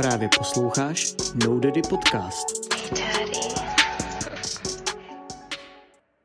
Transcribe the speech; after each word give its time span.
Právě 0.00 0.28
posloucháš 0.38 1.14
No 1.46 1.60
Daddy 1.60 1.82
Podcast. 1.82 2.46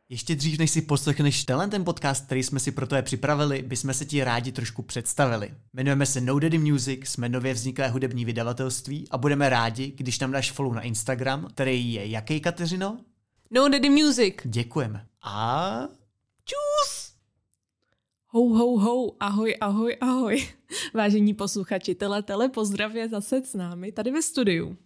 Ještě 0.09 0.35
dřív, 0.35 0.59
než 0.59 0.71
si 0.71 0.81
poslechneš 0.81 1.44
tenhle 1.44 1.67
ten 1.67 1.85
podcast, 1.85 2.25
který 2.25 2.43
jsme 2.43 2.59
si 2.59 2.71
pro 2.71 2.88
tebe 2.88 3.01
připravili, 3.01 3.61
bychom 3.61 3.93
se 3.93 4.05
ti 4.05 4.23
rádi 4.23 4.51
trošku 4.51 4.81
představili. 4.81 5.53
Jmenujeme 5.73 6.05
se 6.05 6.21
No 6.21 6.39
Daddy 6.39 6.57
Music, 6.57 6.99
jsme 7.09 7.29
nově 7.29 7.53
vzniklé 7.53 7.89
hudební 7.89 8.25
vydavatelství 8.25 9.07
a 9.11 9.17
budeme 9.17 9.49
rádi, 9.49 9.94
když 9.97 10.19
nám 10.19 10.31
dáš 10.31 10.51
follow 10.51 10.73
na 10.73 10.81
Instagram, 10.81 11.47
který 11.53 11.94
je 11.94 12.07
jaký, 12.07 12.39
Kateřino? 12.39 12.97
No 13.51 13.69
Daddy 13.69 13.89
Music. 13.89 14.35
Děkujeme. 14.46 15.05
A 15.21 15.79
čus! 16.45 16.95
Hou, 18.36 18.54
hou, 18.54 18.77
hou, 18.80 19.16
ahoj, 19.20 19.55
ahoj, 19.62 19.98
ahoj. 20.02 20.48
Vážení 20.94 21.34
posluchači, 21.34 21.95
tele, 21.95 22.23
tele, 22.23 22.49
pozdrav 22.49 22.95
je 22.95 23.09
zase 23.09 23.41
s 23.45 23.53
námi 23.53 23.91
tady 23.91 24.12
ve 24.12 24.21
studiu. 24.21 24.77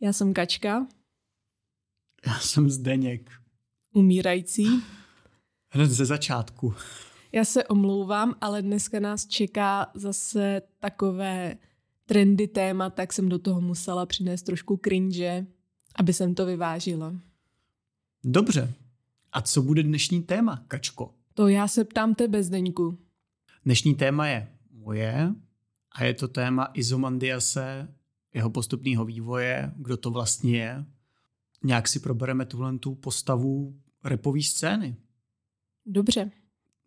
Já 0.00 0.12
jsem 0.12 0.34
Kačka, 0.34 0.86
Já 2.26 2.38
jsem 2.38 2.70
Zdeněk. 2.70 3.30
umírající. 3.94 4.66
Hned 5.70 5.90
ze 5.90 6.04
začátku. 6.04 6.74
Já 7.32 7.44
se 7.44 7.64
omlouvám, 7.64 8.34
ale 8.40 8.62
dneska 8.62 9.00
nás 9.00 9.26
čeká 9.26 9.90
zase 9.94 10.62
takové 10.80 11.56
trendy 12.06 12.48
téma, 12.48 12.90
tak 12.90 13.12
jsem 13.12 13.28
do 13.28 13.38
toho 13.38 13.60
musela 13.60 14.06
přinést 14.06 14.42
trošku 14.42 14.80
cringe, 14.84 15.46
aby 15.96 16.12
jsem 16.12 16.34
to 16.34 16.46
vyvážila. 16.46 17.14
Dobře. 18.24 18.74
A 19.32 19.42
co 19.42 19.62
bude 19.62 19.82
dnešní 19.82 20.22
téma, 20.22 20.64
Kačko? 20.68 21.14
To 21.34 21.48
já 21.48 21.68
se 21.68 21.84
ptám 21.84 22.14
tebe, 22.14 22.42
Zdeňku. 22.42 22.98
Dnešní 23.64 23.94
téma 23.94 24.26
je 24.26 24.48
moje 24.70 25.34
a 25.92 26.04
je 26.04 26.14
to 26.14 26.28
téma 26.28 26.70
Izomandiase, 26.74 27.94
jeho 28.34 28.50
postupného 28.50 29.04
vývoje, 29.04 29.72
kdo 29.76 29.96
to 29.96 30.10
vlastně 30.10 30.58
je. 30.58 30.84
Nějak 31.64 31.88
si 31.88 32.00
probereme 32.00 32.46
tuhle 32.46 32.78
tu 32.78 32.94
postavu 32.94 33.80
repové 34.04 34.42
scény. 34.42 34.96
Dobře, 35.86 36.30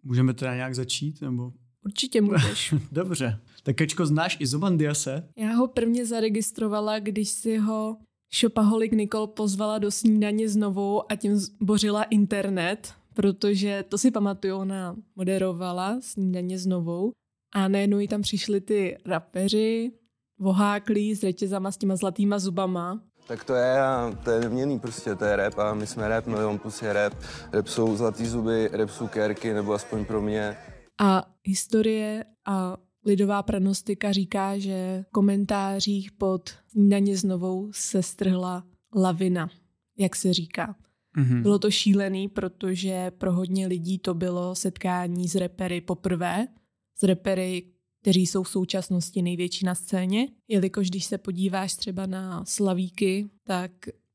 Můžeme 0.03 0.33
teda 0.33 0.55
nějak 0.55 0.75
začít? 0.75 1.21
Nebo... 1.21 1.53
určitě 1.85 2.21
můžeš. 2.21 2.73
Dobře. 2.91 3.39
Tak 3.63 3.75
Kačko, 3.75 4.05
znáš 4.05 4.37
Izomandiase? 4.39 5.29
Já 5.37 5.53
ho 5.53 5.67
prvně 5.67 6.05
zaregistrovala, 6.05 6.99
když 6.99 7.29
si 7.29 7.57
ho 7.57 7.97
Shopaholic 8.39 8.91
Nicole 8.91 9.27
pozvala 9.27 9.77
do 9.77 9.91
snídaně 9.91 10.49
znovu 10.49 11.11
a 11.11 11.15
tím 11.15 11.35
zbořila 11.35 12.03
internet, 12.03 12.93
protože 13.15 13.83
to 13.89 13.97
si 13.97 14.11
pamatuju, 14.11 14.55
ona 14.57 14.95
moderovala 15.15 15.97
snídaně 16.01 16.59
znovu 16.59 17.11
a 17.53 17.67
najednou 17.67 17.99
jí 17.99 18.07
tam 18.07 18.21
přišli 18.21 18.61
ty 18.61 18.97
rapeři, 19.05 19.91
voháklí 20.39 21.15
s 21.15 21.19
řetězama 21.19 21.71
s 21.71 21.77
těma 21.77 21.95
zlatýma 21.95 22.39
zubama. 22.39 23.01
Tak 23.27 23.43
to 23.43 23.53
je, 23.53 23.81
a 23.81 24.11
to 24.23 24.31
je 24.31 24.39
neměný 24.39 24.79
prostě, 24.79 25.15
to 25.15 25.25
je 25.25 25.35
rap 25.35 25.59
a 25.59 25.73
my 25.73 25.87
jsme 25.87 26.07
rap, 26.07 26.27
Milion 26.27 26.59
Plus 26.59 26.81
je 26.81 26.93
rap. 26.93 27.13
Rap 27.51 27.67
jsou 27.67 27.95
zlatý 27.95 28.25
zuby, 28.25 28.69
rap 28.71 28.89
jsou 28.89 29.07
kérky, 29.07 29.53
nebo 29.53 29.73
aspoň 29.73 30.05
pro 30.05 30.21
mě. 30.21 30.57
A 31.01 31.23
historie 31.43 32.25
a 32.45 32.77
lidová 33.05 33.43
pranostika 33.43 34.11
říká, 34.11 34.57
že 34.57 35.03
v 35.07 35.11
komentářích 35.11 36.11
pod 36.11 36.49
snídaně 36.67 37.17
znovou 37.17 37.69
se 37.71 38.03
strhla 38.03 38.63
lavina, 38.95 39.49
jak 39.97 40.15
se 40.15 40.33
říká. 40.33 40.75
Mhm. 41.15 41.41
Bylo 41.41 41.59
to 41.59 41.71
šílený, 41.71 42.27
protože 42.27 43.11
pro 43.11 43.33
hodně 43.33 43.67
lidí 43.67 43.99
to 43.99 44.13
bylo 44.13 44.55
setkání 44.55 45.27
s 45.27 45.35
repery 45.35 45.81
poprvé, 45.81 46.47
s 46.95 47.03
repery, 47.03 47.63
kteří 48.01 48.27
jsou 48.27 48.43
v 48.43 48.49
současnosti 48.49 49.21
největší 49.21 49.65
na 49.65 49.75
scéně, 49.75 50.27
jelikož 50.47 50.89
když 50.89 51.05
se 51.05 51.17
podíváš 51.17 51.75
třeba 51.75 52.05
na 52.05 52.45
slavíky, 52.45 53.29
tak 53.43 53.71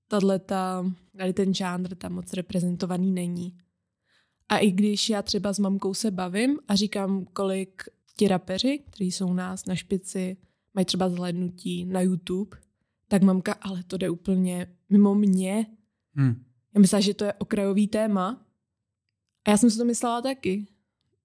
tato, 0.08 0.90
tady 1.16 1.32
ten 1.32 1.54
žánr 1.54 1.94
tam 1.94 2.12
moc 2.12 2.32
reprezentovaný 2.32 3.12
není. 3.12 3.56
A 4.48 4.58
i 4.58 4.70
když 4.70 5.10
já 5.10 5.22
třeba 5.22 5.52
s 5.52 5.58
mamkou 5.58 5.94
se 5.94 6.10
bavím 6.10 6.58
a 6.68 6.74
říkám, 6.74 7.24
kolik 7.24 7.82
ti 8.16 8.28
rapeři, 8.28 8.78
kteří 8.78 9.12
jsou 9.12 9.28
u 9.28 9.34
nás 9.34 9.66
na 9.66 9.74
špici, 9.74 10.36
mají 10.74 10.84
třeba 10.84 11.08
zhlédnutí 11.08 11.84
na 11.84 12.00
YouTube, 12.00 12.56
tak 13.08 13.22
mamka, 13.22 13.52
ale 13.52 13.82
to 13.82 13.96
jde 13.96 14.10
úplně 14.10 14.66
mimo 14.90 15.14
mě, 15.14 15.66
Hm. 16.16 16.42
Já 16.74 16.80
myslela, 16.80 17.00
že 17.00 17.14
to 17.14 17.24
je 17.24 17.32
okrajový 17.32 17.86
téma. 17.86 18.46
A 19.44 19.50
já 19.50 19.56
jsem 19.56 19.70
si 19.70 19.78
to 19.78 19.84
myslela 19.84 20.22
taky. 20.22 20.66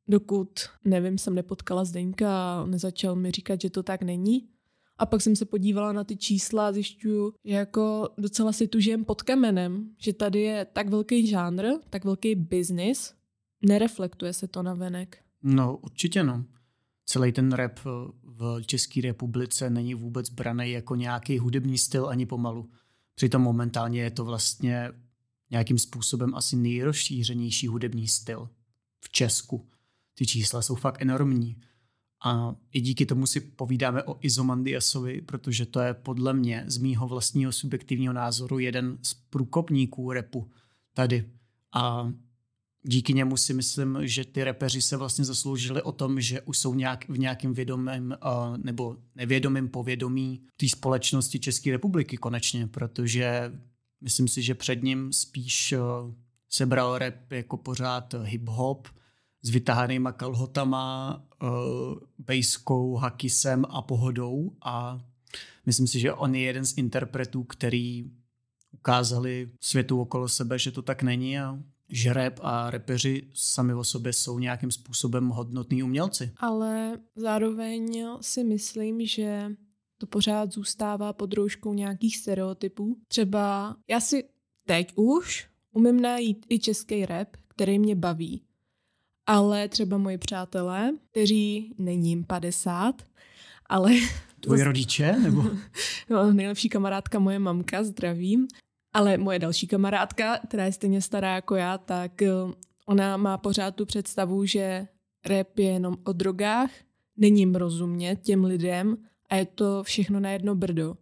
Dokud, 0.08 0.50
nevím, 0.86 1.18
jsem 1.18 1.36
nepotkala 1.36 1.86
Zdeňka 1.86 2.30
a 2.30 2.66
nezačal 2.66 3.16
mi 3.16 3.32
říkat, 3.32 3.62
že 3.62 3.70
to 3.70 3.84
tak 3.84 4.02
není. 4.02 4.50
A 4.98 5.06
pak 5.06 5.22
jsem 5.22 5.36
se 5.36 5.46
podívala 5.46 5.92
na 5.92 6.04
ty 6.04 6.18
čísla 6.18 6.68
a 6.68 6.72
zjišťuju, 6.72 7.34
že 7.46 7.54
jako 7.54 8.10
docela 8.18 8.52
si 8.52 8.68
tu 8.68 8.80
žijem 8.80 9.06
pod 9.06 9.22
kamenem, 9.22 9.90
že 9.98 10.14
tady 10.14 10.42
je 10.42 10.66
tak 10.66 10.90
velký 10.90 11.28
žánr, 11.28 11.66
tak 11.90 12.06
velký 12.06 12.36
biznis, 12.36 13.14
nereflektuje 13.66 14.34
se 14.34 14.48
to 14.48 14.64
na 14.64 14.74
venek. 14.74 15.18
No, 15.44 15.78
určitě 15.78 16.24
no. 16.24 16.46
Celý 17.06 17.32
ten 17.32 17.52
rap 17.52 17.80
v 18.24 18.62
České 18.66 19.02
republice 19.02 19.70
není 19.70 19.96
vůbec 19.96 20.30
braný 20.30 20.72
jako 20.72 20.96
nějaký 20.96 21.38
hudební 21.38 21.78
styl 21.78 22.08
ani 22.10 22.26
pomalu. 22.26 22.70
Přitom 23.16 23.42
momentálně 23.42 24.02
je 24.02 24.12
to 24.12 24.26
vlastně 24.26 24.92
nějakým 25.52 25.80
způsobem 25.80 26.36
asi 26.36 26.56
nejrozšířenější 26.56 27.68
hudební 27.68 28.08
styl 28.08 28.50
v 29.00 29.10
Česku. 29.10 29.70
Ty 30.14 30.26
čísla 30.26 30.62
jsou 30.62 30.76
fakt 30.76 31.02
enormní. 31.02 31.62
A 32.26 32.56
i 32.72 32.82
díky 32.82 33.06
tomu 33.06 33.28
si 33.28 33.42
povídáme 33.42 34.04
o 34.04 34.18
Izomandiasovi, 34.22 35.22
protože 35.22 35.66
to 35.66 35.80
je 35.80 35.94
podle 35.94 36.34
mě 36.34 36.64
z 36.68 36.78
mýho 36.78 37.08
vlastního 37.08 37.52
subjektivního 37.52 38.14
názoru 38.14 38.60
jeden 38.60 38.98
z 39.02 39.14
průkopníků 39.14 40.12
repu 40.12 40.52
tady. 40.94 41.30
A 41.74 42.14
díky 42.84 43.14
němu 43.14 43.38
si 43.38 43.54
myslím, 43.54 43.98
že 44.02 44.26
ty 44.26 44.44
repeři 44.44 44.82
se 44.82 44.98
vlastně 44.98 45.26
zasloužili 45.26 45.82
o 45.82 45.92
tom, 45.92 46.22
že 46.22 46.42
už 46.42 46.58
jsou 46.58 46.74
nějak, 46.74 47.10
v 47.10 47.20
nějakém 47.20 47.54
vědomém 47.54 48.18
uh, 48.26 48.58
nebo 48.58 48.98
nevědomém 49.16 49.68
povědomí 49.68 50.42
té 50.58 50.70
společnosti 50.70 51.40
České 51.40 51.72
republiky 51.72 52.18
konečně, 52.18 52.68
protože 52.68 53.52
myslím 54.06 54.28
si, 54.28 54.42
že 54.42 54.56
před 54.56 54.84
ním 54.84 55.14
spíš 55.14 55.74
uh, 55.74 56.14
se 56.50 56.66
bral 56.66 56.98
rap 56.98 57.32
jako 57.32 57.58
pořád 57.58 58.14
hip-hop 58.14 58.88
s 59.42 59.50
vytahanýma 59.50 60.12
kalhotama, 60.12 61.24
uh, 61.44 61.50
bejskou, 62.18 62.96
hakisem 62.96 63.66
a 63.70 63.82
pohodou 63.82 64.52
a 64.62 65.02
myslím 65.66 65.88
si, 65.88 66.00
že 66.00 66.14
on 66.14 66.36
je 66.36 66.42
jeden 66.42 66.66
z 66.66 66.78
interpretů, 66.78 67.44
který 67.44 68.12
ukázali 68.72 69.52
světu 69.62 70.02
okolo 70.02 70.28
sebe, 70.28 70.60
že 70.60 70.72
to 70.72 70.82
tak 70.82 71.04
není 71.04 71.40
a 71.40 71.60
že 71.90 72.14
rap 72.14 72.40
a 72.42 72.70
repeři 72.70 73.28
sami 73.34 73.74
o 73.74 73.84
sobě 73.84 74.14
jsou 74.14 74.40
nějakým 74.40 74.72
způsobem 74.72 75.30
hodnotní 75.30 75.84
umělci. 75.84 76.32
Ale 76.38 77.00
zároveň 77.16 78.08
si 78.22 78.44
myslím, 78.44 79.06
že 79.06 79.52
to 79.98 80.08
pořád 80.08 80.54
zůstává 80.54 81.14
pod 81.14 81.34
rouškou 81.34 81.74
nějakých 81.74 82.18
stereotypů. 82.18 82.98
Třeba 83.08 83.76
já 83.90 84.00
si 84.00 84.24
teď 84.66 84.94
už 84.96 85.48
umím 85.72 86.02
najít 86.02 86.46
i 86.50 86.60
český 86.60 87.06
rap, 87.06 87.28
který 87.48 87.80
mě 87.80 87.96
baví. 87.96 88.42
Ale 89.28 89.70
třeba 89.70 89.98
moji 89.98 90.18
přátelé, 90.18 90.92
kteří 91.12 91.76
není 91.78 92.10
jim 92.10 92.24
50, 92.24 93.02
ale 93.66 93.92
Tvoji 94.40 94.64
rodiče? 94.64 95.12
Nebo? 95.12 95.44
no, 96.10 96.34
nejlepší 96.34 96.70
kamarádka 96.70 97.20
moje 97.20 97.40
mamka, 97.40 97.84
zdravím. 97.84 98.48
Ale 98.94 99.18
moje 99.18 99.40
další 99.40 99.68
kamarádka, 99.68 100.38
která 100.38 100.66
je 100.66 100.72
stejně 100.72 101.02
stará 101.02 101.36
jako 101.36 101.56
já, 101.56 101.78
tak 101.78 102.22
eh, 102.22 102.32
ona 102.86 103.18
má 103.18 103.38
pořád 103.38 103.76
tu 103.76 103.86
představu, 103.86 104.46
že 104.46 104.88
rap 105.26 105.60
je 105.60 105.66
jenom 105.66 105.98
o 106.04 106.14
drogách, 106.14 106.70
není 107.18 107.40
jim 107.40 107.56
rozumět 107.56 108.16
těm 108.16 108.44
lidem 108.44 108.98
a 109.30 109.36
je 109.36 109.46
to 109.46 109.84
všechno 109.84 110.20
na 110.20 110.30
jedno 110.30 110.56
brdo. 110.56 110.96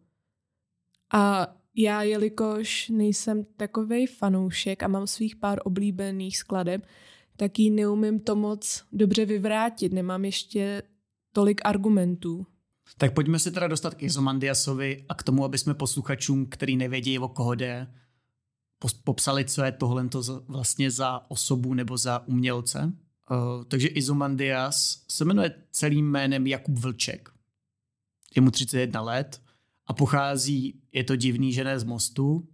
A 1.13 1.47
já, 1.75 2.03
jelikož 2.03 2.89
nejsem 2.89 3.45
takovej 3.57 4.07
fanoušek 4.07 4.83
a 4.83 4.87
mám 4.87 5.07
svých 5.07 5.35
pár 5.35 5.59
oblíbených 5.63 6.37
skladeb, 6.37 6.85
tak 7.37 7.59
jí 7.59 7.71
neumím 7.71 8.19
to 8.19 8.35
moc 8.35 8.83
dobře 8.91 9.25
vyvrátit. 9.25 9.93
Nemám 9.93 10.25
ještě 10.25 10.83
tolik 11.31 11.61
argumentů. 11.65 12.45
Tak 12.97 13.13
pojďme 13.13 13.39
se 13.39 13.51
teda 13.51 13.67
dostat 13.67 13.93
k 13.93 14.03
Izomandiasovi 14.03 15.05
a 15.09 15.15
k 15.15 15.23
tomu, 15.23 15.45
aby 15.45 15.57
jsme 15.57 15.73
posluchačům, 15.73 16.45
který 16.45 16.77
nevědí, 16.77 17.19
o 17.19 17.27
koho 17.27 17.55
jde, 17.55 17.87
popsali, 19.03 19.45
co 19.45 19.63
je 19.63 19.71
tohle 19.71 20.09
vlastně 20.47 20.91
za 20.91 21.31
osobu 21.31 21.73
nebo 21.73 21.97
za 21.97 22.27
umělce. 22.27 22.93
Uh, 23.31 23.63
takže 23.63 23.87
Izomandias 23.87 25.05
se 25.07 25.25
jmenuje 25.25 25.55
celým 25.71 26.11
jménem 26.11 26.47
Jakub 26.47 26.79
Vlček. 26.79 27.32
Je 28.35 28.41
mu 28.41 28.51
31 28.51 29.01
let 29.01 29.41
a 29.87 29.93
pochází, 29.93 30.81
je 30.91 31.03
to 31.03 31.15
divný, 31.15 31.53
že 31.53 31.63
ne 31.63 31.79
z 31.79 31.83
Mostu, 31.83 32.47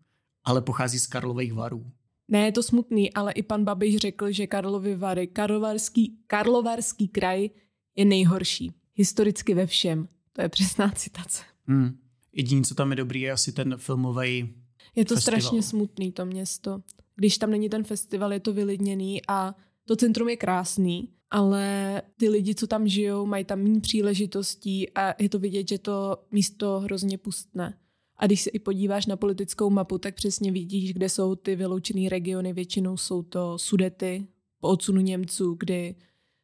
ale 0.44 0.62
pochází 0.62 1.00
z 1.00 1.08
Karlových 1.08 1.54
varů. 1.54 1.92
Ne, 2.28 2.46
je 2.46 2.52
to 2.52 2.64
smutný, 2.64 3.14
ale 3.14 3.31
i 3.31 3.44
pan 3.44 3.64
Babiš 3.64 3.98
řekl, 3.98 4.31
že 4.31 4.48
Karlovy 4.48 4.96
Vary, 4.96 5.28
Karlovarský, 5.28 6.18
Karlovarský 6.28 7.08
kraj 7.08 7.50
je 7.96 8.06
nejhorší. 8.06 8.72
Historicky 8.96 9.54
ve 9.54 9.66
všem. 9.66 10.08
To 10.34 10.42
je 10.42 10.50
přesná 10.50 10.90
citace. 10.90 11.44
Hmm. 11.66 11.98
Jediné, 12.34 12.62
co 12.62 12.75
tam 12.75 12.90
je 12.92 12.96
dobrý, 12.96 13.22
je 13.22 13.32
asi 13.32 13.52
ten 13.52 13.78
filmový 13.78 14.54
Je 14.96 15.06
to 15.06 15.16
Festival. 15.16 15.40
strašně 15.42 15.64
smutný, 15.64 16.12
to 16.12 16.25
město. 16.25 16.82
Když 17.16 17.38
tam 17.38 17.52
není 17.52 17.70
ten 17.70 17.84
festival, 17.84 18.34
je 18.34 18.40
to 18.40 18.54
vylidněný 18.54 19.22
a 19.28 19.56
to 19.86 19.96
centrum 19.96 20.30
je 20.30 20.38
krásný, 20.38 21.10
ale 21.31 22.02
ty 22.18 22.30
lidi, 22.30 22.56
co 22.56 22.68
tam 22.68 22.88
žijou, 22.88 23.26
mají 23.26 23.46
tam 23.46 23.60
méně 23.60 23.81
příležitostí 23.81 24.90
a 24.90 25.24
je 25.24 25.30
to 25.30 25.40
vidět, 25.40 25.70
že 25.70 25.78
to 25.78 26.18
místo 26.31 26.80
hrozně 26.80 27.18
pustne. 27.18 27.78
A 28.18 28.26
když 28.26 28.42
se 28.42 28.50
i 28.50 28.60
podíváš 28.60 29.06
na 29.06 29.16
politickou 29.16 29.70
mapu, 29.70 29.98
tak 29.98 30.16
přesně 30.16 30.52
vidíš, 30.52 30.94
kde 30.94 31.10
jsou 31.10 31.36
ty 31.36 31.56
vyloučené 31.56 32.10
regiony. 32.10 32.54
Většinou 32.54 32.98
jsou 32.98 33.24
to 33.24 33.58
Sudety 33.58 34.28
po 34.60 34.68
odsunu 34.68 35.02
Němců, 35.02 35.56
kdy 35.60 35.96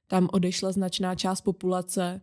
tam 0.08 0.30
odešla 0.32 0.72
značná 0.72 1.16
část 1.16 1.42
populace. 1.42 2.22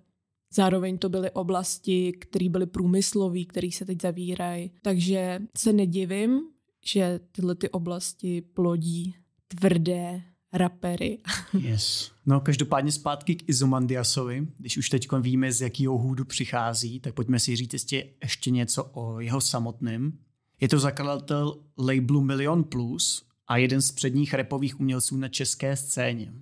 Zároveň 0.54 0.98
to 0.98 1.08
byly 1.08 1.30
oblasti, 1.30 2.12
které 2.12 2.48
byly 2.48 2.66
průmyslové, 2.66 3.44
které 3.44 3.70
se 3.72 3.84
teď 3.84 4.02
zavírají. 4.02 4.70
Takže 4.82 5.42
se 5.56 5.72
nedivím, 5.72 6.40
že 6.84 7.20
tyhle 7.32 7.54
ty 7.54 7.70
oblasti 7.70 8.40
plodí 8.40 9.14
tvrdé 9.48 10.22
rapery. 10.52 11.18
Yes. 11.58 12.12
No 12.26 12.40
každopádně 12.40 12.92
zpátky 12.92 13.34
k 13.34 13.48
Izomandiasovi. 13.48 14.46
Když 14.58 14.76
už 14.76 14.88
teď 14.88 15.08
víme, 15.20 15.52
z 15.52 15.60
jakého 15.60 15.98
hůdu 15.98 16.24
přichází, 16.24 17.00
tak 17.00 17.14
pojďme 17.14 17.38
si 17.38 17.56
říct 17.56 17.72
ještě, 17.72 18.08
ještě 18.22 18.50
něco 18.50 18.84
o 18.84 19.20
jeho 19.20 19.40
samotném. 19.40 20.18
Je 20.60 20.68
to 20.68 20.78
zakladatel 20.78 21.60
labelu 21.78 22.20
Million 22.20 22.64
Plus 22.64 23.26
a 23.46 23.56
jeden 23.56 23.82
z 23.82 23.92
předních 23.92 24.34
repových 24.34 24.80
umělců 24.80 25.16
na 25.16 25.28
české 25.28 25.76
scéně. 25.76 26.32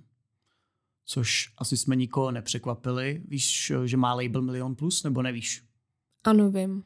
Což 1.05 1.53
asi 1.57 1.77
jsme 1.77 1.95
nikoho 1.95 2.31
nepřekvapili. 2.31 3.21
Víš, 3.27 3.71
že 3.85 3.97
má 3.97 4.13
label 4.13 4.41
Million 4.41 4.75
Plus, 4.75 5.03
nebo 5.03 5.21
nevíš? 5.21 5.63
Ano, 6.23 6.51
vím. 6.51 6.83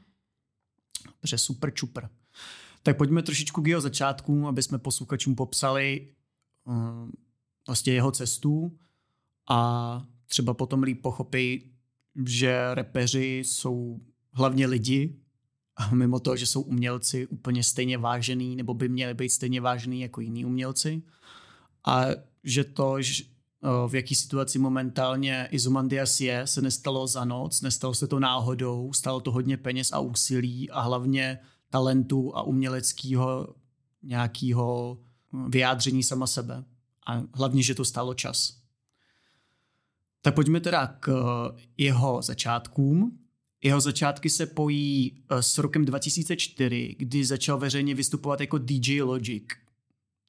Dobře, 1.05 1.37
super 1.37 1.73
čupr. 1.73 2.01
Tak 2.83 2.97
pojďme 2.97 3.23
trošičku 3.23 3.61
k 3.61 3.67
jeho 3.67 3.81
začátkům, 3.81 4.45
aby 4.45 4.63
jsme 4.63 4.77
posluchačům 4.77 5.35
popsali 5.35 6.07
vlastně 7.67 7.93
jeho 7.93 8.11
cestu 8.11 8.77
a 9.49 10.01
třeba 10.27 10.53
potom 10.53 10.83
líp 10.83 11.01
pochopí, 11.01 11.71
že 12.25 12.73
repeři 12.73 13.43
jsou 13.45 13.99
hlavně 14.31 14.67
lidi 14.67 15.19
a 15.75 15.95
mimo 15.95 16.19
to, 16.19 16.35
že 16.35 16.45
jsou 16.45 16.61
umělci 16.61 17.27
úplně 17.27 17.63
stejně 17.63 17.97
vážený 17.97 18.55
nebo 18.55 18.73
by 18.73 18.89
měli 18.89 19.13
být 19.13 19.29
stejně 19.29 19.61
vážený 19.61 20.01
jako 20.01 20.21
jiní 20.21 20.45
umělci 20.45 21.03
a 21.87 22.05
že 22.43 22.63
to, 22.63 23.01
že 23.01 23.23
uh, 23.23 23.91
v 23.91 23.95
jaký 23.95 24.15
situaci 24.15 24.59
momentálně 24.59 25.47
Izomandias 25.51 26.21
je, 26.21 26.47
se 26.47 26.61
nestalo 26.61 27.07
za 27.07 27.25
noc, 27.25 27.61
nestalo 27.61 27.93
se 27.93 28.07
to 28.07 28.19
náhodou, 28.19 28.93
stalo 28.93 29.19
to 29.19 29.31
hodně 29.31 29.57
peněz 29.57 29.91
a 29.91 29.99
úsilí 29.99 30.69
a 30.69 30.81
hlavně 30.81 31.39
talentu 31.69 32.37
a 32.37 32.43
uměleckého 32.43 33.55
nějakého 34.03 34.97
vyjádření 35.49 36.03
sama 36.03 36.27
sebe. 36.27 36.63
A 37.07 37.23
hlavně, 37.33 37.63
že 37.63 37.75
to 37.75 37.85
stálo 37.85 38.13
čas. 38.13 38.57
Tak 40.21 40.35
pojďme 40.35 40.59
teda 40.59 40.87
k 40.87 41.09
eh, 41.09 41.61
jeho 41.77 42.21
začátkům. 42.21 43.19
Jeho 43.63 43.81
začátky 43.81 44.29
se 44.29 44.45
pojí 44.45 45.23
eh, 45.29 45.43
s 45.43 45.57
rokem 45.57 45.85
2004, 45.85 46.95
kdy 46.99 47.25
začal 47.25 47.57
veřejně 47.57 47.95
vystupovat 47.95 48.41
jako 48.41 48.57
DJ 48.57 49.01
Logic, 49.01 49.43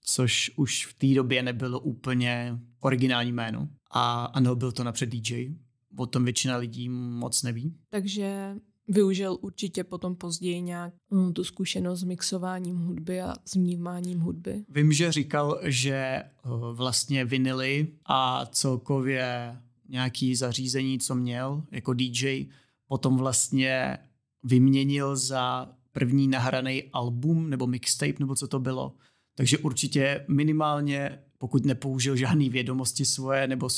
což 0.00 0.50
už 0.56 0.87
v 0.87 0.94
té 0.94 1.06
době 1.14 1.43
nebylo 1.43 1.81
úplně 1.81 2.59
originální 2.81 3.32
jméno. 3.32 3.69
A 3.91 4.25
ano, 4.25 4.56
byl 4.56 4.73
to 4.73 4.85
napřed 4.85 5.09
DJ. 5.09 5.55
O 5.97 6.06
tom 6.06 6.25
většina 6.25 6.56
lidí 6.56 6.88
moc 6.88 7.43
neví. 7.43 7.75
Takže 7.91 8.55
využil 8.88 9.38
určitě 9.41 9.85
potom 9.85 10.17
později 10.17 10.61
nějak 10.61 10.94
mm, 11.11 11.33
tu 11.33 11.44
zkušenost 11.44 12.00
s 12.00 12.05
mixováním 12.05 12.77
hudby 12.77 13.21
a 13.21 13.35
s 13.44 13.55
vnímáním 13.55 14.21
hudby. 14.21 14.65
Vím, 14.69 14.93
že 14.93 15.12
říkal, 15.12 15.61
že 15.62 16.23
uh, 16.44 16.77
vlastně 16.77 17.25
vinily 17.25 17.88
a 18.06 18.47
celkově 18.47 19.56
nějaký 19.88 20.37
zařízení, 20.37 20.99
co 20.99 21.15
měl 21.15 21.62
jako 21.71 21.93
DJ, 21.93 22.47
potom 22.88 23.17
vlastně 23.17 23.99
vyměnil 24.43 25.17
za 25.17 25.69
první 25.93 26.29
nahraný 26.29 26.83
album 26.93 27.50
nebo 27.50 27.67
mixtape, 27.67 28.15
nebo 28.21 28.35
co 28.35 28.49
to 28.49 28.61
bylo. 28.61 28.93
Takže 29.35 29.59
určitě 29.59 30.25
minimálně, 30.29 31.19
pokud 31.38 31.65
nepoužil 31.65 32.17
žádné 32.17 32.49
vědomosti 32.49 33.05
svoje 33.05 33.49
nebo 33.49 33.69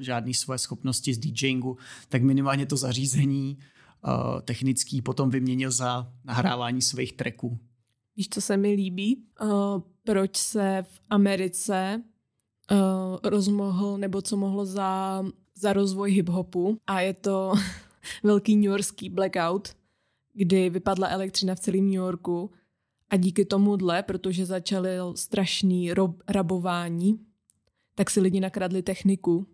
žádné 0.00 0.34
svoje 0.34 0.58
schopnosti 0.58 1.14
z 1.14 1.18
DJingu, 1.18 1.76
tak 2.08 2.22
minimálně 2.22 2.66
to 2.66 2.76
zařízení 2.76 3.58
uh, 4.04 4.40
technický 4.40 5.02
potom 5.02 5.30
vyměnil 5.30 5.70
za 5.70 6.12
nahrávání 6.24 6.82
svých 6.82 7.12
tracků. 7.12 7.58
Víš, 8.16 8.28
co 8.28 8.40
se 8.40 8.56
mi 8.56 8.72
líbí? 8.72 9.24
Uh, 9.42 9.48
proč 10.04 10.36
se 10.36 10.84
v 10.88 11.00
Americe 11.10 12.02
uh, 12.70 12.78
rozmohl, 13.22 13.98
nebo 13.98 14.22
co 14.22 14.36
mohlo 14.36 14.66
za, 14.66 15.22
za 15.54 15.72
rozvoj 15.72 16.10
hip-hopu 16.10 16.78
a 16.86 17.00
je 17.00 17.14
to 17.14 17.54
velký 18.22 18.56
newyorský 18.56 19.08
blackout, 19.08 19.68
kdy 20.32 20.70
vypadla 20.70 21.08
elektřina 21.08 21.54
v 21.54 21.60
celém 21.60 21.84
New 21.84 21.94
Yorku 21.94 22.50
a 23.10 23.16
díky 23.16 23.44
tomuhle, 23.44 24.02
protože 24.02 24.46
začaly 24.46 24.90
strašný 25.14 25.94
rob, 25.94 26.22
rabování, 26.28 27.20
tak 27.94 28.10
si 28.10 28.20
lidi 28.20 28.40
nakradli 28.40 28.82
techniku. 28.82 29.46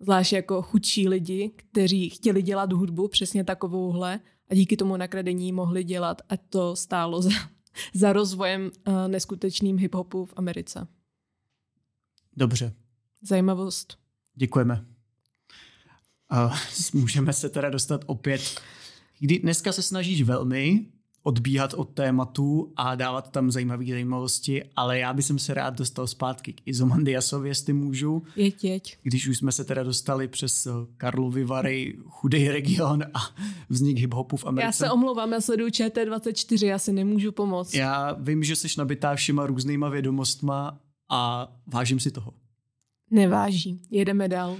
Zvlášť 0.00 0.32
jako 0.32 0.62
chudší 0.62 1.08
lidi, 1.08 1.50
kteří 1.56 2.10
chtěli 2.10 2.42
dělat 2.42 2.72
hudbu 2.72 3.08
přesně 3.08 3.44
takovouhle 3.44 4.20
a 4.50 4.54
díky 4.54 4.76
tomu 4.76 4.96
nakradení 4.96 5.52
mohli 5.52 5.84
dělat 5.84 6.22
a 6.28 6.36
to 6.36 6.76
stálo 6.76 7.22
za, 7.22 7.30
za 7.94 8.12
rozvojem 8.12 8.70
uh, 8.88 9.08
neskutečným 9.08 9.76
hip-hopu 9.76 10.26
v 10.26 10.34
Americe. 10.36 10.86
Dobře. 12.36 12.74
Zajímavost. 13.22 13.98
Děkujeme. 14.34 14.86
Uh, 16.32 16.56
můžeme 17.00 17.32
se 17.32 17.48
teda 17.48 17.70
dostat 17.70 18.04
opět. 18.06 18.60
Kdy 19.18 19.38
dneska 19.38 19.72
se 19.72 19.82
snažíš 19.82 20.22
velmi 20.22 20.86
odbíhat 21.22 21.74
od 21.74 21.84
tématu 21.84 22.72
a 22.76 22.94
dávat 22.94 23.30
tam 23.30 23.50
zajímavé 23.50 23.84
zajímavosti, 23.84 24.64
ale 24.76 24.98
já 24.98 25.12
bych 25.12 25.24
se 25.36 25.54
rád 25.54 25.78
dostal 25.78 26.06
zpátky 26.06 26.52
k 26.52 26.60
Izomandiasovi, 26.66 27.48
jestli 27.48 27.72
můžu. 27.72 28.22
Jeď, 28.36 28.64
jeď. 28.64 28.98
Když 29.02 29.28
už 29.28 29.38
jsme 29.38 29.52
se 29.52 29.64
teda 29.64 29.82
dostali 29.82 30.28
přes 30.28 30.68
Karlovy 30.96 31.44
Vary, 31.44 31.96
chudý 32.08 32.48
region 32.48 33.02
a 33.14 33.18
vznik 33.68 33.98
hip-hopu 33.98 34.36
v 34.36 34.46
Americe. 34.46 34.66
Já 34.66 34.72
se 34.72 34.90
omlouvám, 34.90 35.32
já 35.32 35.40
sleduju 35.40 35.70
ČT24, 35.70 36.66
já 36.66 36.78
si 36.78 36.92
nemůžu 36.92 37.32
pomoct. 37.32 37.74
Já 37.74 38.12
vím, 38.12 38.44
že 38.44 38.56
jsi 38.56 38.68
nabitá 38.78 39.14
všema 39.14 39.46
různýma 39.46 39.88
vědomostma 39.88 40.80
a 41.08 41.52
vážím 41.66 42.00
si 42.00 42.10
toho. 42.10 42.34
Neváží. 43.10 43.82
Jedeme 43.90 44.28
dál. 44.28 44.50
Uh, 44.50 44.58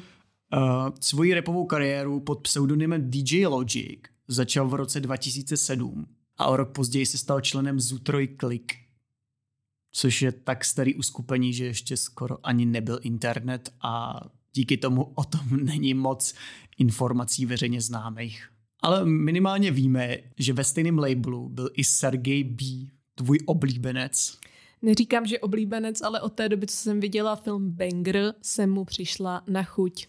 svoji 1.00 1.34
repovou 1.34 1.66
kariéru 1.66 2.20
pod 2.20 2.40
pseudonymem 2.40 3.10
DJ 3.10 3.46
Logic 3.46 4.00
začal 4.28 4.68
v 4.68 4.74
roce 4.74 5.00
2007 5.00 6.06
a 6.38 6.46
o 6.46 6.56
rok 6.56 6.72
později 6.72 7.06
se 7.06 7.18
stal 7.18 7.40
členem 7.40 7.80
Zutroj 7.80 8.28
Click, 8.40 8.72
což 9.92 10.22
je 10.22 10.32
tak 10.32 10.64
starý 10.64 10.94
uskupení, 10.94 11.52
že 11.52 11.64
ještě 11.64 11.96
skoro 11.96 12.46
ani 12.46 12.66
nebyl 12.66 12.98
internet 13.02 13.72
a 13.80 14.20
díky 14.52 14.76
tomu 14.76 15.02
o 15.14 15.24
tom 15.24 15.46
není 15.64 15.94
moc 15.94 16.34
informací 16.78 17.46
veřejně 17.46 17.80
známých. 17.80 18.48
Ale 18.82 19.04
minimálně 19.04 19.70
víme, 19.70 20.16
že 20.38 20.52
ve 20.52 20.64
stejném 20.64 20.98
labelu 20.98 21.48
byl 21.48 21.70
i 21.74 21.84
Sergej 21.84 22.44
B., 22.44 22.64
tvůj 23.14 23.38
oblíbenec. 23.46 24.38
Neříkám, 24.82 25.26
že 25.26 25.38
oblíbenec, 25.38 26.02
ale 26.02 26.20
od 26.20 26.32
té 26.32 26.48
doby, 26.48 26.66
co 26.66 26.76
jsem 26.76 27.00
viděla 27.00 27.36
film 27.36 27.70
Banger, 27.70 28.34
jsem 28.42 28.70
mu 28.70 28.84
přišla 28.84 29.42
na 29.48 29.62
chuť. 29.62 30.06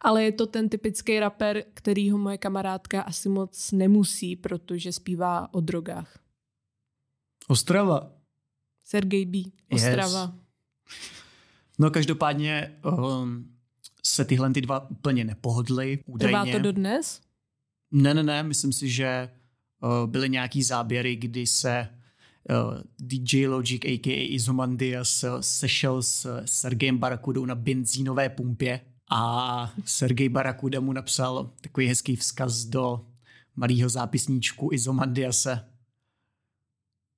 Ale 0.00 0.24
je 0.24 0.32
to 0.32 0.46
ten 0.46 0.68
typický 0.68 1.20
rapper, 1.20 1.64
kterýho 1.74 2.18
moje 2.18 2.38
kamarádka 2.38 3.02
asi 3.02 3.28
moc 3.28 3.72
nemusí, 3.72 4.36
protože 4.36 4.92
zpívá 4.92 5.54
o 5.54 5.60
drogách. 5.60 6.18
Ostrava. 7.48 8.12
Sergej 8.84 9.24
B. 9.26 9.38
Ostrava. 9.70 10.22
Yes. 10.22 10.48
No 11.78 11.90
každopádně 11.90 12.76
um, 12.98 13.50
se 14.04 14.24
tyhle 14.24 14.50
ty 14.50 14.60
dva 14.60 14.90
úplně 14.90 15.24
nepohodly. 15.24 15.98
Údajně. 16.06 16.32
Trvá 16.32 16.52
to 16.52 16.58
dodnes? 16.58 17.20
Ne, 17.90 18.14
ne, 18.14 18.22
ne, 18.22 18.42
myslím 18.42 18.72
si, 18.72 18.90
že 18.90 19.28
uh, 19.80 20.10
byly 20.10 20.28
nějaký 20.28 20.62
záběry, 20.62 21.16
kdy 21.16 21.46
se 21.46 21.88
uh, 22.50 22.82
DJ 22.98 23.46
Logic, 23.46 23.84
a.k.a. 23.84 24.34
Izomandias, 24.34 25.24
sešel 25.40 26.02
s 26.02 26.42
Sergejem 26.44 26.98
Barakudou 26.98 27.46
na 27.46 27.54
benzínové 27.54 28.28
pumpě 28.28 28.80
a 29.10 29.72
Sergej 29.84 30.28
Barakuda 30.28 30.80
mu 30.80 30.92
napsal 30.92 31.50
takový 31.60 31.86
hezký 31.86 32.16
vzkaz 32.16 32.64
do 32.64 33.04
malého 33.56 33.88
zápisníčku 33.88 34.70
Izomandiase. 34.72 35.64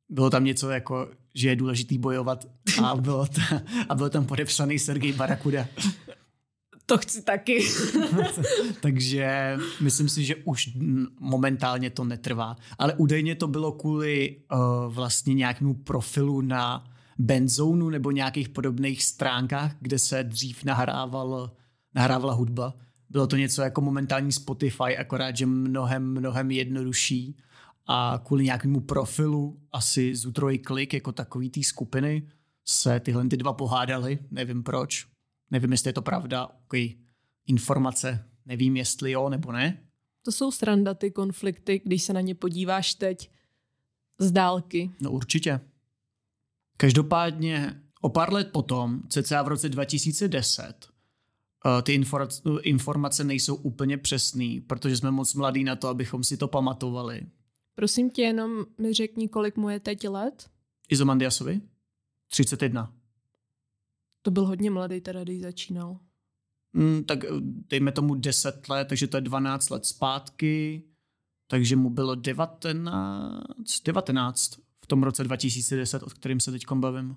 Bylo 0.08 0.30
tam 0.30 0.44
něco 0.44 0.70
jako, 0.70 1.10
že 1.34 1.48
je 1.48 1.56
důležitý 1.56 1.98
bojovat 1.98 2.46
a 2.84 2.96
bylo, 2.96 3.26
ta, 3.26 3.62
a 3.88 3.94
byl 3.94 4.10
tam 4.10 4.26
podepsaný 4.26 4.78
Sergej 4.78 5.12
Barakuda. 5.12 5.66
To 6.86 6.98
chci 6.98 7.22
taky. 7.22 7.66
Takže 8.80 9.58
myslím 9.80 10.08
si, 10.08 10.24
že 10.24 10.36
už 10.36 10.70
momentálně 11.20 11.90
to 11.90 12.04
netrvá. 12.04 12.56
Ale 12.78 12.94
údajně 12.94 13.34
to 13.34 13.48
bylo 13.48 13.72
kvůli 13.72 14.36
uh, 14.52 14.94
vlastně 14.94 15.34
nějakému 15.34 15.74
profilu 15.74 16.40
na 16.40 16.90
Benzonu 17.18 17.88
nebo 17.90 18.10
nějakých 18.10 18.48
podobných 18.48 19.04
stránkách, 19.04 19.76
kde 19.80 19.98
se 19.98 20.24
dřív 20.24 20.64
nahrával, 20.64 21.50
nahrávala 21.94 22.32
hudba. 22.32 22.74
Bylo 23.10 23.26
to 23.26 23.36
něco 23.36 23.62
jako 23.62 23.80
momentální 23.80 24.32
Spotify, 24.32 24.96
akorát, 24.98 25.36
že 25.36 25.46
mnohem, 25.46 26.10
mnohem 26.12 26.50
jednodušší 26.50 27.36
a 27.86 28.20
kvůli 28.24 28.44
nějakému 28.44 28.80
profilu 28.80 29.60
asi 29.72 30.16
Zutroj 30.16 30.58
Klik 30.58 30.94
jako 30.94 31.12
takový 31.12 31.50
té 31.50 31.62
skupiny 31.62 32.28
se 32.64 33.00
tyhle 33.00 33.28
ty 33.28 33.36
dva 33.36 33.52
pohádali, 33.52 34.18
nevím 34.30 34.62
proč, 34.62 35.06
nevím, 35.50 35.72
jestli 35.72 35.88
je 35.88 35.92
to 35.92 36.02
pravda, 36.02 36.46
okay. 36.46 36.94
informace, 37.46 38.24
nevím, 38.46 38.76
jestli 38.76 39.10
jo 39.10 39.28
nebo 39.28 39.52
ne. 39.52 39.82
To 40.22 40.32
jsou 40.32 40.50
sranda 40.50 40.94
ty 40.94 41.10
konflikty, 41.10 41.80
když 41.84 42.02
se 42.02 42.12
na 42.12 42.20
ně 42.20 42.34
podíváš 42.34 42.94
teď 42.94 43.30
z 44.18 44.32
dálky. 44.32 44.90
No 45.00 45.10
určitě. 45.10 45.60
Každopádně 46.76 47.82
o 48.00 48.08
pár 48.08 48.32
let 48.32 48.48
potom, 48.52 49.00
cca 49.08 49.42
v 49.42 49.48
roce 49.48 49.68
2010, 49.68 50.62
eh, 50.62 50.89
ty 51.82 52.02
informace 52.62 53.24
nejsou 53.24 53.54
úplně 53.54 53.98
přesný, 53.98 54.60
protože 54.60 54.96
jsme 54.96 55.10
moc 55.10 55.34
mladí 55.34 55.64
na 55.64 55.76
to, 55.76 55.88
abychom 55.88 56.24
si 56.24 56.36
to 56.36 56.48
pamatovali. 56.48 57.22
Prosím 57.74 58.10
tě, 58.10 58.22
jenom 58.22 58.64
mi 58.78 58.92
řekni, 58.92 59.28
kolik 59.28 59.56
mu 59.56 59.68
je 59.68 59.80
teď 59.80 60.08
let? 60.08 60.50
Izomandiasovi? 60.88 61.60
31. 62.28 62.94
To 64.22 64.30
byl 64.30 64.46
hodně 64.46 64.70
mladý 64.70 65.00
teda, 65.00 65.22
když 65.22 65.40
začínal. 65.40 65.98
Mm, 66.72 67.04
tak 67.04 67.24
eh, 67.24 67.28
dejme 67.68 67.92
tomu 67.92 68.14
10 68.14 68.68
let, 68.68 68.88
takže 68.88 69.06
to 69.06 69.16
je 69.16 69.20
12 69.20 69.70
let 69.70 69.86
zpátky, 69.86 70.82
takže 71.46 71.76
mu 71.76 71.90
bylo 71.90 72.14
19, 72.14 73.44
19 73.84 74.50
v 74.84 74.86
tom 74.86 75.02
roce 75.02 75.24
2010, 75.24 76.02
o 76.02 76.06
kterým 76.06 76.40
se 76.40 76.52
teď 76.52 76.72
bavím. 76.72 77.16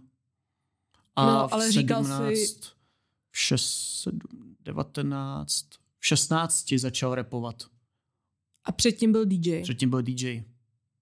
A 1.15 1.25
no, 1.25 1.53
ale 1.53 1.71
17, 1.71 1.73
říkal 1.73 2.03
jsi... 2.03 2.55
V 3.33 3.39
6, 3.39 4.07
19, 4.65 5.65
v 5.99 6.05
16 6.05 6.73
začal 6.77 7.15
repovat. 7.15 7.63
A 8.65 8.71
předtím 8.71 9.11
byl 9.11 9.25
DJ. 9.25 9.61
Předtím 9.61 9.89
byl 9.89 10.01
DJ. 10.01 10.43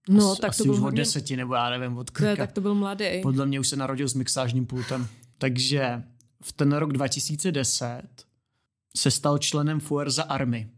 No, 0.10 0.32
As, 0.32 0.40
tak 0.40 0.50
asi 0.50 0.58
to 0.58 0.64
byl 0.64 0.74
už 0.74 0.80
hodně... 0.80 1.02
od 1.02 1.04
deseti, 1.04 1.36
nebo 1.36 1.54
já 1.54 1.70
nevím, 1.70 1.98
od 1.98 2.10
kolika. 2.10 2.36
tak 2.36 2.52
to 2.52 2.62
byl 2.62 2.76
mladý. 2.76 3.22
Podle 3.22 3.46
mě 3.46 3.60
už 3.60 3.68
se 3.68 3.76
narodil 3.76 4.10
s 4.10 4.14
mixážním 4.14 4.66
pultem. 4.66 5.08
Takže 5.38 6.04
v 6.44 6.52
ten 6.52 6.74
rok 6.74 6.94
2010 6.94 8.02
se 8.96 9.12
stal 9.12 9.38
členem 9.38 9.80
Fuerza 9.80 10.24
Army. 10.24 10.70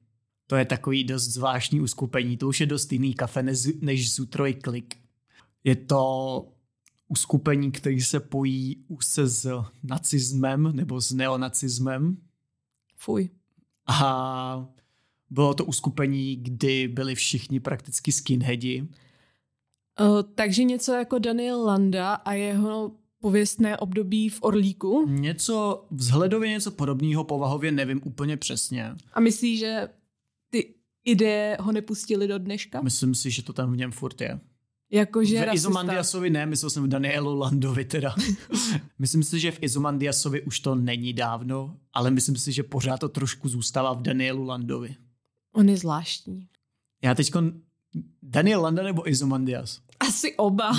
To 0.48 0.56
je 0.56 0.66
takový 0.66 1.04
dost 1.04 1.24
zvláštní 1.24 1.82
uskupení, 1.82 2.38
to 2.38 2.48
už 2.48 2.60
je 2.60 2.66
dost 2.66 2.92
jiný 2.92 3.14
kafe 3.14 3.44
než, 3.44 3.60
než 3.82 4.16
Zutroj 4.16 4.54
Klik. 4.54 4.96
Je 5.64 5.76
to 5.76 6.53
uskupení, 7.14 7.72
který 7.72 8.02
se 8.02 8.20
pojí 8.20 8.86
úzce 8.88 9.28
s 9.28 9.64
nacismem 9.84 10.72
nebo 10.74 11.02
s 11.02 11.12
neonacismem. 11.12 12.18
Fuj. 12.98 13.30
A 13.88 14.68
bylo 15.30 15.54
to 15.54 15.66
uskupení, 15.66 16.36
kdy 16.36 16.88
byli 16.88 17.16
všichni 17.16 17.60
prakticky 17.60 18.12
skinheadi. 18.12 18.82
Uh, 18.82 20.24
takže 20.36 20.64
něco 20.64 20.92
jako 20.94 21.20
Daniel 21.20 21.62
Landa 21.62 22.14
a 22.14 22.34
jeho 22.34 22.92
pověstné 23.22 23.78
období 23.78 24.30
v 24.30 24.40
Orlíku? 24.42 25.06
Něco, 25.08 25.86
vzhledově 25.92 26.50
něco 26.50 26.72
podobného, 26.72 27.24
povahově 27.24 27.72
nevím 27.72 28.02
úplně 28.04 28.38
přesně. 28.38 28.96
A 29.14 29.20
myslíš, 29.20 29.60
že 29.60 29.90
ty 30.50 30.74
ideje 31.06 31.58
ho 31.60 31.72
nepustili 31.72 32.28
do 32.28 32.38
dneška? 32.40 32.82
Myslím 32.82 33.16
si, 33.16 33.32
že 33.32 33.44
to 33.44 33.54
tam 33.54 33.74
v 33.74 33.78
něm 33.78 33.92
furt 33.92 34.22
je. 34.22 34.40
Jakože 34.94 35.46
v 35.46 35.54
Izomandiasovi 35.54 36.30
ne, 36.30 36.46
myslel 36.46 36.70
jsem 36.70 36.84
v 36.84 36.88
Danielu 36.88 37.38
Landovi 37.38 37.86
teda. 37.86 38.16
myslím 39.00 39.24
si, 39.24 39.40
že 39.40 39.52
v 39.52 39.64
Izomandiasovi 39.64 40.42
už 40.42 40.60
to 40.60 40.76
není 40.76 41.14
dávno, 41.14 41.78
ale 41.94 42.12
myslím 42.12 42.36
si, 42.36 42.52
že 42.52 42.64
pořád 42.64 42.98
to 42.98 43.10
trošku 43.10 43.50
zůstává 43.50 43.94
v 43.94 44.02
Danielu 44.02 44.46
Landovi. 44.46 44.96
On 45.54 45.70
je 45.70 45.78
zvláštní. 45.78 46.48
Já 47.04 47.16
teď 47.16 47.32
Daniel 48.22 48.62
Landa 48.62 48.84
nebo 48.84 49.10
Izomandias? 49.10 49.82
Asi 50.00 50.36
oba. 50.36 50.72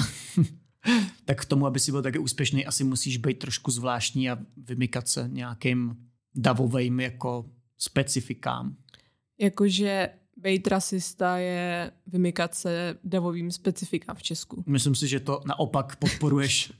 tak 1.24 1.40
k 1.40 1.44
tomu, 1.44 1.66
aby 1.66 1.80
si 1.80 1.90
byl 1.90 2.02
taky 2.02 2.18
úspěšný, 2.18 2.66
asi 2.66 2.84
musíš 2.84 3.16
být 3.16 3.38
trošku 3.38 3.70
zvláštní 3.70 4.30
a 4.30 4.38
vymykat 4.56 5.08
se 5.08 5.28
nějakým 5.32 5.96
davovým 6.34 7.00
jako 7.00 7.50
specifikám. 7.78 8.76
Jakože 9.38 10.08
být 10.44 10.66
rasista 10.66 11.36
je 11.36 11.90
vymykat 12.06 12.54
se 12.54 12.98
davovým 13.04 13.50
specifikám 13.50 14.16
v 14.16 14.22
Česku. 14.22 14.64
Myslím 14.66 14.94
si, 14.94 15.08
že 15.08 15.20
to 15.20 15.40
naopak 15.46 15.96
podporuješ 15.96 16.72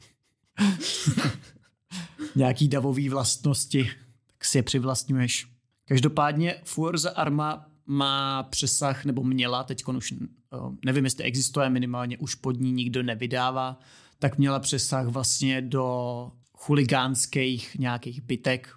nějaký 2.36 2.68
davový 2.68 3.08
vlastnosti, 3.08 3.90
tak 4.32 4.44
si 4.44 4.58
je 4.58 4.62
přivlastňuješ. 4.62 5.48
Každopádně 5.84 6.54
Forza 6.64 7.10
Arma 7.10 7.66
má 7.86 8.42
přesah, 8.42 9.04
nebo 9.04 9.24
měla, 9.24 9.64
teď 9.64 9.84
už 9.84 10.12
eh, 10.12 10.56
nevím, 10.84 11.04
jestli 11.04 11.24
existuje, 11.24 11.70
minimálně 11.70 12.18
už 12.18 12.34
pod 12.34 12.60
ní 12.60 12.72
nikdo 12.72 13.02
nevydává, 13.02 13.78
tak 14.18 14.38
měla 14.38 14.60
přesah 14.60 15.06
vlastně 15.06 15.62
do 15.62 16.30
chuligánských 16.52 17.76
nějakých 17.78 18.20
bytek, 18.20 18.68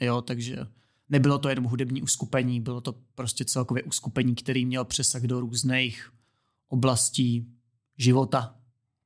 jo, 0.00 0.22
takže 0.22 0.56
nebylo 1.08 1.38
to 1.38 1.48
jenom 1.48 1.64
hudební 1.64 2.02
uskupení, 2.02 2.60
bylo 2.60 2.80
to 2.80 2.94
prostě 3.14 3.44
celkově 3.44 3.82
uskupení, 3.82 4.34
který 4.34 4.66
měl 4.66 4.84
přesah 4.84 5.22
do 5.22 5.40
různých 5.40 6.12
oblastí 6.68 7.46
života. 7.98 8.56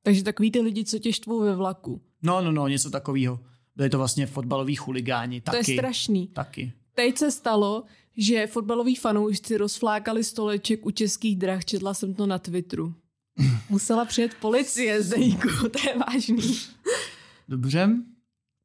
Takže 0.03 0.23
takový 0.23 0.51
ty 0.51 0.61
lidi, 0.61 0.85
co 0.85 0.99
tě 0.99 1.13
štvou 1.13 1.39
ve 1.39 1.55
vlaku. 1.55 2.01
No, 2.21 2.41
no, 2.41 2.51
no, 2.51 2.67
něco 2.67 2.89
takového. 2.89 3.39
Byli 3.75 3.89
to 3.89 3.97
vlastně 3.97 4.27
fotbaloví 4.27 4.75
chuligáni 4.75 5.41
taky. 5.41 5.65
To 5.65 5.71
je 5.71 5.77
strašný. 5.77 6.27
Taky. 6.27 6.73
Teď 6.95 7.17
se 7.17 7.31
stalo, 7.31 7.83
že 8.17 8.47
fotbaloví 8.47 8.95
fanoušci 8.95 9.57
rozflákali 9.57 10.23
stoleček 10.23 10.85
u 10.85 10.91
českých 10.91 11.37
drah, 11.37 11.65
četla 11.65 11.93
jsem 11.93 12.13
to 12.13 12.25
na 12.25 12.39
Twitteru. 12.39 12.95
Musela 13.69 14.05
přijet 14.05 14.33
policie, 14.33 15.03
Zdeňku, 15.03 15.49
to 15.69 15.89
je 15.89 15.97
vážný. 15.97 16.57
Dobře. 17.49 17.89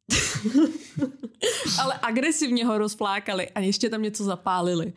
Ale 1.80 1.98
agresivně 2.02 2.64
ho 2.64 2.78
rozflákali 2.78 3.50
a 3.50 3.60
ještě 3.60 3.90
tam 3.90 4.02
něco 4.02 4.24
zapálili. 4.24 4.92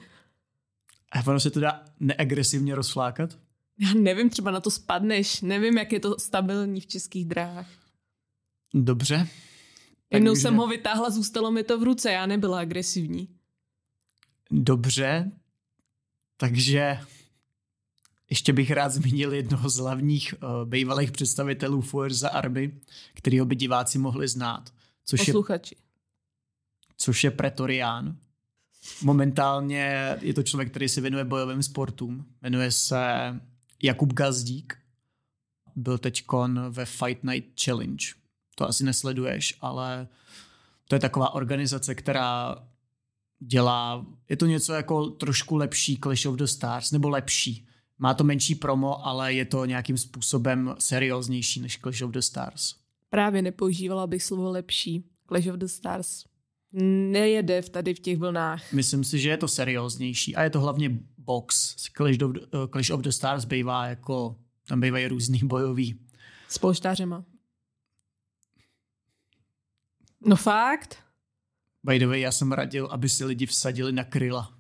A 1.12 1.28
ono 1.28 1.39
se 1.39 1.51
to 1.51 1.60
dá 1.60 1.86
neagresivně 2.00 2.75
rozflákat? 2.75 3.38
Já 3.80 3.94
nevím, 3.94 4.30
třeba 4.30 4.51
na 4.51 4.60
to 4.60 4.72
spadneš. 4.72 5.42
Nevím, 5.42 5.78
jak 5.78 5.92
je 5.92 6.00
to 6.00 6.20
stabilní 6.20 6.82
v 6.82 6.88
českých 6.88 7.25
dráhách. 7.25 7.70
Dobře. 8.74 9.28
Jednou 10.13 10.36
jsem 10.36 10.56
ho 10.56 10.68
vytáhla, 10.68 11.10
zůstalo 11.10 11.51
mi 11.51 11.63
to 11.63 11.80
v 11.80 11.84
ruce, 11.84 12.12
já 12.12 12.25
nebyla 12.25 12.60
agresivní. 12.60 13.28
Dobře, 14.51 15.32
takže 16.38 17.00
ještě 18.30 18.54
bych 18.54 18.72
rád 18.72 18.89
zmínil 18.89 19.34
jednoho 19.34 19.70
z 19.70 19.78
hlavních 19.78 20.34
uh, 20.44 20.70
bývalých 20.70 21.12
představitelů 21.12 21.82
Forza 21.82 22.30
Army, 22.30 22.80
kterýho 23.13 23.46
by 23.46 23.56
diváci 23.56 23.98
mohli 23.98 24.28
znát. 24.28 24.74
Což 25.10 25.25
Posluchači. 25.25 25.75
Je, 25.75 25.82
což 26.98 27.24
je 27.24 27.32
Pretorián. 27.32 28.18
Momentálně 29.01 30.16
je 30.22 30.34
to 30.34 30.44
člověk, 30.44 30.70
který 30.70 30.89
se 30.89 31.01
věnuje 31.01 31.24
bojovým 31.24 31.63
sportům. 31.63 32.25
Jmenuje 32.42 32.72
se 32.72 33.06
Jakub 33.84 34.13
Gazdík. 34.13 34.78
Byl 35.75 35.98
teďkon 35.98 36.70
ve 36.70 36.86
Fight 36.86 37.24
Night 37.24 37.62
Challenge. 37.63 38.06
To 38.56 38.70
asi 38.70 38.84
nesleduješ, 38.84 39.58
ale 39.62 40.08
to 40.88 40.96
je 40.96 41.00
taková 41.00 41.34
organizace, 41.34 41.96
která 41.96 42.63
dělá, 43.39 44.06
je 44.30 44.38
to 44.38 44.46
něco 44.46 44.74
jako 44.74 45.10
trošku 45.10 45.56
lepší 45.56 45.98
Clash 45.98 46.25
of 46.25 46.36
the 46.36 46.44
Stars, 46.44 46.92
nebo 46.92 47.10
lepší. 47.10 47.68
Má 47.98 48.13
to 48.13 48.24
menší 48.24 48.56
promo, 48.56 49.08
ale 49.08 49.34
je 49.34 49.46
to 49.46 49.66
nějakým 49.66 49.98
způsobem 49.98 50.75
serióznější 50.80 51.60
než 51.60 51.80
Clash 51.80 52.01
of 52.01 52.12
the 52.12 52.20
Stars. 52.20 52.78
Právě 53.10 53.42
nepoužívala 53.42 54.08
bych 54.08 54.24
slovo 54.24 54.50
lepší. 54.51 55.04
Clash 55.28 55.48
of 55.48 55.56
the 55.56 55.66
Stars 55.66 56.24
nejede 56.72 57.62
v 57.62 57.70
tady 57.70 57.94
v 57.94 58.00
těch 58.00 58.18
vlnách. 58.18 58.74
Myslím 58.74 59.04
si, 59.04 59.20
že 59.20 59.30
je 59.30 59.38
to 59.38 59.48
serióznější 59.48 60.36
a 60.36 60.44
je 60.44 60.50
to 60.50 60.60
hlavně 60.60 61.00
box. 61.18 61.75
Clash 61.98 62.18
of, 62.24 62.32
the, 62.32 62.39
uh, 62.39 62.68
Clash 62.72 62.89
of 62.89 63.01
the 63.01 63.10
Stars 63.10 63.46
bývá 63.46 63.86
jako, 63.86 64.36
tam 64.68 64.82
bývají 64.82 65.08
různý 65.08 65.39
bojový. 65.44 66.00
S 66.48 66.58
polštářema. 66.58 67.24
No 70.25 70.36
fakt? 70.36 70.98
By 71.84 72.00
the 72.00 72.08
way, 72.08 72.22
já 72.22 72.32
jsem 72.32 72.51
radil, 72.51 72.88
aby 72.92 73.10
si 73.10 73.25
lidi 73.25 73.46
vsadili 73.46 73.92
na 73.92 74.04
kryla. 74.04 74.54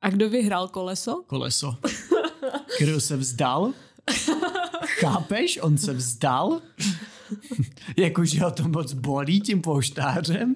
A 0.00 0.10
kdo 0.10 0.30
vyhrál 0.30 0.68
koleso? 0.68 1.24
Koleso. 1.26 1.76
Kryl 2.78 3.00
se 3.00 3.16
vzdal. 3.16 3.72
Chápeš? 4.84 5.58
On 5.62 5.78
se 5.78 5.92
vzdal. 5.92 6.60
Jakože 7.96 8.40
ho 8.40 8.50
to 8.50 8.68
moc 8.68 8.92
bolí 8.92 9.40
tím 9.40 9.62
poštářem. 9.62 10.54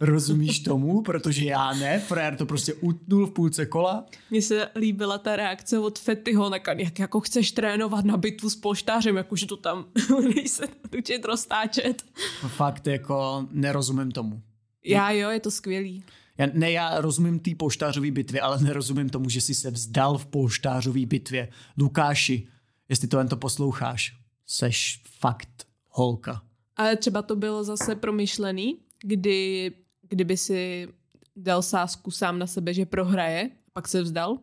Rozumíš 0.00 0.60
tomu? 0.60 1.02
Protože 1.02 1.44
já 1.44 1.74
ne. 1.74 1.98
Frér 1.98 2.36
to 2.36 2.46
prostě 2.46 2.74
utnul 2.74 3.26
v 3.26 3.30
půlce 3.30 3.66
kola. 3.66 4.06
Mně 4.30 4.42
se 4.42 4.68
líbila 4.76 5.18
ta 5.18 5.36
reakce 5.36 5.78
od 5.78 5.98
Fettyho, 5.98 6.50
jak 6.76 6.98
jako 6.98 7.20
chceš 7.20 7.52
trénovat 7.52 8.04
na 8.04 8.16
bitvu 8.16 8.50
s 8.50 8.56
polštářem, 8.56 9.16
jakože 9.16 9.46
to 9.46 9.56
tam 9.56 9.84
než 10.34 10.50
se 10.50 10.64
učit 10.98 11.24
roztáčet. 11.24 12.02
Fakt 12.46 12.86
jako 12.86 13.48
nerozumím 13.50 14.10
tomu. 14.10 14.42
Já 14.84 15.10
jo, 15.10 15.30
je 15.30 15.40
to 15.40 15.50
skvělý. 15.50 16.04
Já, 16.38 16.46
ne, 16.52 16.72
já 16.72 17.00
rozumím 17.00 17.38
té 17.38 17.50
polštářové 17.54 18.10
bitvě, 18.10 18.40
ale 18.40 18.60
nerozumím 18.60 19.08
tomu, 19.08 19.28
že 19.28 19.40
jsi 19.40 19.54
se 19.54 19.70
vzdal 19.70 20.18
v 20.18 20.26
polštářové 20.26 21.06
bitvě. 21.06 21.48
Lukáši, 21.78 22.48
jestli 22.88 23.08
to 23.08 23.18
jen 23.18 23.28
to 23.28 23.36
posloucháš, 23.36 24.16
seš 24.46 25.02
fakt 25.20 25.67
holka. 25.90 26.42
Ale 26.76 26.96
třeba 26.96 27.22
to 27.22 27.36
bylo 27.36 27.64
zase 27.64 27.94
promyšlený, 27.94 28.78
kdy, 29.02 29.72
kdyby 30.08 30.36
si 30.36 30.88
dal 31.36 31.62
sásku 31.62 32.10
sám 32.10 32.38
na 32.38 32.46
sebe, 32.46 32.74
že 32.74 32.86
prohraje, 32.86 33.50
pak 33.72 33.88
se 33.88 34.02
vzdal. 34.02 34.38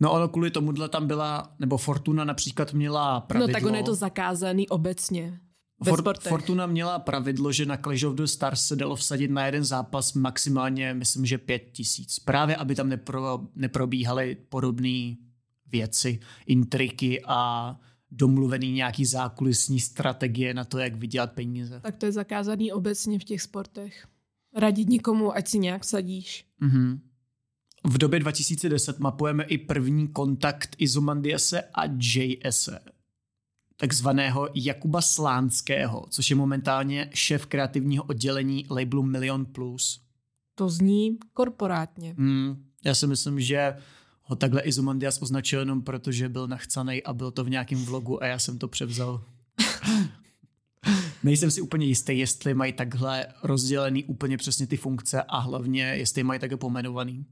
No 0.00 0.12
ono 0.12 0.28
kvůli 0.28 0.50
tomuhle 0.50 0.88
tam 0.88 1.06
byla, 1.06 1.54
nebo 1.58 1.76
Fortuna 1.76 2.24
například 2.24 2.72
měla 2.72 3.20
pravidlo. 3.20 3.48
No 3.48 3.52
tak 3.52 3.64
ono 3.64 3.76
je 3.76 3.82
to 3.82 3.94
zakázaný 3.94 4.68
obecně. 4.68 5.40
For, 5.84 6.14
Fortuna 6.20 6.66
měla 6.66 6.98
pravidlo, 6.98 7.52
že 7.52 7.66
na 7.66 7.76
Clash 7.76 8.04
of 8.04 8.14
the 8.14 8.24
Stars 8.24 8.66
se 8.66 8.76
dalo 8.76 8.96
vsadit 8.96 9.30
na 9.30 9.46
jeden 9.46 9.64
zápas 9.64 10.12
maximálně, 10.12 10.94
myslím, 10.94 11.26
že 11.26 11.38
pět 11.38 11.70
tisíc. 11.72 12.18
Právě, 12.18 12.56
aby 12.56 12.74
tam 12.74 12.88
nepro, 12.88 13.40
neprobíhaly 13.54 14.36
podobné 14.48 15.14
věci, 15.66 16.20
intriky 16.46 17.22
a 17.26 17.76
domluvený 18.16 18.72
nějaký 18.72 19.04
zákulisní 19.04 19.80
strategie 19.80 20.54
na 20.54 20.64
to, 20.64 20.78
jak 20.78 20.94
vydělat 20.94 21.32
peníze. 21.32 21.80
Tak 21.80 21.96
to 21.96 22.06
je 22.06 22.12
zakázaný 22.12 22.72
obecně 22.72 23.18
v 23.18 23.24
těch 23.24 23.42
sportech. 23.42 24.06
Radit 24.56 24.88
nikomu, 24.88 25.36
ať 25.36 25.48
si 25.48 25.58
nějak 25.58 25.84
sadíš. 25.84 26.44
Mm-hmm. 26.62 26.98
V 27.84 27.98
době 27.98 28.20
2010 28.20 28.98
mapujeme 28.98 29.44
i 29.44 29.58
první 29.58 30.08
kontakt 30.08 30.76
Izomandiase 30.78 31.62
a 31.62 31.82
JS, 31.98 32.68
takzvaného 33.76 34.48
Jakuba 34.54 35.02
Slánského, 35.02 36.06
což 36.10 36.30
je 36.30 36.36
momentálně 36.36 37.10
šéf 37.14 37.46
kreativního 37.46 38.04
oddělení 38.04 38.66
labelu 38.70 39.02
Million 39.02 39.46
Plus. 39.46 40.00
To 40.54 40.68
zní 40.68 41.18
korporátně. 41.32 42.14
Mm, 42.18 42.64
já 42.84 42.94
si 42.94 43.06
myslím, 43.06 43.40
že 43.40 43.76
ho 44.24 44.36
takhle 44.36 44.60
Izomandias 44.60 45.22
označil 45.22 45.60
jenom 45.60 45.82
proto, 45.82 46.12
že 46.12 46.28
byl 46.28 46.48
nachcanej 46.48 47.02
a 47.04 47.12
byl 47.12 47.30
to 47.30 47.44
v 47.44 47.50
nějakém 47.50 47.84
vlogu 47.84 48.22
a 48.22 48.26
já 48.26 48.38
jsem 48.38 48.58
to 48.58 48.68
převzal. 48.68 49.24
Nejsem 51.22 51.50
si 51.50 51.60
úplně 51.60 51.86
jistý, 51.86 52.18
jestli 52.18 52.54
mají 52.54 52.72
takhle 52.72 53.26
rozdělený 53.42 54.04
úplně 54.04 54.36
přesně 54.36 54.66
ty 54.66 54.76
funkce 54.76 55.22
a 55.22 55.38
hlavně, 55.38 55.82
jestli 55.82 56.22
mají 56.22 56.40
takhle 56.40 56.58
pomenovaný. 56.58 57.26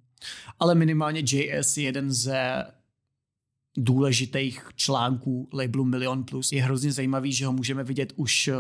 Ale 0.59 0.75
minimálně 0.75 1.21
JS 1.21 1.77
je 1.77 1.85
jeden 1.85 2.13
ze 2.13 2.65
důležitých 3.77 4.69
článků 4.75 5.49
labelu 5.53 5.85
Million 5.85 6.25
Plus. 6.25 6.53
Je 6.53 6.63
hrozně 6.63 6.93
zajímavý, 6.93 7.33
že 7.33 7.47
ho 7.47 7.53
můžeme 7.53 7.85
vidět 7.85 8.13
už 8.17 8.49
eh, 8.49 8.55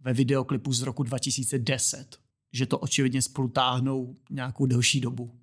ve 0.00 0.12
videoklipu 0.12 0.72
z 0.72 0.82
roku 0.82 1.02
2010. 1.02 2.16
Že 2.52 2.66
to 2.66 2.78
očividně 2.78 3.22
spolu 3.22 3.48
táhnou 3.48 4.14
nějakou 4.30 4.66
delší 4.66 5.00
dobu. 5.00 5.34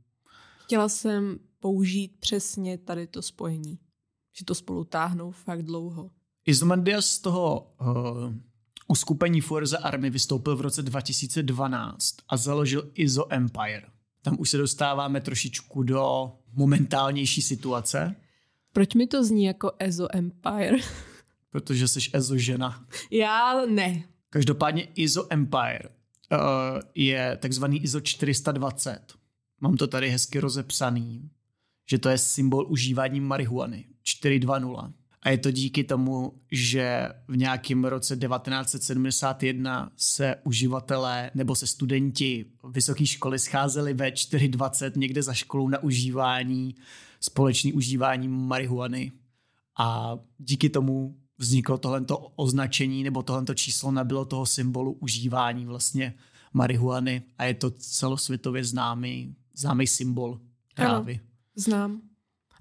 Chtěla 0.64 0.90
jsem 0.90 1.40
použít 1.66 2.12
přesně 2.20 2.78
tady 2.78 3.08
to 3.08 3.22
spojení. 3.22 3.80
Že 4.38 4.46
to 4.46 4.56
spolu 4.56 4.84
táhnou 4.84 5.32
fakt 5.32 5.64
dlouho. 5.64 6.12
Izomandias 6.46 7.06
z 7.06 7.20
toho 7.20 7.76
uh, 7.82 8.34
uskupení 8.88 9.42
Forza 9.42 9.78
Army 9.78 10.10
vystoupil 10.10 10.56
v 10.56 10.62
roce 10.62 10.82
2012 10.82 12.16
a 12.30 12.38
založil 12.38 12.92
Izo 12.94 13.34
Empire. 13.34 13.84
Tam 14.22 14.36
už 14.40 14.50
se 14.50 14.58
dostáváme 14.58 15.22
trošičku 15.22 15.84
do 15.84 16.32
momentálnější 16.54 17.42
situace. 17.42 18.16
Proč 18.74 18.94
mi 18.94 19.08
to 19.08 19.24
zní 19.24 19.44
jako 19.44 19.72
Ezo 19.80 20.08
Empire? 20.12 20.78
Protože 21.50 21.88
jsi 21.88 22.00
Ezo 22.14 22.38
žena. 22.38 22.86
Já 23.12 23.66
ne. 23.66 24.04
Každopádně 24.30 24.88
Izo 24.96 25.28
Empire 25.30 25.90
uh, 25.90 26.38
je 26.96 27.38
takzvaný 27.42 27.84
Izo 27.84 28.02
420. 28.02 29.14
Mám 29.62 29.78
to 29.78 29.88
tady 29.88 30.10
hezky 30.10 30.40
rozepsaný, 30.40 31.30
že 31.86 31.98
to 31.98 32.10
je 32.10 32.18
symbol 32.18 32.66
užívání 32.70 33.20
marihuany 33.20 33.86
420. 34.04 35.06
A 35.26 35.30
je 35.30 35.38
to 35.38 35.52
díky 35.52 35.84
tomu, 35.84 36.34
že 36.52 37.10
v 37.28 37.38
nějakém 37.38 37.86
roce 37.86 38.18
1971 38.18 39.92
se 39.98 40.36
uživatelé 40.44 41.32
nebo 41.36 41.56
se 41.56 41.68
studenti 41.68 42.46
vysoké 42.70 43.06
školy 43.06 43.40
scházeli 43.40 43.94
ve 43.94 44.10
4.20 44.10 44.92
někde 44.96 45.24
za 45.24 45.34
školou 45.34 45.70
na 45.70 45.84
užívání, 45.84 46.76
společný 47.20 47.74
užívání 47.74 48.28
marihuany. 48.28 49.12
A 49.80 50.18
díky 50.38 50.70
tomu 50.70 51.18
vzniklo 51.38 51.78
tohleto 51.78 52.18
označení 52.18 53.04
nebo 53.04 53.24
tohleto 53.24 53.54
číslo 53.54 53.92
nabylo 53.92 54.26
toho 54.26 54.46
symbolu 54.46 54.92
užívání 54.92 55.66
vlastně 55.66 56.14
marihuany 56.54 57.24
a 57.38 57.44
je 57.44 57.54
to 57.54 57.72
celosvětově 57.72 58.64
známý, 58.64 59.36
známý 59.56 59.88
symbol 59.88 60.40
trávy. 60.74 61.14
Ano, 61.14 61.35
znám. 61.56 62.02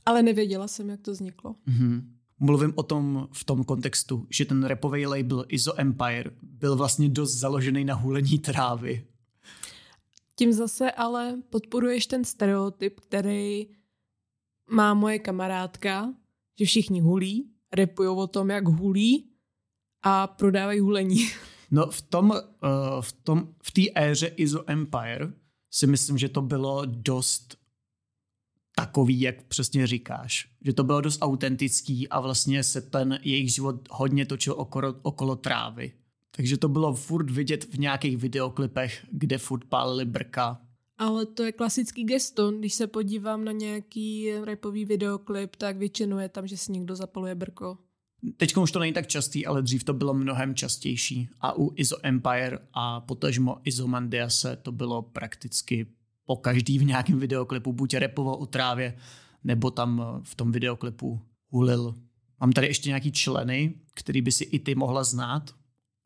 Ale 0.07 0.23
nevěděla 0.23 0.69
jsem, 0.69 0.91
jak 0.91 1.01
to 1.01 1.13
vzniklo. 1.13 1.55
Mm-hmm. 1.69 2.03
Mluvím 2.41 2.73
o 2.77 2.83
tom 2.83 3.29
v 3.33 3.45
tom 3.45 3.65
kontextu, 3.65 4.27
že 4.31 4.45
ten 4.45 4.65
repový 4.65 5.07
label 5.07 5.45
Izo 5.49 5.81
Empire 5.81 6.31
byl 6.43 6.77
vlastně 6.77 7.09
dost 7.09 7.35
založený 7.35 7.85
na 7.85 7.95
hulení 7.95 8.39
trávy. 8.39 9.07
Tím 10.37 10.53
zase 10.53 10.91
ale 10.91 11.43
podporuješ 11.51 12.07
ten 12.07 12.25
stereotyp, 12.25 13.01
který 13.01 13.67
má 14.71 14.95
moje 14.95 15.19
kamarádka, 15.19 16.15
že 16.59 16.65
všichni 16.65 17.01
hulí, 17.01 17.51
repují 17.73 18.09
o 18.09 18.27
tom, 18.27 18.51
jak 18.51 18.69
hulí 18.69 19.31
a 20.03 20.27
prodávají 20.27 20.81
hulení. 20.81 21.29
No 21.71 21.91
v 21.91 22.03
tom, 22.03 22.31
uh, 22.31 22.39
v 23.01 23.13
tom, 23.13 23.55
v 23.63 23.71
té 23.73 23.83
éře 23.95 24.27
Izo 24.27 24.71
Empire 24.71 25.33
si 25.71 25.87
myslím, 25.87 26.19
že 26.19 26.29
to 26.29 26.43
bylo 26.43 26.83
dost 26.87 27.57
takový, 28.77 29.21
jak 29.21 29.43
přesně 29.43 29.87
říkáš. 29.87 30.49
Že 30.65 30.73
to 30.73 30.85
bylo 30.85 31.01
dost 31.01 31.19
autentický 31.21 32.09
a 32.09 32.21
vlastně 32.21 32.65
se 32.65 32.81
ten 32.81 33.19
jejich 33.23 33.55
život 33.55 33.89
hodně 33.91 34.27
točil 34.27 34.55
okolo, 34.57 34.95
okolo 35.03 35.37
trávy. 35.37 35.93
Takže 36.37 36.57
to 36.57 36.69
bylo 36.69 36.95
furt 36.95 37.31
vidět 37.31 37.65
v 37.65 37.79
nějakých 37.79 38.17
videoklipech, 38.17 39.07
kde 39.11 39.39
furt 39.39 39.65
pálili 39.65 40.05
brka. 40.05 40.61
Ale 40.99 41.27
to 41.27 41.43
je 41.43 41.53
klasický 41.53 42.05
gesto. 42.05 42.51
Když 42.51 42.75
se 42.75 42.87
podívám 42.87 43.45
na 43.45 43.53
nějaký 43.53 44.33
rapový 44.45 44.85
videoklip, 44.85 45.57
tak 45.57 45.77
většinou 45.77 46.19
je 46.19 46.29
tam, 46.29 46.47
že 46.47 46.57
si 46.57 46.73
někdo 46.73 46.97
zapaluje 46.97 47.35
brko. 47.35 47.79
Teď 48.37 48.57
už 48.57 48.73
to 48.73 48.79
není 48.79 48.93
tak 48.93 49.07
častý, 49.07 49.47
ale 49.47 49.63
dřív 49.63 49.85
to 49.85 49.95
bylo 49.95 50.15
mnohem 50.15 50.55
častější. 50.55 51.29
A 51.41 51.59
u 51.59 51.73
Izo 51.77 51.97
Empire 52.03 52.59
a 52.73 53.01
potažmo 53.01 53.57
Izo 53.65 53.87
Mandiase 53.87 54.57
to 54.63 54.73
bylo 54.73 55.03
prakticky 55.03 55.87
po 56.27 56.37
každý 56.37 56.79
v 56.79 56.85
nějakém 56.85 57.19
videoklipu 57.19 57.73
buď 57.73 57.95
repoval 57.95 58.35
o 58.35 58.47
trávě, 58.47 58.97
nebo 59.45 59.71
tam 59.71 60.03
eh, 60.03 60.21
v 60.23 60.35
tom 60.35 60.53
videoklipu 60.53 61.21
hulil. 61.49 61.95
Mám 62.41 62.53
tady 62.53 62.67
ještě 62.67 62.89
nějaký 62.89 63.13
členy, 63.13 63.75
který 63.95 64.23
by 64.23 64.33
si 64.33 64.45
i 64.45 64.59
ty 64.59 64.75
mohla 64.75 65.05
znát. 65.05 65.55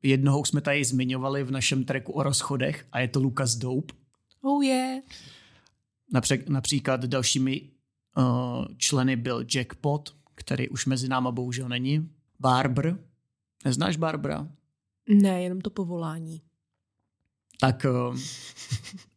Jednoho 0.02 0.44
jsme 0.44 0.61
tady 0.61 0.85
zmiňovali 0.85 1.44
v 1.44 1.50
našem 1.50 1.85
treku 1.85 2.12
o 2.12 2.22
rozchodech 2.22 2.87
a 2.92 3.00
je 3.00 3.09
to 3.09 3.20
Lucas 3.20 3.54
Dope. 3.54 3.94
Oh 4.42 4.64
yeah. 4.64 5.04
Napřed, 6.12 6.48
například 6.48 7.04
dalšími 7.04 7.61
uh, 8.16 8.66
členy 8.76 9.16
byl 9.16 9.44
Jackpot, 9.54 10.16
který 10.35 10.68
už 10.68 10.87
mezi 10.87 11.09
náma 11.09 11.31
bohužel 11.31 11.68
není. 11.68 12.11
Barber. 12.40 12.98
Neznáš 13.64 13.96
Barbara? 13.96 14.48
Ne, 15.09 15.42
jenom 15.42 15.61
to 15.61 15.70
povolání. 15.70 16.42
Tak 17.61 17.87
uh, 18.11 18.16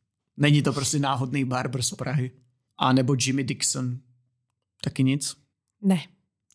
Není 0.41 0.61
to 0.61 0.73
prostě 0.73 0.99
náhodný 0.99 1.45
barber 1.45 1.81
z 1.81 1.93
Prahy. 1.93 2.31
A 2.77 2.93
nebo 2.93 3.15
Jimmy 3.19 3.43
Dixon. 3.43 3.99
Taky 4.83 5.03
nic? 5.03 5.37
Ne. 5.81 6.07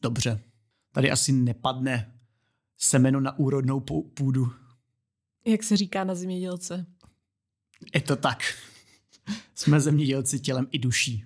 Dobře. 0.03 0.41
Tady 0.93 1.11
asi 1.11 1.33
nepadne 1.33 2.13
semeno 2.79 3.21
na 3.21 3.39
úrodnou 3.39 3.81
půdu. 4.15 4.53
Jak 5.47 5.63
se 5.63 5.77
říká 5.77 6.05
na 6.05 6.15
zemědělce? 6.15 6.87
Je 7.95 8.01
to 8.01 8.17
tak. 8.17 8.39
Jsme 9.55 9.81
zemědělci 9.81 10.41
tělem 10.41 10.69
i 10.71 10.79
duší. 10.79 11.25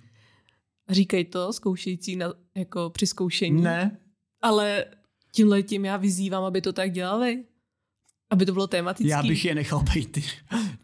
Říkej 0.89 1.25
to, 1.25 1.53
zkoušející 1.53 2.15
na, 2.15 2.33
jako 2.55 2.89
při 2.89 3.07
zkoušení. 3.07 3.61
Ne. 3.61 3.97
Ale 4.41 4.85
tímhle 5.31 5.63
tím 5.63 5.85
já 5.85 5.97
vyzývám, 5.97 6.43
aby 6.43 6.61
to 6.61 6.73
tak 6.73 6.91
dělali. 6.91 7.43
Aby 8.29 8.45
to 8.45 8.53
bylo 8.53 8.67
tematické. 8.67 9.09
Já 9.09 9.23
bych 9.23 9.45
je 9.45 9.55
nechal 9.55 9.83
být 9.93 10.11
ty, 10.11 10.23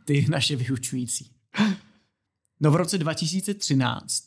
ty 0.06 0.26
naše 0.30 0.56
vyučující. 0.56 1.37
No 2.60 2.72
v 2.72 2.76
roce 2.76 2.98
2013 2.98 4.24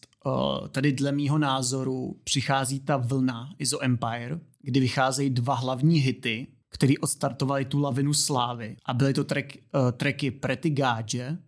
tady 0.71 0.93
dle 0.93 1.13
mýho 1.13 1.39
názoru 1.39 2.21
přichází 2.25 2.81
ta 2.81 2.97
vlna 2.97 3.55
Izo 3.59 3.85
Empire, 3.85 4.41
kdy 4.63 4.81
vycházejí 4.81 5.31
dva 5.31 5.55
hlavní 5.55 5.99
hity, 5.99 6.47
který 6.69 6.99
odstartovali 6.99 7.65
tu 7.65 7.81
lavinu 7.81 8.15
slávy. 8.15 8.77
A 8.85 8.95
byly 8.95 9.15
to 9.15 9.25
track, 9.25 9.47
uh, 9.75 9.91
tracky 9.91 10.31
Pretty 10.31 10.71
Gage. 10.71 11.39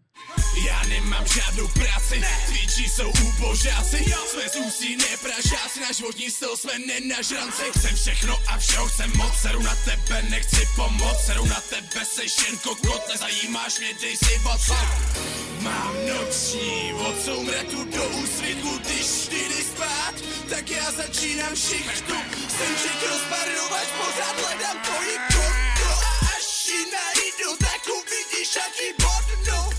Já 0.67 0.83
nemám 0.89 1.25
žádnou 1.27 1.69
práci, 1.69 2.23
twitchi 2.47 2.89
jsou 2.89 3.09
úbožáci. 3.09 3.97
Jsme 3.97 4.49
z 4.49 4.57
ústí 4.67 4.97
nepražáci, 4.97 5.81
na 5.81 5.93
životní 5.93 6.31
styl 6.31 6.57
jsme 6.57 6.73
nenažranci. 6.79 7.63
Chcem 7.79 7.97
všechno 7.97 8.35
a 8.49 8.59
všeho 8.59 8.87
chcem 8.87 9.11
moc, 9.17 9.33
seru 9.35 9.63
na 9.63 9.75
tebe, 9.85 10.23
nechci 10.31 10.67
pomoc 10.77 11.17
Seru 11.27 11.47
na 11.47 11.61
tebe, 11.71 12.05
seš 12.05 12.49
jen 12.49 12.59
kokot, 12.59 13.03
nezajímáš 13.13 13.79
mě, 13.79 13.89
dej 14.01 14.17
si 14.17 14.39
WhatsApp 14.39 15.52
Mám 15.63 15.95
noční 16.07 16.93
od 17.09 17.21
soumratu 17.21 17.85
do 17.85 18.05
úsvitu, 18.23 18.79
když 18.79 19.29
jdi 19.29 19.63
spát 19.63 20.15
Tak 20.51 20.71
já 20.71 20.91
začínám 20.93 21.57
šichtu, 21.57 22.15
jsem 22.49 22.75
všech 22.77 23.11
rozbarovat, 23.11 23.87
pořád 23.99 24.37
hledám 24.41 24.77
tvoji 24.83 25.17
konto 25.33 25.91
A 25.91 26.27
až 26.37 26.69
ji 26.69 26.85
najdu, 26.93 27.57
tak 27.59 27.83
uvidíš, 27.99 28.57
jaký 28.57 29.03
bodnu 29.03 29.73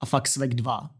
A 0.00 0.06
fakt 0.06 0.28
Svek 0.28 0.54
2. 0.54 0.90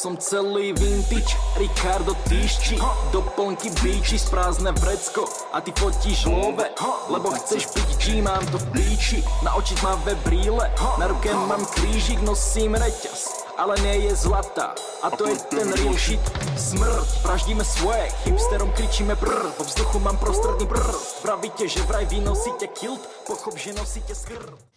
Som 0.00 0.16
celý 0.16 0.72
vintage, 0.72 1.36
Ricardo 1.60 2.16
týšči 2.24 2.80
Doplnky 3.12 3.68
bíči, 3.84 4.16
sprázne 4.16 4.72
vrecko. 4.80 5.28
A 5.52 5.60
ty 5.60 5.76
fotíš 5.76 6.24
love, 6.24 6.64
lebo 7.12 7.28
chceš 7.36 7.68
byť 7.68 7.88
G 8.00 8.24
Mám 8.24 8.40
to 8.48 8.56
v 8.56 8.80
píči, 8.80 9.20
na 9.44 9.52
oči 9.60 9.76
tmavé 9.76 10.16
brýle 10.24 10.72
Na 10.96 11.04
ruke 11.04 11.28
mám 11.44 11.60
krížik, 11.76 12.16
nosím 12.24 12.80
reťaz 12.80 13.44
ale 13.60 13.76
nie 13.84 14.08
je 14.08 14.16
zlatá 14.24 14.72
A 15.04 15.12
to 15.12 15.28
je 15.28 15.36
ten 15.52 15.68
real 15.68 15.92
shit 15.92 16.24
Smrť, 16.56 17.20
vraždíme 17.20 17.60
svoje. 17.60 18.08
Hipsterom 18.24 18.72
kričíme 18.72 19.12
brr 19.20 19.52
Po 19.52 19.68
vzduchu 19.68 20.00
mám 20.00 20.16
prostredný 20.16 20.64
brr. 20.64 20.96
Pravíte, 21.20 21.68
že 21.68 21.84
vraj 21.84 22.08
vy 22.08 22.24
nosíte 22.24 22.72
kilt 22.72 23.04
Pochop, 23.28 23.60
že 23.60 23.76
nosíte 23.76 24.16
skr 24.16 24.69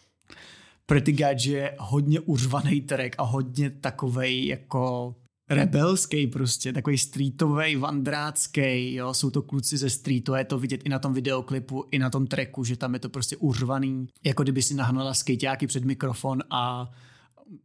Pretty 0.86 1.12
Gadge 1.12 1.50
je 1.50 1.76
hodně 1.78 2.20
uřvaný 2.20 2.80
track 2.80 3.14
a 3.18 3.22
hodně 3.22 3.70
takovej 3.70 4.46
jako 4.46 5.14
rebelský 5.50 6.26
prostě, 6.26 6.72
takový 6.72 6.98
streetový, 6.98 7.76
vandrácký, 7.76 8.94
jo, 8.94 9.14
jsou 9.14 9.30
to 9.30 9.42
kluci 9.42 9.76
ze 9.76 9.90
streetu, 9.90 10.34
je 10.34 10.44
to 10.44 10.58
vidět 10.58 10.80
i 10.84 10.88
na 10.88 10.98
tom 10.98 11.14
videoklipu, 11.14 11.84
i 11.90 11.98
na 11.98 12.10
tom 12.10 12.26
tracku, 12.26 12.64
že 12.64 12.76
tam 12.76 12.94
je 12.94 13.00
to 13.00 13.08
prostě 13.08 13.36
uřvaný, 13.36 14.06
jako 14.24 14.42
kdyby 14.42 14.62
si 14.62 14.74
nahnala 14.74 15.14
skejťáky 15.14 15.66
před 15.66 15.84
mikrofon 15.84 16.42
a 16.50 16.90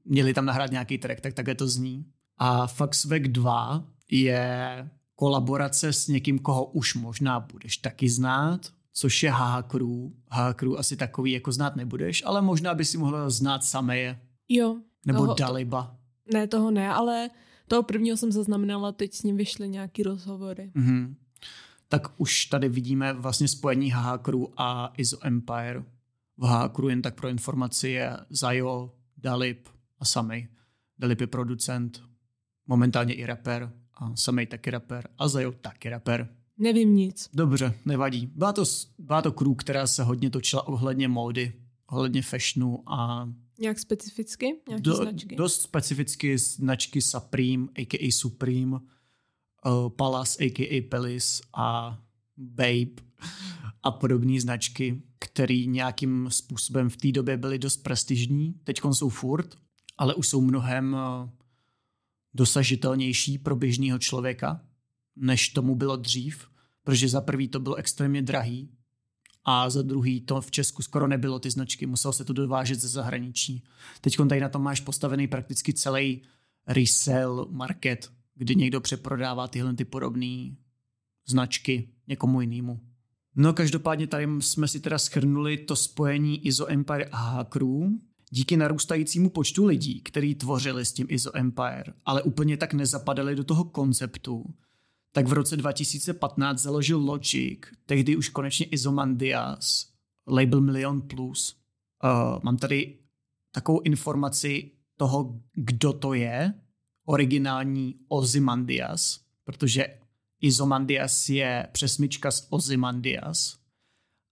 měli 0.06 0.34
tam 0.34 0.46
nahrát 0.46 0.72
nějaký 0.72 0.98
track, 0.98 1.22
tak 1.22 1.34
takhle 1.34 1.56
to 1.56 1.68
zní. 1.68 2.06
A 2.38 2.68
Faxvek 2.68 3.28
2 3.28 3.84
je 4.12 4.90
kolaborace 5.16 5.94
s 5.94 6.08
někým, 6.08 6.40
koho 6.40 6.66
už 6.66 6.96
možná 6.96 7.40
budeš 7.40 7.78
taky 7.78 8.10
znát, 8.10 8.62
což 9.00 9.24
je 9.24 9.32
HH 9.32 9.62
Crew. 9.68 10.12
HH 10.32 10.54
Crew 10.54 10.78
asi 10.78 10.98
takový 10.98 11.32
jako 11.32 11.52
znát 11.52 11.76
nebudeš, 11.76 12.24
ale 12.26 12.42
možná 12.42 12.74
by 12.74 12.86
si 12.86 12.98
mohla 12.98 13.30
znát 13.30 13.64
Sameje 13.64 14.20
Jo. 14.50 14.78
nebo 15.06 15.20
toho, 15.20 15.34
Daliba. 15.34 15.96
Ne, 16.34 16.48
toho 16.48 16.72
ne, 16.72 16.90
ale 16.90 17.30
toho 17.68 17.84
prvního 17.84 18.18
jsem 18.18 18.32
zaznamenala, 18.32 18.92
teď 18.92 19.14
s 19.14 19.24
ním 19.24 19.38
vyšly 19.38 19.70
nějaký 19.70 20.04
rozhovory. 20.04 20.72
Mhm. 20.74 21.16
Tak 21.88 22.08
už 22.18 22.46
tady 22.46 22.70
vidíme 22.70 23.14
vlastně 23.14 23.48
spojení 23.48 23.92
HH 23.92 24.18
Crew 24.22 24.42
a 24.58 24.94
Iso 24.98 25.18
Empire. 25.22 25.84
V 26.38 26.46
HH 26.46 26.70
Crew 26.70 26.90
jen 26.90 27.02
tak 27.02 27.16
pro 27.16 27.28
informaci 27.28 27.90
je 27.90 28.18
Zajo, 28.30 28.92
Dalib 29.18 29.68
a 30.00 30.06
Samej. 30.06 30.48
Dalib 30.98 31.22
je 31.22 31.28
producent, 31.28 32.02
momentálně 32.68 33.14
i 33.14 33.26
rapper 33.26 33.72
a 33.94 34.16
Samej 34.16 34.46
taky 34.46 34.72
rapper 34.72 35.08
a 35.18 35.28
Zajo 35.28 35.52
taky 35.52 35.90
rapper. 35.90 36.39
Nevím 36.60 36.96
nic. 36.96 37.30
Dobře, 37.34 37.74
nevadí. 37.86 38.30
Byla 38.36 38.54
to, 38.54 38.64
byla 39.00 39.22
to 39.22 39.32
crew, 39.32 39.56
která 39.56 39.88
se 39.88 40.04
hodně 40.04 40.30
točila 40.30 40.68
ohledně 40.68 41.08
módy, 41.08 41.54
ohledně 41.88 42.22
fashionu 42.22 42.84
a 42.90 43.30
Nějak 43.60 43.80
specificky? 43.80 44.46
Nějaký 44.68 44.84
do, 44.84 44.96
značky? 44.96 45.36
dost 45.36 45.62
specificky 45.62 46.38
značky 46.38 47.02
Supreme, 47.02 47.68
a.k.a. 47.76 48.12
Supreme, 48.12 48.72
uh, 48.72 49.90
Palace, 49.90 50.44
a.k.a. 50.44 50.90
Palace 50.90 51.44
a 51.54 52.00
Babe 52.38 53.04
a 53.84 53.92
podobné 53.92 54.42
značky, 54.42 55.02
které 55.20 55.66
nějakým 55.66 56.28
způsobem 56.32 56.90
v 56.90 56.98
té 56.98 57.12
době 57.12 57.38
byly 57.38 57.60
dost 57.60 57.78
prestižní. 57.78 58.54
Teď 58.64 58.82
jsou 58.92 59.10
furt, 59.10 59.58
ale 59.98 60.14
už 60.14 60.28
jsou 60.28 60.42
mnohem 60.42 60.94
uh, 60.94 61.30
dosažitelnější 62.34 63.38
pro 63.38 63.56
běžného 63.56 64.00
člověka, 64.00 64.62
než 65.16 65.50
tomu 65.50 65.76
bylo 65.76 65.96
dřív, 65.96 66.49
protože 66.90 67.10
za 67.10 67.22
prvý 67.22 67.48
to 67.48 67.60
bylo 67.60 67.76
extrémně 67.76 68.22
drahý 68.22 68.70
a 69.46 69.70
za 69.70 69.82
druhý 69.82 70.22
to 70.22 70.42
v 70.42 70.52
Česku 70.52 70.82
skoro 70.82 71.08
nebylo 71.08 71.40
ty 71.40 71.52
značky, 71.52 71.86
muselo 71.86 72.14
se 72.14 72.26
to 72.26 72.34
dovážet 72.34 72.80
ze 72.80 72.88
zahraničí. 72.88 73.64
Teď 74.02 74.18
tady 74.30 74.42
na 74.42 74.50
tom 74.50 74.62
máš 74.62 74.80
postavený 74.80 75.28
prakticky 75.28 75.74
celý 75.74 76.22
resell 76.68 77.48
market, 77.52 78.12
kdy 78.36 78.56
někdo 78.56 78.82
přeprodává 78.82 79.48
tyhle 79.48 79.74
ty 79.74 79.86
podobné 79.86 80.56
značky 81.28 81.90
někomu 82.08 82.42
jinému. 82.42 82.80
No 83.36 83.54
každopádně 83.54 84.08
tady 84.08 84.28
jsme 84.40 84.68
si 84.68 84.80
teda 84.80 84.98
schrnuli 84.98 85.58
to 85.58 85.76
spojení 85.76 86.48
ISO 86.48 86.72
Empire 86.72 87.10
a 87.12 87.44
Crew 87.50 87.90
díky 88.30 88.58
narůstajícímu 88.58 89.30
počtu 89.30 89.66
lidí, 89.66 90.02
který 90.02 90.36
tvořili 90.36 90.86
s 90.86 90.94
tím 90.94 91.08
ISO 91.10 91.38
Empire, 91.38 91.94
ale 92.06 92.24
úplně 92.24 92.58
tak 92.58 92.74
nezapadali 92.74 93.36
do 93.36 93.44
toho 93.44 93.64
konceptu, 93.64 94.46
tak 95.12 95.28
v 95.28 95.34
roce 95.34 95.58
2015 95.58 96.60
založil 96.60 97.00
Logic, 97.00 97.60
tehdy 97.86 98.16
už 98.16 98.30
konečně 98.30 98.66
Izomandias, 98.66 99.90
label 100.28 100.62
Million 100.62 101.02
Plus. 101.02 101.56
Uh, 102.04 102.44
mám 102.44 102.58
tady 102.58 102.98
takovou 103.52 103.80
informaci 103.82 104.72
toho, 104.98 105.40
kdo 105.54 105.94
to 105.94 106.14
je, 106.14 106.54
originální 107.06 107.96
Ozymandias, 108.08 109.20
protože 109.44 109.88
Izomandias 110.42 111.30
je 111.30 111.68
přesmička 111.72 112.32
z 112.32 112.48
Ozymandias 112.50 113.60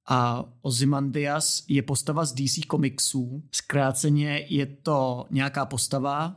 a 0.08 0.46
Ozymandias 0.62 1.64
je 1.68 1.82
postava 1.82 2.26
z 2.26 2.34
DC 2.34 2.66
komiksů. 2.68 3.44
Zkráceně 3.52 4.46
je 4.50 4.66
to 4.66 5.26
nějaká 5.30 5.66
postava, 5.66 6.36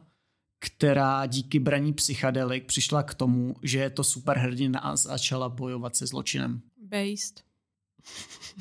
která 0.60 1.26
díky 1.26 1.58
braní 1.58 1.92
psychedelik 1.92 2.66
přišla 2.66 3.02
k 3.02 3.14
tomu, 3.14 3.56
že 3.62 3.78
je 3.78 3.90
to 3.90 4.04
superhrdina 4.04 4.80
a 4.80 4.96
začala 4.96 5.48
bojovat 5.48 5.96
se 5.96 6.06
zločinem. 6.06 6.60
Based. 6.82 7.44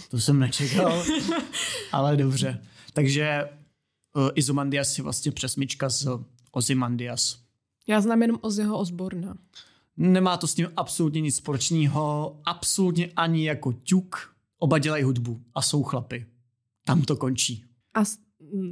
To 0.10 0.20
jsem 0.20 0.40
nečekal, 0.40 1.04
ale 1.92 2.18
dobře. 2.18 2.62
Takže 2.94 3.50
uh, 4.16 4.30
Izomandias 4.36 4.98
je 4.98 5.04
vlastně 5.04 5.32
přesmička 5.32 5.90
z 5.90 6.08
Ozymandias. 6.52 7.40
Já 7.88 8.02
znám 8.02 8.22
jenom 8.22 8.38
Ozzyho 8.42 8.78
Osborna. 8.78 9.38
Nemá 9.98 10.38
to 10.38 10.48
s 10.48 10.56
tím 10.56 10.68
absolutně 10.78 11.22
nic 11.22 11.36
společného, 11.36 12.38
absolutně 12.46 13.12
ani 13.16 13.48
jako 13.48 13.74
ťuk. 13.74 14.36
Oba 14.58 14.78
dělají 14.78 15.04
hudbu 15.04 15.42
a 15.56 15.62
jsou 15.62 15.84
chlapy. 15.84 16.26
Tam 16.84 17.02
to 17.02 17.16
končí. 17.16 17.66
A 17.94 18.00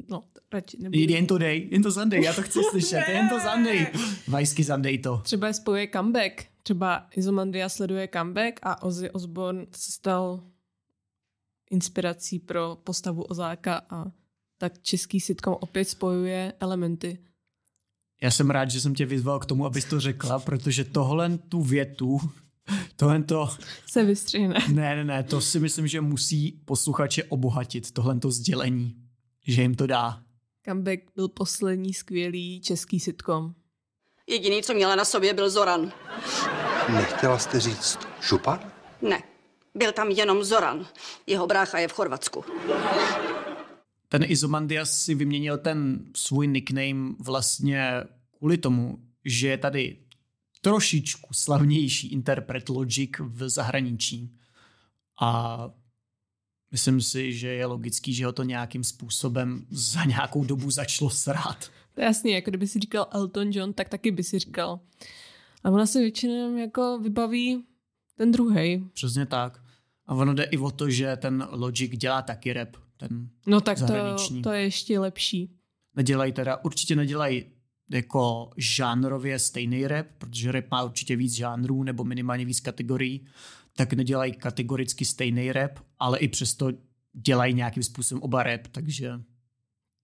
no, 0.10 0.24
radši 0.54 0.78
nebudu. 0.82 1.00
Jen 1.14 1.28
to 1.28 1.38
dej, 1.38 1.68
jen 1.72 1.84
to 1.84 1.92
zandej, 1.92 2.24
já 2.24 2.34
to 2.34 2.42
chci 2.42 2.60
slyšet, 2.72 3.04
jen 3.10 3.30
to 3.30 3.40
zandej. 3.40 3.88
Vajsky 4.28 4.64
zandej 4.64 4.98
to. 4.98 5.18
Třeba 5.18 5.48
je 5.48 5.54
spojuje 5.54 5.88
comeback. 5.94 6.46
Třeba 6.64 7.08
Izomandia 7.16 7.70
sleduje 7.70 8.10
comeback 8.14 8.60
a 8.64 8.84
Ozzy 8.84 9.10
Osbourne 9.12 9.66
se 9.76 9.92
stal 9.92 10.44
inspirací 11.72 12.40
pro 12.40 12.78
postavu 12.84 13.24
Ozáka 13.24 13.82
a 13.90 14.06
tak 14.58 14.82
český 14.82 15.20
sitcom 15.20 15.54
opět 15.60 15.86
spojuje 15.86 16.54
elementy. 16.60 17.18
Já 18.22 18.32
jsem 18.32 18.50
rád, 18.50 18.70
že 18.72 18.82
jsem 18.82 18.96
tě 18.96 19.06
vyzval 19.06 19.40
k 19.40 19.46
tomu, 19.46 19.66
abys 19.66 19.86
to 19.86 20.00
řekla, 20.00 20.40
protože 20.40 20.84
tohle 20.84 21.38
tu 21.38 21.62
větu, 21.62 22.20
tohle 22.96 23.24
to, 23.24 23.50
Se 23.92 24.04
vystřihne. 24.04 24.56
ne, 24.74 24.96
ne, 24.96 25.04
ne, 25.04 25.24
to 25.24 25.42
si 25.42 25.60
myslím, 25.60 25.88
že 25.88 26.02
musí 26.02 26.52
posluchače 26.66 27.24
obohatit, 27.24 27.92
tohle 27.92 28.20
to 28.20 28.32
sdělení, 28.32 28.96
že 29.48 29.62
jim 29.62 29.76
to 29.76 29.88
dá. 29.88 30.24
Comeback 30.66 31.02
byl 31.16 31.28
poslední 31.28 31.94
skvělý 31.94 32.62
český 32.62 33.00
sitcom. 33.00 33.54
Jediný, 34.28 34.64
co 34.64 34.74
měla 34.74 34.96
na 34.96 35.06
sobě, 35.06 35.34
byl 35.34 35.50
Zoran. 35.50 35.92
Nechtěla 36.90 37.40
jste 37.40 37.60
říct 37.60 38.00
šupan? 38.22 38.72
Ne, 39.02 39.24
byl 39.76 39.92
tam 39.92 40.10
jenom 40.10 40.44
Zoran. 40.44 40.88
Jeho 41.28 41.48
brácha 41.48 41.80
je 41.80 41.88
v 41.88 41.94
Chorvatsku. 41.94 42.44
Ten 44.10 44.24
Izomandias 44.24 44.92
si 44.92 45.16
vyměnil 45.16 45.58
ten 45.58 46.00
svůj 46.16 46.48
nickname 46.48 47.14
vlastně 47.20 48.04
kvůli 48.38 48.58
tomu, 48.58 48.98
že 49.26 49.48
je 49.48 49.58
tady 49.58 49.98
trošičku 50.62 51.34
slavnější 51.34 52.08
interpret 52.08 52.70
Logic 52.70 53.12
v 53.20 53.50
zahraničí. 53.50 54.38
A 55.22 55.60
myslím 56.72 57.02
si, 57.02 57.34
že 57.34 57.48
je 57.48 57.66
logický, 57.66 58.14
že 58.14 58.26
ho 58.26 58.32
to 58.32 58.44
nějakým 58.44 58.84
způsobem 58.84 59.66
za 59.70 60.04
nějakou 60.04 60.44
dobu 60.44 60.72
začalo 60.72 61.10
srát. 61.10 61.70
To 61.94 62.02
je 62.02 62.06
jasný, 62.06 62.32
jako 62.32 62.52
kdyby 62.52 62.68
si 62.68 62.80
říkal 62.80 63.08
Elton 63.12 63.52
John, 63.52 63.74
tak 63.74 63.90
taky 63.90 64.12
by 64.12 64.24
si 64.24 64.40
říkal. 64.40 64.80
A 65.64 65.70
ona 65.70 65.86
se 65.86 66.00
většinou 66.00 66.58
jako 66.58 67.00
vybaví 67.00 67.64
ten 68.18 68.32
druhý. 68.32 68.90
Přesně 68.94 69.26
tak. 69.26 69.62
A 70.06 70.16
ono 70.16 70.34
jde 70.34 70.44
i 70.44 70.58
o 70.58 70.72
to, 70.72 70.90
že 70.90 71.16
ten 71.16 71.48
Logic 71.52 71.92
dělá 71.92 72.22
taky 72.22 72.54
rap. 72.54 72.70
Ten 72.98 73.30
No 73.46 73.62
tak 73.62 73.78
to, 73.80 73.94
to 74.44 74.52
je 74.52 74.62
ještě 74.62 75.00
lepší. 75.00 75.52
Nedělají 75.96 76.32
teda, 76.32 76.64
určitě 76.64 76.96
nedělají 76.96 77.46
jako 77.92 78.50
žánrově 78.58 79.40
stejný 79.40 79.88
rap, 79.88 80.08
protože 80.18 80.52
rap 80.52 80.66
má 80.72 80.84
určitě 80.84 81.16
víc 81.16 81.34
žánrů 81.34 81.84
nebo 81.84 82.04
minimálně 82.04 82.46
víc 82.46 82.60
kategorií, 82.60 83.26
tak 83.78 83.94
nedělají 83.94 84.34
kategoricky 84.34 85.06
stejný 85.06 85.52
rap, 85.52 85.80
ale 86.00 86.20
i 86.20 86.28
přesto 86.28 86.72
dělají 87.14 87.54
nějakým 87.54 87.84
způsobem 87.84 88.24
oba 88.24 88.44
rap, 88.44 88.68
takže... 88.72 89.12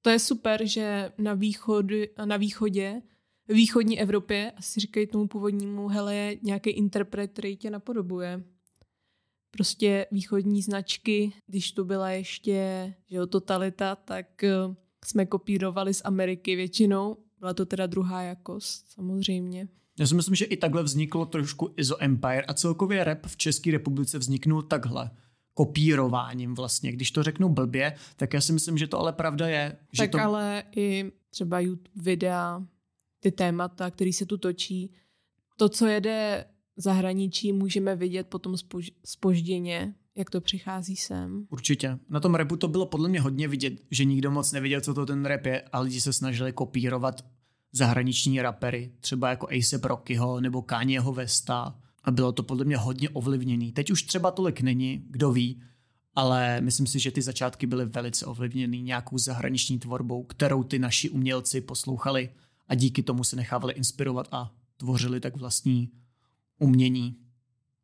To 0.02 0.10
je 0.10 0.20
super, 0.20 0.66
že 0.66 1.12
na, 1.18 1.34
východ, 1.34 1.86
na 2.26 2.38
východě, 2.38 3.02
východní 3.48 4.00
Evropě, 4.00 4.52
asi 4.58 4.80
říkají 4.80 5.08
tomu 5.08 5.28
původnímu, 5.28 5.88
hele, 5.88 6.16
je 6.16 6.38
nějaký 6.42 6.70
interpret, 6.70 7.28
který 7.28 7.58
tě 7.58 7.70
napodobuje. 7.70 8.44
Prostě 9.52 10.06
východní 10.12 10.62
značky, 10.62 11.34
když 11.48 11.72
to 11.72 11.86
byla 11.86 12.10
ještě 12.10 12.94
že 13.10 13.18
jo, 13.18 13.28
totalita, 13.28 13.96
tak 13.96 14.44
eh, 14.44 14.52
jsme 15.06 15.26
kopírovali 15.26 15.94
z 15.94 16.02
Ameriky 16.06 16.56
většinou. 16.56 17.18
Byla 17.40 17.54
to 17.54 17.66
teda 17.66 17.88
druhá 17.88 18.22
jakost, 18.22 18.92
samozřejmě. 18.92 19.68
Já 20.00 20.08
si 20.08 20.16
myslím, 20.16 20.36
že 20.36 20.46
i 20.46 20.58
takhle 20.58 20.84
vzniklo 20.84 21.26
trošku 21.26 21.74
Izo 21.78 22.04
Empire 22.04 22.42
a 22.42 22.54
celkově 22.54 23.04
rap 23.04 23.26
v 23.26 23.38
České 23.38 23.72
republice 23.72 24.20
vzniknul 24.20 24.62
takhle 24.62 25.12
kopírováním 25.54 26.56
vlastně. 26.56 26.92
Když 26.92 27.12
to 27.12 27.24
řeknu 27.24 27.50
blbě, 27.50 27.94
tak 28.16 28.34
já 28.34 28.42
si 28.42 28.54
myslím, 28.54 28.78
že 28.78 28.88
to 28.88 29.00
ale 29.00 29.14
pravda 29.14 29.48
je. 29.48 29.78
Že 29.92 30.04
tak 30.04 30.12
to... 30.12 30.20
ale 30.20 30.64
i 30.76 31.12
třeba 31.30 31.60
YouTube 31.60 31.90
videa, 31.96 32.64
ty 33.20 33.32
témata, 33.32 33.92
které 33.92 34.14
se 34.14 34.26
tu 34.26 34.38
točí, 34.38 34.92
to, 35.58 35.70
co 35.70 35.88
jede 35.88 36.46
zahraničí, 36.78 37.54
můžeme 37.54 37.96
vidět 37.96 38.28
potom 38.28 38.58
spož, 38.58 38.92
spožděně, 39.06 39.94
jak 40.16 40.30
to 40.30 40.42
přichází 40.42 40.96
sem. 40.96 41.48
Určitě. 41.50 42.00
Na 42.10 42.20
tom 42.20 42.36
repu 42.36 42.56
to 42.56 42.68
bylo 42.68 42.86
podle 42.86 43.10
mě 43.10 43.22
hodně 43.22 43.48
vidět, 43.48 43.74
že 43.92 44.06
nikdo 44.06 44.32
moc 44.32 44.52
nevěděl, 44.52 44.82
co 44.82 44.94
to 44.94 45.06
ten 45.06 45.26
rap 45.26 45.46
je 45.46 45.62
a 45.62 45.80
lidi 45.80 46.02
se 46.02 46.14
snažili 46.14 46.54
kopírovat 46.54 47.26
zahraniční 47.74 48.42
rapery, 48.42 48.92
třeba 49.00 49.30
jako 49.30 49.48
Ace 49.58 49.80
Rockyho 49.84 50.42
nebo 50.42 50.62
Kanyeho 50.62 51.14
Vesta 51.14 51.80
a 52.04 52.12
bylo 52.12 52.32
to 52.32 52.44
podle 52.44 52.66
mě 52.66 52.78
hodně 52.78 53.10
ovlivněný. 53.10 53.72
Teď 53.72 53.92
už 53.92 54.04
třeba 54.04 54.32
tolik 54.32 54.62
není, 54.62 55.04
kdo 55.10 55.32
ví, 55.32 55.62
ale 56.16 56.62
myslím 56.62 56.88
si, 56.88 57.00
že 57.00 57.12
ty 57.12 57.22
začátky 57.22 57.68
byly 57.68 57.86
velice 57.86 58.26
ovlivněný 58.26 58.82
nějakou 58.82 59.18
zahraniční 59.18 59.80
tvorbou, 59.80 60.24
kterou 60.24 60.64
ty 60.64 60.80
naši 60.80 61.10
umělci 61.10 61.62
poslouchali 61.62 62.30
a 62.68 62.76
díky 62.76 63.04
tomu 63.04 63.24
se 63.24 63.36
nechávali 63.36 63.74
inspirovat 63.74 64.28
a 64.32 64.52
tvořili 64.78 65.20
tak 65.20 65.38
vlastní 65.38 65.92
umění. 66.60 67.18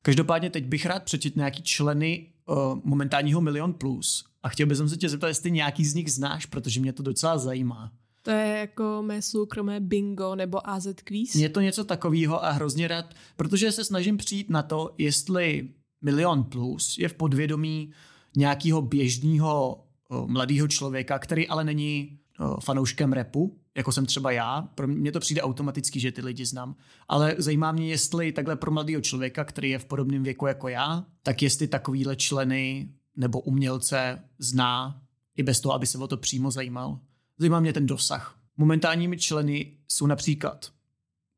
Každopádně 0.01 0.49
teď 0.49 0.65
bych 0.65 0.85
rád 0.85 1.03
přečet 1.03 1.35
nějaký 1.35 1.63
členy 1.63 2.33
uh, 2.45 2.55
momentálního 2.83 3.41
Milion 3.41 3.73
Plus 3.73 4.25
a 4.43 4.49
chtěl 4.49 4.67
bych 4.67 4.77
se 4.77 4.97
tě 4.97 5.09
zeptat, 5.09 5.27
jestli 5.27 5.51
nějaký 5.51 5.85
z 5.85 5.93
nich 5.93 6.13
znáš, 6.13 6.45
protože 6.45 6.79
mě 6.79 6.93
to 6.93 7.03
docela 7.03 7.37
zajímá. 7.37 7.91
To 8.21 8.31
je 8.31 8.57
jako 8.57 9.03
mé 9.05 9.21
soukromé 9.21 9.79
bingo 9.79 10.35
nebo 10.35 10.69
AZ 10.69 10.87
quiz? 11.03 11.35
Je 11.35 11.49
to 11.49 11.61
něco 11.61 11.83
takového 11.83 12.45
a 12.45 12.51
hrozně 12.51 12.87
rád, 12.87 13.13
protože 13.35 13.71
se 13.71 13.83
snažím 13.83 14.17
přijít 14.17 14.49
na 14.49 14.63
to, 14.63 14.95
jestli 14.97 15.69
Milion 16.01 16.43
Plus 16.43 16.97
je 16.97 17.09
v 17.09 17.13
podvědomí 17.13 17.91
nějakého 18.37 18.81
běžného 18.81 19.83
mladého 20.25 20.67
člověka, 20.67 21.19
který 21.19 21.47
ale 21.47 21.63
není 21.63 22.19
fanouškem 22.63 23.13
repu, 23.13 23.57
jako 23.77 23.91
jsem 23.91 24.05
třeba 24.05 24.31
já. 24.31 24.61
Pro 24.61 24.87
mě 24.87 25.11
to 25.11 25.19
přijde 25.19 25.41
automaticky, 25.41 25.99
že 25.99 26.11
ty 26.11 26.21
lidi 26.21 26.45
znám. 26.45 26.75
Ale 27.07 27.35
zajímá 27.37 27.71
mě, 27.71 27.87
jestli 27.87 28.31
takhle 28.31 28.55
pro 28.55 28.71
mladého 28.71 29.01
člověka, 29.01 29.43
který 29.43 29.69
je 29.69 29.79
v 29.79 29.85
podobném 29.85 30.23
věku 30.23 30.47
jako 30.47 30.67
já, 30.67 31.05
tak 31.23 31.41
jestli 31.41 31.67
takovýhle 31.67 32.15
členy 32.15 32.89
nebo 33.15 33.39
umělce 33.39 34.23
zná 34.39 35.01
i 35.35 35.43
bez 35.43 35.59
toho, 35.59 35.73
aby 35.73 35.87
se 35.87 35.97
o 35.97 36.07
to 36.07 36.17
přímo 36.17 36.51
zajímal. 36.51 36.99
Zajímá 37.39 37.59
mě 37.59 37.73
ten 37.73 37.85
dosah. 37.85 38.39
Momentálními 38.57 39.17
členy 39.17 39.77
jsou 39.87 40.07
například, 40.07 40.73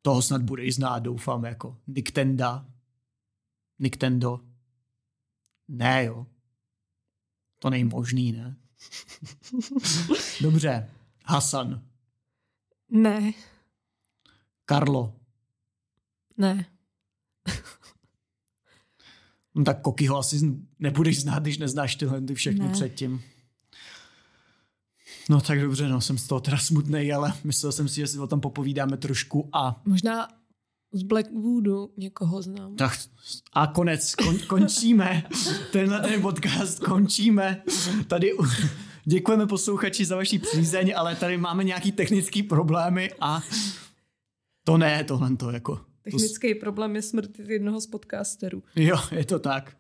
toho 0.02 0.22
snad 0.22 0.42
bude 0.42 0.64
i 0.64 0.72
znát, 0.72 1.00
doufám, 1.00 1.44
jako 1.46 1.78
Niktenda, 1.88 2.66
Niktendo. 3.80 4.40
Ne, 5.68 6.06
jo. 6.06 6.28
To 7.60 7.70
není 7.70 7.84
možný, 7.84 8.32
ne? 8.32 8.58
Dobře. 10.42 10.90
Hasan. 11.26 11.88
Ne. 12.90 13.32
Karlo. 14.66 15.16
Ne. 16.38 16.66
no 19.56 19.64
tak 19.64 19.82
Kokyho 19.82 20.18
asi 20.18 20.40
nebudeš 20.80 21.22
znát, 21.22 21.44
když 21.44 21.58
neznáš 21.58 21.96
tyhle 21.96 22.22
ty 22.22 22.36
všechny 22.36 22.66
ne. 22.66 22.72
předtím. 22.72 23.24
No 25.30 25.42
tak 25.42 25.62
dobře, 25.62 25.90
no 25.90 26.02
jsem 26.02 26.18
z 26.18 26.28
toho 26.28 26.42
teda 26.42 26.58
smutný, 26.58 27.14
ale 27.14 27.34
myslel 27.44 27.72
jsem 27.72 27.88
si, 27.88 27.96
že 27.96 28.08
si 28.08 28.20
o 28.20 28.28
tom 28.28 28.42
popovídáme 28.42 28.98
trošku 28.98 29.50
a... 29.54 29.82
Možná 29.86 30.28
z 30.94 31.04
Blackwoodu 31.04 31.94
někoho 31.98 32.42
znám. 32.42 32.76
Tak 32.76 33.00
a 33.54 33.68
konec, 33.68 34.16
kon, 34.16 34.40
končíme. 34.40 35.24
Tenhle 35.72 36.00
ten 36.00 36.22
podcast 36.22 36.80
končíme. 36.80 37.64
Tady 38.08 38.32
děkujeme 39.06 39.48
posluchači 39.48 40.06
za 40.06 40.16
vaši 40.16 40.40
přízeň, 40.40 40.94
ale 40.98 41.16
tady 41.16 41.38
máme 41.38 41.64
nějaký 41.64 41.92
technický 41.92 42.44
problémy 42.44 43.12
a 43.20 43.42
to 44.64 44.78
ne, 44.78 45.04
tohle 45.04 45.36
to 45.36 45.52
jako... 45.52 45.80
Technický 46.02 46.54
to... 46.54 46.60
problém 46.60 46.96
je 46.96 47.02
smrt 47.02 47.40
jednoho 47.40 47.82
z 47.82 47.88
podcasterů. 47.88 48.64
Jo, 48.76 48.98
je 49.12 49.26
to 49.26 49.40
tak. 49.40 49.76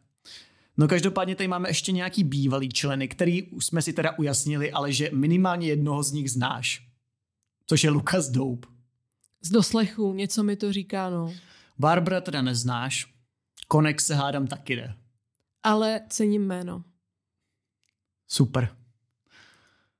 No 0.77 0.87
každopádně 0.87 1.35
tady 1.35 1.47
máme 1.47 1.69
ještě 1.69 1.91
nějaký 1.91 2.23
bývalý 2.23 2.69
členy, 2.69 3.07
který 3.07 3.43
už 3.43 3.65
jsme 3.65 3.81
si 3.81 3.93
teda 3.93 4.17
ujasnili, 4.17 4.71
ale 4.71 4.91
že 4.93 5.09
minimálně 5.13 5.67
jednoho 5.67 6.03
z 6.03 6.11
nich 6.11 6.31
znáš. 6.31 6.87
Což 7.67 7.83
je 7.83 7.89
Lukas 7.89 8.29
Doup. 8.29 8.65
Z 9.41 9.49
doslechu, 9.49 10.13
něco 10.13 10.43
mi 10.43 10.55
to 10.55 10.73
říká, 10.73 11.09
no. 11.09 11.33
Barbara 11.79 12.21
teda 12.21 12.41
neznáš, 12.41 13.13
Konek 13.67 14.01
se 14.01 14.15
hádám 14.15 14.47
taky 14.47 14.75
jde. 14.75 14.93
Ale 15.63 16.01
cením 16.09 16.47
jméno. 16.47 16.83
Super. 18.27 18.75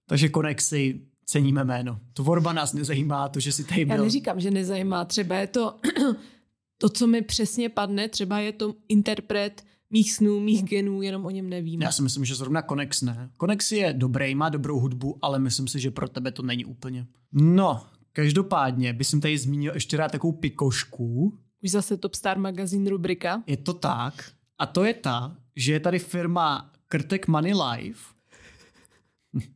Takže 0.06 0.30
Konek 0.30 0.62
si 0.62 1.02
ceníme 1.26 1.64
jméno. 1.64 2.00
Tvorba 2.14 2.54
nás 2.54 2.74
nezajímá, 2.74 3.30
to, 3.30 3.40
že 3.40 3.52
si 3.52 3.64
tady 3.64 3.86
byl. 3.86 3.96
Já 3.96 4.04
neříkám, 4.04 4.40
že 4.40 4.52
nezajímá, 4.52 5.06
třeba 5.06 5.36
je 5.36 5.48
to 5.48 5.80
to, 6.78 6.90
co 6.90 7.08
mi 7.08 7.22
přesně 7.22 7.70
padne, 7.70 8.10
třeba 8.10 8.40
je 8.40 8.52
to 8.52 8.76
interpret 8.88 9.66
mých 9.92 10.14
snů, 10.14 10.40
mých 10.40 10.64
genů, 10.64 11.02
jenom 11.02 11.26
o 11.26 11.30
něm 11.30 11.50
nevím. 11.50 11.82
Já 11.82 11.92
si 11.92 12.02
myslím, 12.02 12.26
že 12.26 12.36
zrovna 12.36 12.62
Konex 12.62 13.02
ne. 13.02 13.30
Konex 13.38 13.72
je 13.72 13.94
dobrý, 13.94 14.36
má 14.36 14.50
dobrou 14.50 14.80
hudbu, 14.80 15.18
ale 15.22 15.40
myslím 15.40 15.68
si, 15.68 15.80
že 15.80 15.92
pro 15.92 16.10
tebe 16.10 16.32
to 16.32 16.44
není 16.44 16.66
úplně. 16.66 17.08
No, 17.32 17.86
každopádně 18.14 18.94
bych 18.94 19.08
tady 19.22 19.38
zmínil 19.38 19.74
ještě 19.74 19.98
rád 19.98 20.12
takovou 20.12 20.34
pikošku. 20.34 21.38
Už 21.64 21.72
zase 21.72 21.98
Top 21.98 22.16
Star 22.16 22.40
Magazine 22.40 22.90
rubrika. 22.90 23.44
Je 23.48 23.58
to 23.58 23.74
tak. 23.74 24.32
A 24.60 24.66
to 24.66 24.84
je 24.84 24.94
ta, 24.94 25.38
že 25.56 25.74
je 25.74 25.80
tady 25.80 26.00
firma 26.00 26.72
Krtek 26.88 27.28
Money 27.28 27.54
Life. 27.54 28.04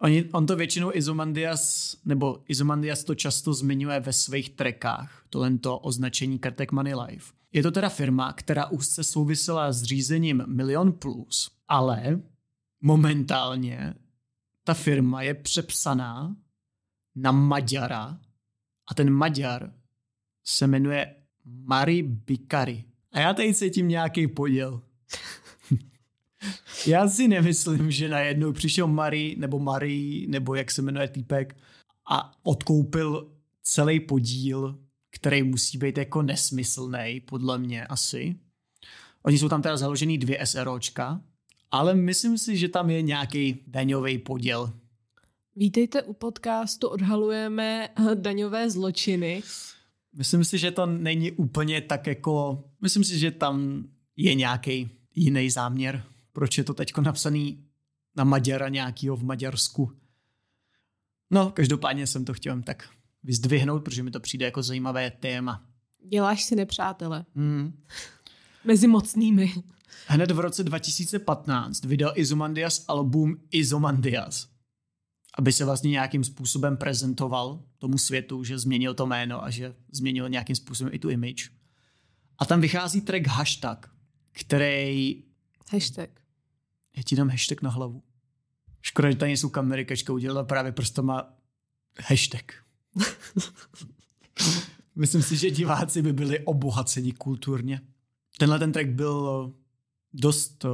Oni, 0.00 0.24
on 0.24 0.46
to 0.46 0.56
většinou 0.56 0.90
Izomandias, 0.94 1.96
nebo 2.04 2.42
Izomandias 2.48 3.04
to 3.04 3.14
často 3.14 3.54
zmiňuje 3.54 4.00
ve 4.00 4.12
svých 4.12 4.50
trekách, 4.50 5.22
tohle 5.30 5.58
to 5.58 5.78
označení 5.78 6.38
Krtek 6.38 6.72
Money 6.72 6.94
Life. 6.94 7.37
Je 7.52 7.62
to 7.62 7.70
teda 7.70 7.88
firma, 7.88 8.32
která 8.32 8.66
už 8.66 8.86
se 8.86 9.04
souvisela 9.04 9.72
s 9.72 9.82
řízením 9.82 10.44
Milion 10.46 10.92
Plus, 10.92 11.50
ale 11.68 12.20
momentálně 12.80 13.94
ta 14.64 14.74
firma 14.74 15.22
je 15.22 15.34
přepsaná 15.34 16.36
na 17.16 17.32
Maďara 17.32 18.20
a 18.90 18.94
ten 18.94 19.10
Maďar 19.10 19.72
se 20.44 20.66
jmenuje 20.66 21.14
Mari 21.44 22.02
Bikari. 22.02 22.84
A 23.12 23.20
já 23.20 23.34
tady 23.34 23.54
cítím 23.54 23.88
nějaký 23.88 24.26
poděl. 24.26 24.82
já 26.86 27.08
si 27.08 27.28
nemyslím, 27.28 27.90
že 27.90 28.08
najednou 28.08 28.52
přišel 28.52 28.86
Mari 28.86 29.36
nebo 29.38 29.58
Mari, 29.58 30.26
nebo 30.28 30.54
jak 30.54 30.70
se 30.70 30.82
jmenuje 30.82 31.08
týpek, 31.08 31.56
a 32.10 32.32
odkoupil 32.42 33.32
celý 33.62 34.00
podíl 34.00 34.78
který 35.10 35.42
musí 35.42 35.78
být 35.78 35.98
jako 35.98 36.22
nesmyslný, 36.22 37.22
podle 37.26 37.58
mě 37.58 37.86
asi. 37.86 38.36
Oni 39.22 39.38
jsou 39.38 39.48
tam 39.48 39.62
teda 39.62 39.76
založený 39.76 40.18
dvě 40.18 40.46
SROčka, 40.46 41.20
ale 41.70 41.94
myslím 41.94 42.38
si, 42.38 42.56
že 42.56 42.68
tam 42.68 42.90
je 42.90 43.02
nějaký 43.02 43.64
daňový 43.66 44.18
poděl. 44.18 44.72
Vítejte 45.56 46.02
u 46.02 46.12
podcastu, 46.12 46.88
odhalujeme 46.88 47.88
eh, 47.88 48.14
daňové 48.14 48.70
zločiny. 48.70 49.42
Myslím 50.12 50.44
si, 50.44 50.58
že 50.58 50.70
to 50.70 50.86
není 50.86 51.32
úplně 51.32 51.80
tak 51.80 52.06
jako... 52.06 52.64
Myslím 52.80 53.04
si, 53.04 53.18
že 53.18 53.30
tam 53.30 53.84
je 54.16 54.34
nějaký 54.34 54.90
jiný 55.14 55.50
záměr, 55.50 56.04
proč 56.32 56.58
je 56.58 56.64
to 56.64 56.74
teď 56.74 56.96
napsaný 56.98 57.64
na 58.16 58.24
Maďara 58.24 58.68
nějakýho 58.68 59.16
v 59.16 59.24
Maďarsku. 59.24 59.92
No, 61.30 61.50
každopádně 61.50 62.06
jsem 62.06 62.24
to 62.24 62.34
chtěl 62.34 62.62
tak 62.62 62.88
vyzdvihnout, 63.22 63.84
protože 63.84 64.02
mi 64.02 64.10
to 64.10 64.20
přijde 64.20 64.44
jako 64.44 64.62
zajímavé 64.62 65.10
téma. 65.10 65.64
Děláš 66.08 66.44
si 66.44 66.56
nepřátele. 66.56 67.24
Mm. 67.34 67.84
Mezi 68.64 68.86
mocnými. 68.86 69.54
Hned 70.06 70.30
v 70.30 70.38
roce 70.40 70.64
2015 70.64 71.84
vydal 71.84 72.12
Izomandias 72.14 72.84
album 72.88 73.36
Izomandias. 73.50 74.48
aby 75.38 75.52
se 75.52 75.64
vlastně 75.64 75.90
nějakým 75.90 76.24
způsobem 76.24 76.76
prezentoval 76.76 77.64
tomu 77.78 77.98
světu, 77.98 78.44
že 78.44 78.58
změnil 78.58 78.94
to 78.94 79.06
jméno 79.06 79.44
a 79.44 79.50
že 79.50 79.74
změnil 79.92 80.28
nějakým 80.28 80.56
způsobem 80.56 80.94
i 80.94 80.98
tu 80.98 81.10
image. 81.10 81.50
A 82.38 82.44
tam 82.44 82.60
vychází 82.60 83.00
track 83.00 83.26
hashtag, 83.26 83.90
který... 84.32 85.24
Hashtag. 85.72 86.10
Já 86.96 87.02
ti 87.02 87.16
dám 87.16 87.28
hashtag 87.28 87.62
na 87.62 87.70
hlavu. 87.70 88.02
Škoda, 88.82 89.10
že 89.10 89.16
tady 89.16 89.28
nejsou 89.28 89.48
kamery, 89.48 89.84
kačka 89.84 90.12
udělala 90.12 90.44
právě 90.44 90.74
má 91.02 91.34
hashtag. 92.00 92.67
Myslím 94.96 95.22
si, 95.22 95.36
že 95.36 95.50
diváci 95.50 96.02
by 96.02 96.12
byli 96.12 96.40
obohaceni 96.40 97.12
kulturně. 97.12 97.80
Tenhle 98.38 98.58
ten 98.58 98.72
track 98.72 98.88
byl 98.88 99.52
dost 100.12 100.64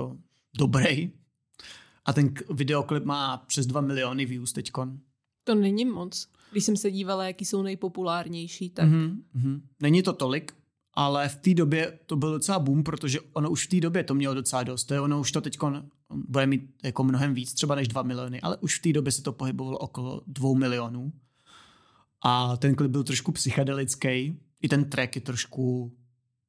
dobrý 0.59 1.11
a 2.05 2.12
ten 2.12 2.35
videoklip 2.50 3.05
má 3.05 3.37
přes 3.37 3.66
2 3.66 3.81
miliony 3.81 4.27
views 4.27 4.53
teďkon. 4.53 4.98
To 5.44 5.55
není 5.55 5.85
moc. 5.85 6.29
Když 6.53 6.64
jsem 6.64 6.77
se 6.77 6.90
dívala, 6.90 7.24
jaký 7.24 7.44
jsou 7.44 7.62
nejpopulárnější, 7.62 8.70
tak... 8.70 8.88
Mm-hmm. 8.88 9.61
Není 9.81 10.03
to 10.03 10.12
tolik, 10.12 10.55
ale 10.94 11.29
v 11.29 11.37
té 11.37 11.55
době 11.55 11.98
to 12.07 12.16
byl 12.16 12.33
docela 12.33 12.59
boom, 12.59 12.85
protože 12.85 13.20
ono 13.20 13.50
už 13.50 13.66
v 13.66 13.70
té 13.70 13.81
době 13.81 14.05
to 14.05 14.14
mělo 14.14 14.35
docela 14.35 14.62
dost. 14.62 14.85
To 14.85 14.94
je, 14.94 15.00
ono 15.00 15.20
už 15.20 15.33
to 15.33 15.40
teď 15.40 15.59
bude 16.14 16.46
mít 16.46 16.70
jako 16.83 17.05
mnohem 17.05 17.35
víc, 17.35 17.55
třeba 17.55 17.74
než 17.74 17.88
2 17.88 18.03
miliony, 18.03 18.40
ale 18.40 18.57
už 18.57 18.79
v 18.79 18.83
té 18.83 18.92
době 18.92 19.12
se 19.12 19.22
to 19.22 19.33
pohybovalo 19.33 19.79
okolo 19.79 20.22
2 20.27 20.55
milionů. 20.59 21.12
A 22.25 22.57
ten 22.57 22.75
klip 22.75 22.91
byl 22.91 23.05
trošku 23.05 23.33
psychedelický, 23.33 24.41
i 24.63 24.69
ten 24.69 24.91
track 24.91 25.17
je 25.17 25.21
trošku 25.21 25.93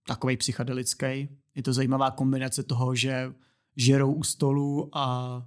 takový 0.07 0.37
psychedelický. 0.37 1.29
Je 1.55 1.63
to 1.63 1.73
zajímavá 1.73 2.11
kombinace 2.11 2.63
toho, 2.63 2.95
že 2.95 3.33
žerou 3.75 4.13
u 4.13 4.23
stolu 4.23 4.89
a 4.93 5.45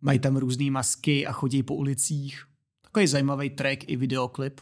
mají 0.00 0.18
tam 0.18 0.36
různé 0.36 0.70
masky 0.70 1.26
a 1.26 1.32
chodí 1.32 1.62
po 1.62 1.74
ulicích. 1.74 2.44
Takový 2.82 3.06
zajímavý 3.06 3.50
track 3.50 3.78
i 3.88 3.96
videoklip. 3.96 4.60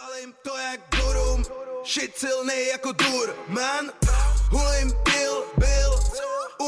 Balím 0.00 0.34
to 0.44 0.58
jak 0.58 0.80
durum, 0.90 1.44
shit 1.92 2.16
silný 2.16 2.68
jako 2.72 2.92
dur, 2.92 3.34
man. 3.48 3.92
Hulím 4.50 4.92
pil, 5.04 5.44
byl, 5.58 5.90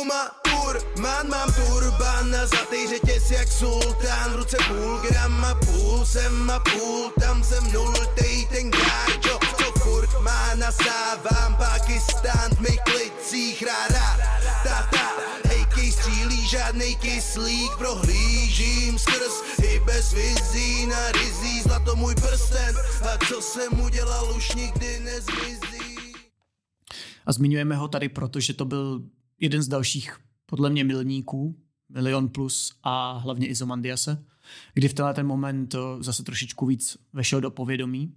uma 0.02 0.45
tur, 0.56 0.82
man, 1.00 1.28
mám 1.28 1.52
turban 1.52 2.30
na 2.30 2.46
zlatý 2.46 2.88
řetěz 2.88 3.30
jak 3.30 3.48
sultán, 3.48 4.32
v 4.32 4.36
ruce 4.36 4.56
půl 4.68 4.98
grama, 5.08 5.54
půl 5.54 6.04
sem 6.04 6.50
a 6.50 6.60
půl, 6.60 7.12
tam 7.20 7.44
jsem 7.44 7.72
nultej 7.72 8.46
ten 8.50 8.70
gáčo, 8.70 9.38
co 9.58 9.72
furt 9.80 10.20
má 10.20 10.54
nasávám, 10.54 11.56
Pakistán 11.56 12.50
v 12.56 12.60
mých 12.60 12.80
klicích, 12.84 13.64
ráda, 13.66 14.16
ta, 14.64 14.88
ta, 14.92 15.10
hejkej 15.48 15.92
střílí, 15.92 16.48
žádnej 16.48 16.96
kyslík, 16.96 17.72
prohlížím 17.78 18.98
skrz. 18.98 19.34
I 19.64 19.80
bez 19.80 20.12
vizí 20.12 20.86
na 20.86 21.12
rizí, 21.12 21.62
zlato 21.62 21.96
můj 21.96 22.14
prsten, 22.14 22.76
a 23.02 23.26
co 23.28 23.42
jsem 23.42 23.80
udělal 23.80 24.34
už 24.36 24.54
nikdy 24.54 25.00
nezmizí. 25.00 25.96
A 27.26 27.32
zmiňujeme 27.32 27.76
ho 27.76 27.88
tady, 27.88 28.08
protože 28.08 28.54
to 28.54 28.64
byl 28.64 29.02
jeden 29.40 29.62
z 29.62 29.68
dalších, 29.68 30.16
podle 30.46 30.70
mě, 30.70 30.84
milníků, 30.84 31.60
Milion 31.88 32.28
plus 32.28 32.78
a 32.82 33.12
hlavně 33.12 33.46
Izomandiase, 33.46 34.24
kdy 34.74 34.88
v 34.88 34.94
tenhle 34.94 35.14
ten 35.14 35.26
moment 35.26 35.74
zase 36.00 36.22
trošičku 36.22 36.66
víc 36.66 36.98
vešel 37.12 37.40
do 37.40 37.50
povědomí. 37.50 38.14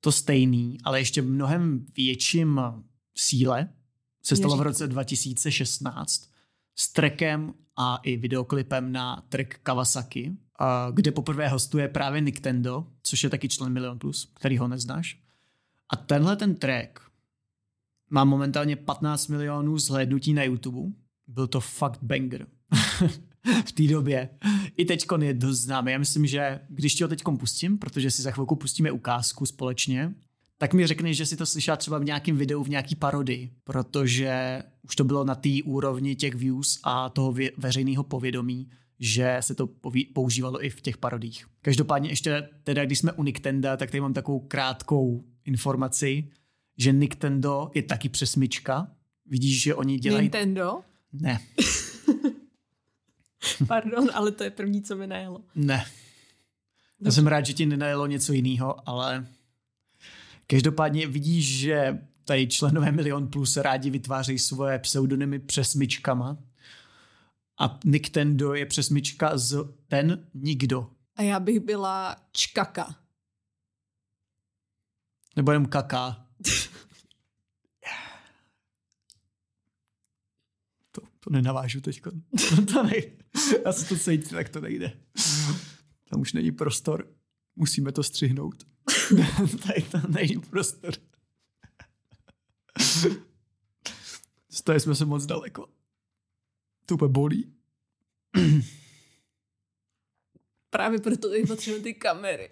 To 0.00 0.12
stejný, 0.12 0.78
ale 0.84 1.00
ještě 1.00 1.22
mnohem 1.22 1.86
větším 1.96 2.60
síle 3.16 3.68
se 4.22 4.36
stalo 4.36 4.56
v 4.56 4.62
roce 4.62 4.86
2016 4.86 6.30
s 6.76 6.92
trackem 6.92 7.54
a 7.76 7.96
i 7.96 8.16
videoklipem 8.16 8.92
na 8.92 9.24
track 9.28 9.58
Kawasaki, 9.62 10.36
kde 10.92 11.12
poprvé 11.12 11.48
hostuje 11.48 11.88
právě 11.88 12.20
Nintendo, 12.20 12.86
což 13.02 13.24
je 13.24 13.30
taky 13.30 13.48
člen 13.48 13.72
Milion 13.72 13.98
Plus, 13.98 14.32
který 14.34 14.58
ho 14.58 14.68
neznáš. 14.68 15.20
A 15.88 15.96
tenhle 15.96 16.36
ten 16.36 16.54
track 16.54 17.05
má 18.10 18.24
momentálně 18.24 18.76
15 18.76 19.28
milionů 19.28 19.78
zhlédnutí 19.78 20.32
na 20.32 20.42
YouTube. 20.42 20.92
Byl 21.26 21.46
to 21.46 21.60
fakt 21.60 21.98
banger. 22.02 22.46
v 23.66 23.72
té 23.72 23.82
době. 23.82 24.28
I 24.76 24.84
teď 24.84 25.06
je 25.20 25.34
dost 25.34 25.60
známý. 25.60 25.92
Já 25.92 25.98
myslím, 25.98 26.26
že 26.26 26.60
když 26.68 26.94
ti 26.94 27.02
ho 27.02 27.08
teď 27.08 27.22
pustím, 27.38 27.78
protože 27.78 28.10
si 28.10 28.22
za 28.22 28.30
chvilku 28.30 28.56
pustíme 28.56 28.90
ukázku 28.90 29.46
společně, 29.46 30.14
tak 30.58 30.74
mi 30.74 30.86
řekneš, 30.86 31.16
že 31.16 31.26
si 31.26 31.36
to 31.36 31.46
slyšela 31.46 31.76
třeba 31.76 31.98
v 31.98 32.04
nějakém 32.04 32.36
videu, 32.36 32.62
v 32.62 32.68
nějaký 32.68 32.94
parodii, 32.94 33.50
protože 33.64 34.62
už 34.82 34.96
to 34.96 35.04
bylo 35.04 35.24
na 35.24 35.34
té 35.34 35.50
úrovni 35.64 36.16
těch 36.16 36.34
views 36.34 36.80
a 36.84 37.08
toho 37.08 37.34
veřejného 37.56 38.02
povědomí, 38.04 38.70
že 38.98 39.36
se 39.40 39.54
to 39.54 39.68
používalo 40.14 40.64
i 40.64 40.70
v 40.70 40.80
těch 40.80 40.96
parodích. 40.96 41.46
Každopádně 41.62 42.08
ještě 42.08 42.48
teda, 42.64 42.84
když 42.84 42.98
jsme 42.98 43.12
u 43.12 43.22
Nintendo, 43.22 43.68
tak 43.76 43.90
tady 43.90 44.00
mám 44.00 44.12
takovou 44.12 44.40
krátkou 44.40 45.24
informaci, 45.44 46.28
že 46.76 46.92
Nintendo 46.92 47.70
je 47.74 47.82
taky 47.82 48.08
přesmička. 48.08 48.90
Vidíš, 49.26 49.62
že 49.62 49.74
oni 49.74 49.98
dělají... 49.98 50.22
Nintendo? 50.22 50.80
Ne. 51.12 51.40
Pardon, 53.66 54.08
ale 54.14 54.32
to 54.32 54.44
je 54.44 54.50
první, 54.50 54.82
co 54.82 54.96
mi 54.96 55.06
najelo. 55.06 55.40
Ne. 55.54 55.84
Já 57.00 57.10
jsem 57.10 57.26
rád, 57.26 57.46
že 57.46 57.52
ti 57.52 57.66
nenajelo 57.66 58.06
něco 58.06 58.32
jiného, 58.32 58.88
ale 58.88 59.26
každopádně 60.46 61.06
vidíš, 61.06 61.58
že 61.58 61.98
tady 62.24 62.46
členové 62.46 62.92
Milion 62.92 63.28
Plus 63.28 63.56
rádi 63.56 63.90
vytvářejí 63.90 64.38
svoje 64.38 64.78
pseudonymy 64.78 65.38
přesmičkama 65.38 66.38
a 67.58 67.78
Nintendo 67.84 68.54
je 68.54 68.66
přesmička 68.66 69.38
z 69.38 69.56
ten 69.88 70.26
nikdo. 70.34 70.90
A 71.16 71.22
já 71.22 71.40
bych 71.40 71.60
byla 71.60 72.16
čkaka. 72.32 72.96
Nebo 75.36 75.52
jenom 75.52 75.66
kaká. 75.66 76.26
to, 81.26 81.32
nenavážu 81.32 81.80
teď. 81.80 82.02
to 82.72 82.82
nejde. 82.82 83.16
Já 83.64 83.72
se 83.72 83.88
to 83.88 83.98
cítím, 83.98 84.28
tak 84.28 84.48
to 84.48 84.60
nejde. 84.60 85.00
Tam 86.10 86.20
už 86.20 86.32
není 86.32 86.52
prostor. 86.52 87.08
Musíme 87.56 87.92
to 87.92 88.02
střihnout. 88.02 88.64
Tady 89.66 89.82
to 89.82 89.98
není 90.08 90.38
prostor. 90.50 90.94
Stali 94.50 94.80
jsme 94.80 94.94
se 94.94 95.04
moc 95.04 95.26
daleko. 95.26 95.68
To 96.86 96.94
úplně 96.94 97.12
bolí. 97.12 97.52
Právě 100.70 100.98
proto 100.98 101.28
tady 101.28 101.42
potřebujeme 101.42 101.84
ty 101.84 101.94
kamery. 101.94 102.50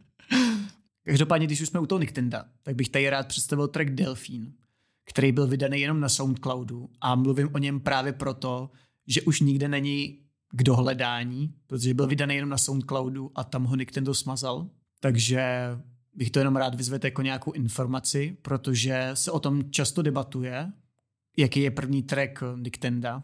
Každopádně, 1.04 1.46
když 1.46 1.60
už 1.60 1.68
jsme 1.68 1.80
u 1.80 1.86
toho 1.86 1.98
Nintendo, 1.98 2.38
tak 2.62 2.74
bych 2.74 2.88
tady 2.88 3.10
rád 3.10 3.28
představil 3.28 3.68
track 3.68 3.90
Delfín, 3.90 4.54
který 5.10 5.32
byl 5.32 5.46
vydaný 5.46 5.80
jenom 5.80 6.00
na 6.00 6.08
Soundcloudu 6.08 6.90
a 7.00 7.14
mluvím 7.14 7.48
o 7.54 7.58
něm 7.58 7.80
právě 7.80 8.12
proto, 8.12 8.70
že 9.06 9.22
už 9.22 9.40
nikde 9.40 9.68
není 9.68 10.18
k 10.52 10.62
dohledání, 10.62 11.54
protože 11.66 11.94
byl 11.94 12.06
vydaný 12.06 12.34
jenom 12.34 12.50
na 12.50 12.58
Soundcloudu 12.58 13.30
a 13.34 13.44
tam 13.44 13.64
ho 13.64 13.76
Nintendo 13.76 14.14
smazal. 14.14 14.70
Takže 15.00 15.42
bych 16.14 16.30
to 16.30 16.38
jenom 16.38 16.56
rád 16.56 16.74
vyzvedl 16.74 17.06
jako 17.06 17.22
nějakou 17.22 17.52
informaci, 17.52 18.36
protože 18.42 19.10
se 19.14 19.30
o 19.30 19.40
tom 19.40 19.70
často 19.70 20.02
debatuje, 20.02 20.72
jaký 21.36 21.60
je 21.60 21.70
první 21.70 22.02
track 22.02 22.42
Nintendo. 22.56 23.22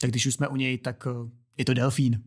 Tak 0.00 0.10
když 0.10 0.26
už 0.26 0.34
jsme 0.34 0.48
u 0.48 0.56
něj, 0.56 0.78
tak 0.78 1.06
eh, 1.06 1.30
je 1.58 1.64
to 1.64 1.74
Delfín. 1.74 2.22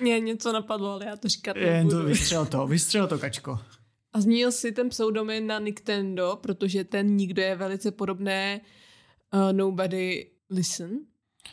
Mě 0.00 0.20
něco 0.20 0.52
napadlo, 0.52 0.90
ale 0.90 1.06
já 1.06 1.16
to 1.16 1.28
říkat 1.28 1.56
nebudu. 1.56 1.96
to 1.96 2.04
vystřel 2.04 2.46
to, 2.46 2.66
vystřel 2.66 3.06
to, 3.06 3.18
kačko. 3.18 3.60
A 4.14 4.20
zmínil 4.20 4.52
si 4.52 4.72
ten 4.72 4.88
pseudonym 4.88 5.46
na 5.46 5.58
Nintendo, 5.58 6.38
protože 6.42 6.84
ten 6.84 7.16
nikdo 7.16 7.42
je 7.42 7.56
velice 7.56 7.90
podobné 7.90 8.60
uh, 9.34 9.52
Nobody 9.52 10.30
Listen. 10.50 10.90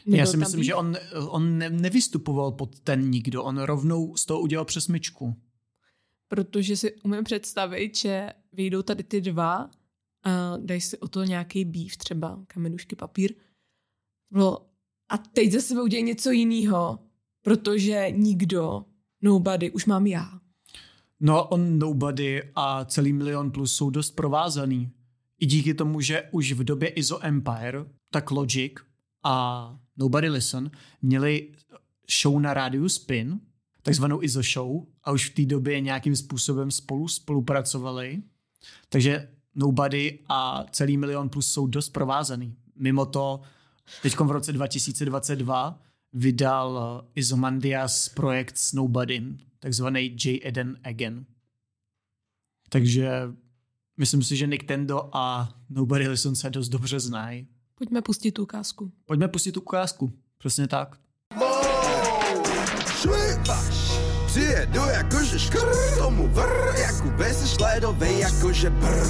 Nebyl 0.06 0.20
Já 0.20 0.26
si 0.26 0.38
myslím, 0.38 0.60
být? 0.60 0.66
že 0.66 0.76
on, 0.76 0.96
on 1.30 1.58
ne, 1.58 1.70
nevystupoval 1.70 2.52
pod 2.52 2.80
ten 2.80 3.10
nikdo, 3.10 3.44
on 3.44 3.58
rovnou 3.58 4.16
z 4.16 4.26
toho 4.26 4.42
udělal 4.42 4.66
přesmičku. 4.66 5.36
Protože 6.28 6.78
si 6.78 6.96
umím 6.96 7.24
představit, 7.24 7.98
že 7.98 8.30
vyjdou 8.54 8.82
tady 8.82 9.04
ty 9.04 9.22
dva 9.22 9.70
a 10.24 10.58
dají 10.58 10.82
si 10.82 10.98
o 10.98 11.08
to 11.08 11.24
nějaký 11.24 11.66
býv, 11.66 11.98
třeba 11.98 12.44
kamenušky, 12.48 12.96
papír. 12.96 13.34
Bylo, 14.32 14.70
a 15.10 15.18
teď 15.18 15.52
zase 15.52 15.82
udělají 15.82 16.04
něco 16.04 16.32
jiného, 16.32 17.00
protože 17.42 18.08
nikdo, 18.12 18.86
nobody, 19.22 19.72
už 19.72 19.86
mám 19.86 20.08
já. 20.08 20.41
No, 21.24 21.48
on 21.48 21.80
Nobody 21.80 22.44
a 22.56 22.86
celý 22.86 23.14
Milion 23.14 23.52
Plus 23.52 23.76
jsou 23.76 23.90
dost 23.90 24.12
provázaný. 24.12 24.92
I 25.40 25.46
díky 25.46 25.74
tomu, 25.74 26.02
že 26.02 26.24
už 26.32 26.52
v 26.52 26.64
době 26.64 26.90
ISO 26.90 27.26
Empire, 27.26 27.86
tak 28.12 28.32
Logic 28.32 28.74
a 29.24 29.78
Nobody 29.98 30.30
Listen 30.30 30.72
měli 31.02 31.52
show 32.22 32.40
na 32.40 32.54
rádiu 32.54 32.90
Spin, 32.90 33.40
takzvanou 33.82 34.24
ISO 34.24 34.42
show, 34.42 34.86
a 35.04 35.12
už 35.12 35.30
v 35.30 35.34
té 35.34 35.46
době 35.46 35.80
nějakým 35.80 36.16
způsobem 36.16 36.72
spolu 36.72 37.08
spolupracovali. 37.08 38.22
Takže 38.90 39.30
Nobody 39.56 40.20
a 40.30 40.66
celý 40.72 40.98
Milion 40.98 41.30
Plus 41.30 41.52
jsou 41.52 41.68
dost 41.68 41.90
provázaný. 41.90 42.56
Mimo 42.76 43.06
to, 43.06 43.42
teď 44.02 44.16
v 44.20 44.32
roce 44.32 44.54
2022 44.54 45.82
vydal 46.14 47.04
Izomandias 47.16 48.10
projekt 48.10 48.58
s 48.58 48.74
Nobodym, 48.74 49.38
takzvaný 49.62 50.18
J. 50.26 50.48
Eden 50.48 50.80
Again. 50.84 51.26
Takže 52.70 53.12
myslím 53.98 54.24
si, 54.24 54.36
že 54.36 54.48
Nick 54.48 54.64
Tendo 54.64 55.16
a 55.16 55.56
Nobody 55.70 56.08
Listen 56.08 56.36
se 56.36 56.50
dost 56.50 56.70
dobře 56.70 57.00
znají. 57.00 57.48
Pojďme 57.76 58.02
pustit 58.02 58.32
tu 58.32 58.44
ukázku. 58.44 58.92
Pojďme 59.06 59.28
pustit 59.28 59.52
tu 59.52 59.62
ukázku. 59.62 60.14
Přesně 60.38 60.68
tak. 60.68 61.00
Přijedu 64.72 64.90
jakože 64.90 65.40
škr, 65.40 65.68
tomu 65.98 66.28
vr, 66.28 66.76
jako 66.78 67.08
bez 67.08 67.54
šlédovej, 67.54 68.20
jakože 68.20 68.70
brr. 68.70 69.08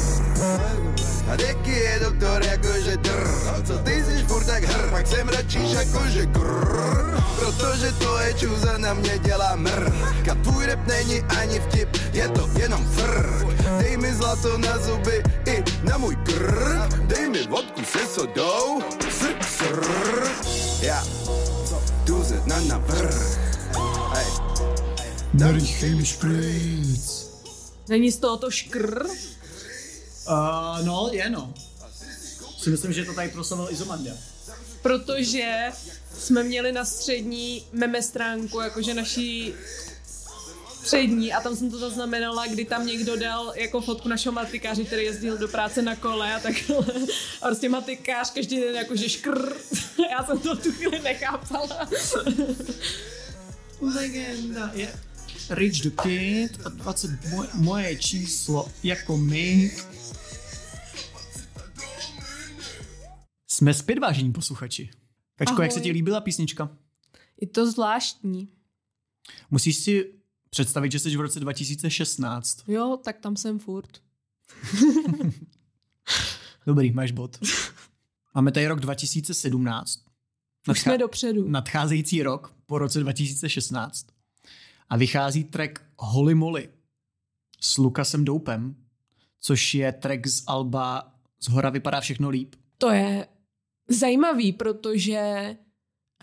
A 1.31 1.35
Deky 1.35 1.71
je 1.71 1.99
doktor 1.99 2.45
jakože 2.45 2.97
drr, 2.97 3.27
co 3.63 3.77
ty 3.77 4.03
jsi 4.03 4.25
furt 4.27 4.45
tak 4.45 4.63
hr, 4.63 4.89
pak 4.89 5.07
jsem 5.07 5.29
radšíš 5.29 5.71
jakože 5.71 6.25
grr, 6.25 7.21
protože 7.39 7.91
tvoje 7.91 8.33
čuza 8.33 8.77
na 8.77 8.93
mě 8.93 9.19
dělá 9.19 9.55
mr. 9.55 9.93
A 10.31 10.35
tvůj 10.35 10.65
rap 10.65 10.87
není 10.87 11.21
ani 11.21 11.59
vtip, 11.59 11.89
je 12.13 12.29
to 12.29 12.49
jenom 12.57 12.85
fr. 12.85 13.45
Dej 13.79 13.97
mi 13.97 14.13
zlato 14.13 14.57
na 14.57 14.77
zuby 14.77 15.23
i 15.45 15.63
na 15.83 15.97
můj 15.97 16.15
krk, 16.15 16.93
dej 17.05 17.29
mi 17.29 17.47
vodku 17.47 17.81
se 17.85 18.07
sodou, 18.15 18.81
sr, 19.09 19.35
sr. 19.45 19.85
Já, 20.81 21.03
tu 22.05 22.25
na 22.45 22.77
vrch, 22.77 23.37
hej. 23.37 23.50
Mi 25.33 26.05
špric. 26.05 27.31
Není 27.89 28.11
z 28.11 28.17
toho 28.17 28.37
to 28.37 28.51
škr? 28.51 29.05
Uh, 30.27 30.85
no, 30.85 31.09
je 31.11 31.29
no. 31.29 31.53
Si 32.57 32.69
myslím, 32.69 32.93
že 32.93 33.05
to 33.05 33.13
tady 33.13 33.29
proslavil 33.29 33.67
Izomandia. 33.71 34.15
Protože 34.81 35.71
jsme 36.17 36.43
měli 36.43 36.71
na 36.71 36.85
střední 36.85 37.65
meme 37.71 38.01
stránku, 38.01 38.59
jakože 38.59 38.93
naší 38.93 39.53
střední 40.83 41.33
a 41.33 41.41
tam 41.41 41.55
jsem 41.55 41.71
to 41.71 41.79
zaznamenala, 41.79 42.47
kdy 42.47 42.65
tam 42.65 42.87
někdo 42.87 43.15
dal 43.15 43.53
jako 43.55 43.81
fotku 43.81 44.09
našeho 44.09 44.33
matikáře, 44.33 44.83
který 44.83 45.03
jezdil 45.03 45.37
do 45.37 45.47
práce 45.47 45.81
na 45.81 45.95
kole 45.95 46.35
a 46.35 46.39
takhle. 46.39 46.77
A 47.41 47.45
prostě 47.45 47.69
matikář 47.69 48.31
každý 48.31 48.59
den 48.59 48.75
jakože 48.75 49.09
škr. 49.09 49.53
Já 50.11 50.25
jsem 50.25 50.39
to 50.39 50.55
tu 50.55 50.71
chvíli 50.71 50.99
nechápala. 50.99 51.89
Legenda 53.81 54.71
je 54.73 55.10
Rich 55.49 55.81
the 55.81 55.89
Kid 56.03 56.65
a 56.65 56.69
20 56.69 57.09
moje, 57.29 57.49
moje 57.53 57.95
číslo 57.95 58.67
jako 58.83 59.17
my. 59.17 59.71
Jsme 63.47 63.73
zpět, 63.73 63.99
vážení 63.99 64.31
posluchači. 64.33 64.89
Kačko, 65.35 65.53
Ahoj. 65.53 65.65
jak 65.65 65.71
se 65.71 65.81
ti 65.81 65.91
líbila 65.91 66.21
písnička? 66.21 66.77
Je 67.41 67.47
to 67.47 67.71
zvláštní. 67.71 68.47
Musíš 69.51 69.75
si 69.77 70.13
představit, 70.49 70.91
že 70.91 70.99
jsi 70.99 71.17
v 71.17 71.21
roce 71.21 71.39
2016. 71.39 72.63
Jo, 72.67 72.99
tak 73.03 73.19
tam 73.19 73.35
jsem 73.35 73.59
furt. 73.59 74.01
Dobrý, 76.65 76.91
máš 76.91 77.11
bod. 77.11 77.39
Máme 78.35 78.51
tady 78.51 78.67
rok 78.67 78.79
2017. 78.79 79.99
Už 80.69 80.79
jsme 80.79 80.97
dopředu. 80.97 81.49
Nadcházející 81.49 82.23
rok 82.23 82.55
po 82.65 82.77
roce 82.77 82.99
2016. 82.99 84.07
A 84.91 84.97
vychází 84.97 85.43
track 85.43 85.79
Holy 85.97 86.35
Moly 86.35 86.69
s 87.61 87.77
Lukasem 87.77 88.25
Doupem, 88.25 88.75
což 89.39 89.73
je 89.73 89.91
track 89.91 90.27
z 90.27 90.43
Alba 90.47 91.15
Z 91.39 91.49
hora 91.49 91.69
vypadá 91.69 92.01
všechno 92.01 92.29
líp. 92.29 92.55
To 92.77 92.89
je 92.89 93.27
zajímavý, 93.89 94.53
protože 94.53 95.55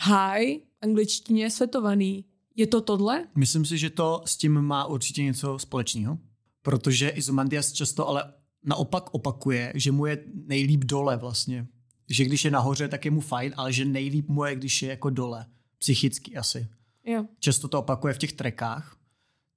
hi, 0.00 0.62
angličtině 0.80 1.42
je 1.42 1.50
svetovaný. 1.50 2.24
Je 2.54 2.66
to 2.66 2.80
tohle? 2.80 3.28
Myslím 3.36 3.64
si, 3.64 3.78
že 3.78 3.90
to 3.90 4.22
s 4.24 4.36
tím 4.36 4.52
má 4.60 4.86
určitě 4.86 5.22
něco 5.22 5.58
společného, 5.58 6.18
protože 6.62 7.08
Izomandias 7.08 7.72
často 7.72 8.08
ale 8.08 8.32
naopak 8.64 9.14
opakuje, 9.14 9.72
že 9.74 9.92
mu 9.92 10.06
je 10.06 10.24
nejlíp 10.34 10.84
dole 10.84 11.16
vlastně. 11.16 11.66
Že 12.10 12.24
když 12.24 12.44
je 12.44 12.50
nahoře, 12.50 12.88
tak 12.88 13.04
je 13.04 13.10
mu 13.10 13.20
fajn, 13.20 13.52
ale 13.56 13.72
že 13.72 13.84
nejlíp 13.84 14.28
mu 14.28 14.44
je, 14.44 14.56
když 14.56 14.82
je 14.82 14.88
jako 14.88 15.10
dole. 15.10 15.46
Psychicky 15.78 16.36
asi. 16.36 16.68
Jo. 17.08 17.24
Často 17.38 17.68
to 17.68 17.78
opakuje 17.78 18.14
v 18.14 18.18
těch 18.18 18.32
trekách, 18.32 18.96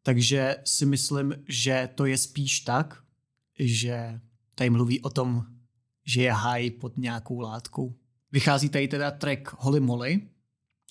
takže 0.04 0.58
si 0.66 0.86
myslím, 0.86 1.36
že 1.48 1.90
to 1.96 2.06
je 2.06 2.18
spíš 2.18 2.60
tak, 2.60 3.04
že 3.60 4.20
tady 4.56 4.70
mluví 4.70 5.02
o 5.02 5.10
tom, 5.10 5.46
že 6.06 6.22
je 6.22 6.34
high 6.34 6.72
pod 6.72 6.98
nějakou 6.98 7.40
látkou. 7.40 7.96
Vychází 8.32 8.70
tady 8.70 8.88
teda 8.88 9.12
track 9.12 9.54
Holy 9.58 9.80
Moly 9.80 10.22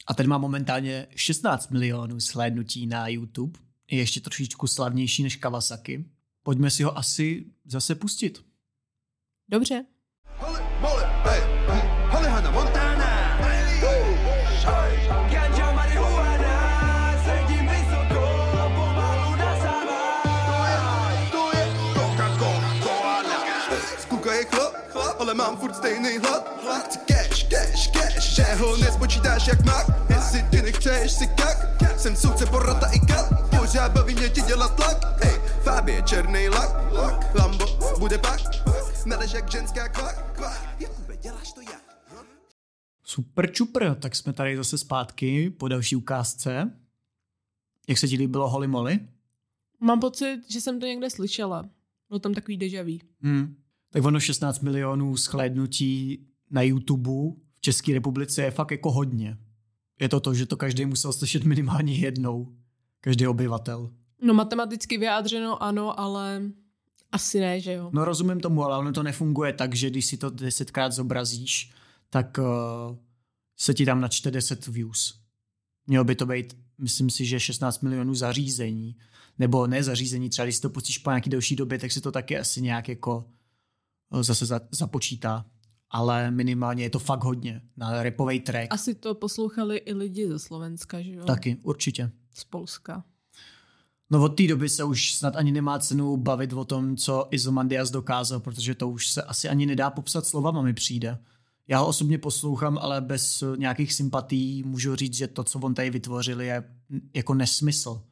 a 0.06 0.14
ten 0.14 0.28
má 0.28 0.38
momentálně 0.38 1.06
16 1.16 1.70
milionů 1.70 2.20
slédnutí 2.20 2.86
na 2.86 3.08
YouTube. 3.08 3.58
Je 3.90 3.98
ještě 3.98 4.20
trošičku 4.20 4.66
slavnější 4.66 5.22
než 5.22 5.36
Kawasaki. 5.36 6.04
Pojďme 6.42 6.70
si 6.70 6.82
ho 6.82 6.98
asi 6.98 7.46
zase 7.64 7.94
pustit. 7.94 8.44
Dobře. 9.48 9.84
Holy 10.36 10.61
moly, 10.80 11.04
hey, 11.04 11.59
ale 25.30 25.36
mám 25.36 25.56
furt 25.56 25.74
stejný 25.74 26.18
hlad. 26.18 26.42
Chci 26.84 26.98
cash, 26.98 27.48
cash, 27.48 27.90
cash, 27.90 28.34
že 28.34 28.42
ho 28.42 28.76
nespočítáš 28.76 29.46
jak 29.46 29.64
mak. 29.64 29.86
Jestli 30.10 30.42
ty 30.42 30.62
nechceš 30.62 31.12
si 31.12 31.26
kak, 31.26 31.98
jsem 31.98 32.16
soudce 32.16 32.46
porota 32.46 32.86
i 32.92 33.00
kat. 33.06 33.50
Pořád 33.58 33.92
baví 33.92 34.14
mě 34.14 34.28
ti 34.28 34.42
dělat 34.42 34.76
tlak, 34.76 35.24
hej, 35.24 35.40
Fabie 35.62 36.02
černý 36.02 36.48
lak. 36.48 36.94
Lambo 37.34 37.66
bude 37.98 38.18
pak, 38.18 38.40
nadeš 39.06 39.32
jak 39.32 39.50
ženská 39.50 39.88
kvak, 39.88 40.32
kvak. 40.36 40.80
Jakube, 40.80 41.16
děláš 41.16 41.52
to 41.52 41.60
jak? 41.60 41.82
Super 43.04 43.52
čupr, 43.52 43.94
tak 43.94 44.16
jsme 44.16 44.32
tady 44.32 44.56
zase 44.56 44.78
zpátky 44.78 45.50
po 45.50 45.68
další 45.68 45.96
ukázce. 45.96 46.70
Jak 47.88 47.98
se 47.98 48.08
ti 48.08 48.16
líbilo 48.16 48.48
Holy 48.48 48.66
Moly? 48.66 49.00
Mám 49.80 50.00
pocit, 50.00 50.40
že 50.48 50.60
jsem 50.60 50.80
to 50.80 50.86
někde 50.86 51.10
slyšela. 51.10 51.68
Bylo 52.08 52.18
tam 52.18 52.34
takový 52.34 52.56
deja 52.56 52.82
vu. 52.82 52.98
Hmm. 53.20 53.59
Tak 53.91 54.05
ono 54.05 54.20
16 54.20 54.61
milionů 54.61 55.16
shlédnutí 55.16 56.26
na 56.51 56.62
YouTube 56.62 57.11
v 57.57 57.61
České 57.61 57.93
republice 57.93 58.43
je 58.43 58.51
fakt 58.51 58.70
jako 58.70 58.91
hodně. 58.91 59.38
Je 60.01 60.09
to 60.09 60.20
to, 60.20 60.34
že 60.34 60.47
to 60.47 60.57
každý 60.57 60.86
musel 60.86 61.12
slyšet 61.12 61.45
minimálně 61.45 61.95
jednou. 61.95 62.55
Každý 63.01 63.26
obyvatel. 63.26 63.91
No 64.22 64.34
matematicky 64.34 64.99
vyjádřeno 64.99 65.62
ano, 65.62 66.01
ale 66.01 66.43
asi 67.12 67.41
ne, 67.41 67.61
že 67.61 67.72
jo. 67.72 67.91
No 67.93 68.05
rozumím 68.05 68.41
tomu, 68.41 68.64
ale 68.64 68.78
ono 68.78 68.93
to 68.93 69.03
nefunguje 69.03 69.53
tak, 69.53 69.74
že 69.74 69.91
když 69.91 70.07
si 70.07 70.16
to 70.16 70.30
desetkrát 70.30 70.93
zobrazíš, 70.93 71.72
tak 72.11 72.38
uh, 72.38 72.97
se 73.57 73.74
ti 73.74 73.86
tam 73.86 74.01
načte 74.01 74.30
10 74.30 74.66
views. 74.66 75.20
Mělo 75.86 76.05
by 76.05 76.14
to 76.14 76.26
být, 76.26 76.57
myslím 76.78 77.11
si, 77.11 77.24
že 77.24 77.41
16 77.41 77.82
milionů 77.82 78.14
zařízení. 78.14 78.97
Nebo 79.38 79.66
ne 79.66 79.82
zařízení, 79.82 80.30
třeba 80.30 80.47
když 80.47 80.57
si 80.57 80.62
to 80.62 80.70
pustíš 80.70 80.99
po 80.99 81.11
nějaký 81.11 81.30
delší 81.30 81.57
době, 81.57 81.78
tak 81.78 81.93
si 81.93 82.01
to 82.01 82.12
taky 82.12 82.38
asi 82.38 82.62
nějak 82.62 82.88
jako 82.88 83.30
zase 84.12 84.46
za, 84.46 84.61
započítá. 84.70 85.46
Ale 85.90 86.30
minimálně 86.30 86.82
je 86.82 86.90
to 86.90 86.98
fakt 86.98 87.24
hodně 87.24 87.62
na 87.76 88.02
repový 88.02 88.40
track. 88.40 88.66
Asi 88.70 88.94
to 88.94 89.14
poslouchali 89.14 89.76
i 89.76 89.94
lidi 89.94 90.28
ze 90.28 90.38
Slovenska, 90.38 91.02
že 91.02 91.12
jo? 91.12 91.24
Taky, 91.24 91.56
určitě. 91.62 92.11
Z 92.34 92.44
Polska. 92.44 93.04
No 94.11 94.22
od 94.22 94.28
té 94.28 94.46
doby 94.46 94.68
se 94.68 94.84
už 94.84 95.14
snad 95.14 95.36
ani 95.36 95.52
nemá 95.52 95.78
cenu 95.78 96.16
bavit 96.16 96.52
o 96.52 96.64
tom, 96.64 96.96
co 96.96 97.28
Izomandias 97.30 97.90
dokázal, 97.90 98.40
protože 98.40 98.74
to 98.74 98.88
už 98.88 99.08
se 99.08 99.22
asi 99.22 99.48
ani 99.48 99.66
nedá 99.66 99.90
popsat 99.90 100.26
slovama 100.26 100.62
mi 100.62 100.74
přijde. 100.74 101.18
Já 101.68 101.78
ho 101.78 101.86
osobně 101.86 102.18
poslouchám, 102.18 102.78
ale 102.78 103.00
bez 103.00 103.44
nějakých 103.56 103.92
sympatí 103.92 104.62
můžu 104.62 104.96
říct, 104.96 105.14
že 105.14 105.26
to, 105.28 105.44
co 105.44 105.58
on 105.58 105.74
tady 105.74 105.90
vytvořil, 105.90 106.40
je 106.40 106.64
jako 107.14 107.34
nesmysl. 107.34 108.02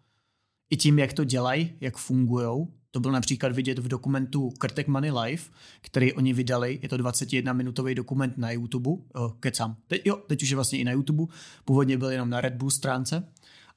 I 0.70 0.76
tím, 0.76 0.99
jak 0.99 1.12
to 1.12 1.24
dělají, 1.24 1.72
jak 1.80 1.96
fungují, 1.96 2.66
to 2.91 3.01
bylo 3.01 3.12
například 3.12 3.53
vidět 3.53 3.78
v 3.78 3.89
dokumentu 3.89 4.51
Krtek 4.51 4.89
Money 4.89 5.11
Life, 5.11 5.51
který 5.80 6.12
oni 6.12 6.32
vydali, 6.32 6.78
je 6.82 6.89
to 6.89 6.97
21-minutový 6.97 7.95
dokument 7.95 8.39
na 8.39 8.51
YouTube, 8.51 8.91
o, 8.91 9.28
kecám, 9.41 9.76
teď, 9.86 10.03
jo, 10.05 10.16
teď 10.16 10.43
už 10.43 10.51
je 10.51 10.57
vlastně 10.57 10.78
i 10.78 10.84
na 10.84 10.93
YouTube, 10.93 11.24
původně 11.64 11.99
byl 11.99 12.11
jenom 12.11 12.30
na 12.30 12.41
Red 12.41 12.55
Bull 12.55 12.70
stránce, 12.70 13.28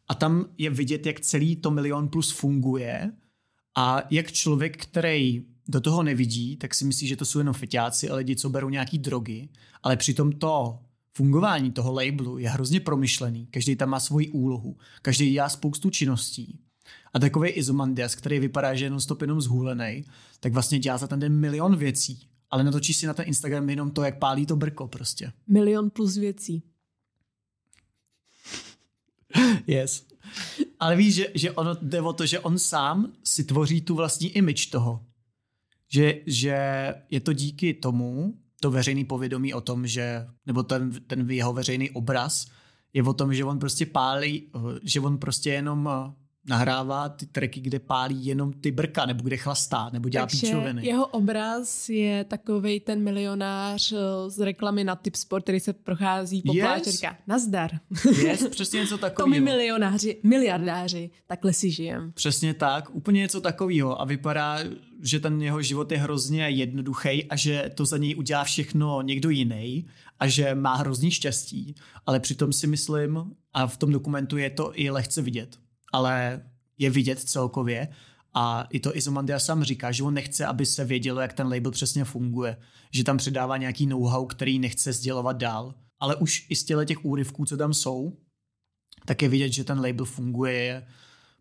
a 0.08 0.16
tam 0.16 0.46
je 0.58 0.70
vidět, 0.70 1.06
jak 1.06 1.20
celý 1.20 1.56
to 1.56 1.72
Milion 1.72 2.08
Plus 2.08 2.32
funguje 2.32 3.12
a 3.78 4.04
jak 4.10 4.32
člověk, 4.32 4.84
který 4.84 5.46
do 5.68 5.82
toho 5.82 6.04
nevidí, 6.04 6.58
tak 6.58 6.74
si 6.74 6.86
myslí, 6.86 7.08
že 7.08 7.16
to 7.16 7.26
jsou 7.26 7.40
jenom 7.40 7.54
feťáci 7.54 8.10
a 8.10 8.16
lidi, 8.16 8.36
co 8.36 8.50
berou 8.50 8.70
nějaký 8.70 8.98
drogy, 8.98 9.50
ale 9.84 9.98
přitom 9.98 10.32
to 10.32 10.80
fungování 11.14 11.72
toho 11.72 11.94
labelu 11.94 12.38
je 12.38 12.50
hrozně 12.50 12.80
promyšlený. 12.80 13.48
Každý 13.48 13.76
tam 13.76 13.90
má 13.90 14.00
svoji 14.00 14.30
úlohu, 14.30 14.78
každý 15.02 15.32
dělá 15.32 15.50
spoustu 15.50 15.90
činností. 15.90 16.60
A 17.14 17.20
takový 17.20 17.50
Izomandias, 17.50 18.16
který 18.16 18.40
vypadá, 18.40 18.76
že 18.76 18.84
je 18.84 18.86
jenom 18.86 19.00
stop 19.00 19.22
jenom 19.22 19.42
zhůlený, 19.42 20.06
tak 20.40 20.54
vlastně 20.54 20.80
dělá 20.80 20.98
za 20.98 21.08
ten 21.08 21.20
den 21.20 21.34
milion 21.34 21.76
věcí. 21.76 22.28
Ale 22.50 22.64
natočí 22.64 22.94
si 22.94 23.08
na 23.08 23.14
ten 23.14 23.28
Instagram 23.28 23.70
jenom 23.70 23.92
to, 23.92 24.04
jak 24.04 24.20
pálí 24.20 24.46
to 24.46 24.56
brko 24.56 24.88
prostě. 24.88 25.32
Milion 25.48 25.90
plus 25.90 26.18
věcí. 26.18 26.64
Yes. 29.68 30.06
Ale 30.80 30.96
víš, 30.96 31.16
že, 31.16 31.28
že 31.34 31.52
ono 31.52 31.76
jde 31.82 32.02
o 32.02 32.14
to, 32.14 32.26
že 32.26 32.40
on 32.40 32.60
sám 32.60 33.12
si 33.24 33.44
tvoří 33.44 33.82
tu 33.82 33.96
vlastní 33.96 34.30
image 34.30 34.66
toho. 34.66 35.06
Že, 35.88 36.22
že 36.26 36.58
je 37.10 37.20
to 37.20 37.34
díky 37.34 37.74
tomu, 37.74 38.34
to 38.62 38.72
veřejný 38.72 39.06
povědomí 39.06 39.54
o 39.54 39.62
tom, 39.62 39.88
že, 39.88 40.28
nebo 40.46 40.64
ten, 40.64 40.92
ten 41.08 41.32
jeho 41.32 41.54
veřejný 41.54 41.90
obraz 41.90 42.48
je 42.94 43.04
o 43.04 43.14
tom, 43.14 43.34
že 43.34 43.46
on 43.46 43.60
prostě 43.60 43.86
pálí, 43.86 44.52
že 44.84 45.00
on 45.00 45.18
prostě 45.18 45.50
jenom 45.50 45.90
nahrává 46.48 47.10
ty 47.10 47.26
tracky, 47.26 47.60
kde 47.62 47.80
pálí 47.80 48.26
jenom 48.26 48.54
ty 48.54 48.72
brka, 48.72 49.06
nebo 49.06 49.24
kde 49.24 49.38
chlastá, 49.38 49.90
nebo 49.94 50.10
dělá 50.10 50.26
Takže 50.26 50.38
píčoviny. 50.48 50.86
jeho 50.86 51.08
obraz 51.08 51.90
je 51.90 52.24
takový 52.24 52.80
ten 52.80 53.04
milionář 53.04 53.92
eh, 53.92 53.98
z 54.30 54.40
reklamy 54.40 54.84
na 54.84 54.96
Tipsport, 54.96 55.44
který 55.44 55.60
se 55.60 55.74
prochází 55.74 56.42
po 56.42 56.54
Yes. 56.54 56.66
pláži 56.66 56.90
a 56.90 56.92
říká 56.92 57.18
nazdar. 57.28 57.72
Jest 58.24 58.50
přesně 58.50 58.80
něco 58.80 58.98
To 58.98 59.06
my 59.06 59.10
takového. 59.10 59.46
milionáři, 59.46 60.20
miliardáři, 60.24 61.10
takhle 61.28 61.54
si 61.54 61.72
žijem. 61.72 62.12
Přesně 62.16 62.54
tak, 62.54 62.96
úplně 62.96 63.20
něco 63.22 63.42
takového 63.42 64.02
a 64.02 64.06
vypadá, 64.06 64.60
že 65.02 65.20
ten 65.20 65.42
jeho 65.42 65.62
život 65.62 65.92
je 65.92 65.98
hrozně 65.98 66.50
jednoduchý 66.50 67.24
a 67.26 67.36
že 67.36 67.72
to 67.76 67.86
za 67.86 67.98
něj 67.98 68.16
udělá 68.16 68.44
všechno 68.44 69.02
někdo 69.02 69.30
jiný 69.30 69.86
a 70.20 70.28
že 70.28 70.56
má 70.56 70.76
hrozný 70.76 71.12
štěstí, 71.12 71.76
ale 72.06 72.20
přitom 72.20 72.54
si 72.54 72.68
myslím, 72.68 73.24
a 73.54 73.68
v 73.68 73.78
tom 73.78 73.92
dokumentu 73.92 74.38
je 74.38 74.50
to 74.50 74.72
i 74.80 74.90
lehce 74.90 75.22
vidět, 75.22 75.58
ale 75.92 76.46
je 76.78 76.90
vidět 76.90 77.20
celkově 77.20 77.88
a 78.34 78.62
i 78.70 78.80
to 78.80 78.98
Izomandias 78.98 79.46
sám 79.46 79.64
říká, 79.64 79.92
že 79.92 80.04
on 80.04 80.14
nechce, 80.14 80.46
aby 80.46 80.66
se 80.66 80.86
vědělo, 80.86 81.22
jak 81.22 81.34
ten 81.34 81.48
label 81.48 81.72
přesně 81.72 82.06
funguje, 82.06 82.58
že 82.92 83.04
tam 83.04 83.18
předává 83.18 83.58
nějaký 83.58 83.86
know-how, 83.86 84.26
který 84.26 84.60
nechce 84.60 84.94
sdělovat 84.94 85.38
dál, 85.38 85.74
ale 86.00 86.16
už 86.16 86.46
i 86.50 86.56
z 86.56 86.64
těch 86.64 87.06
úryvků, 87.06 87.46
co 87.46 87.58
tam 87.58 87.74
jsou, 87.74 88.18
tak 89.06 89.22
je 89.22 89.30
vidět, 89.30 89.50
že 89.50 89.64
ten 89.64 89.80
label 89.80 90.06
funguje 90.06 90.88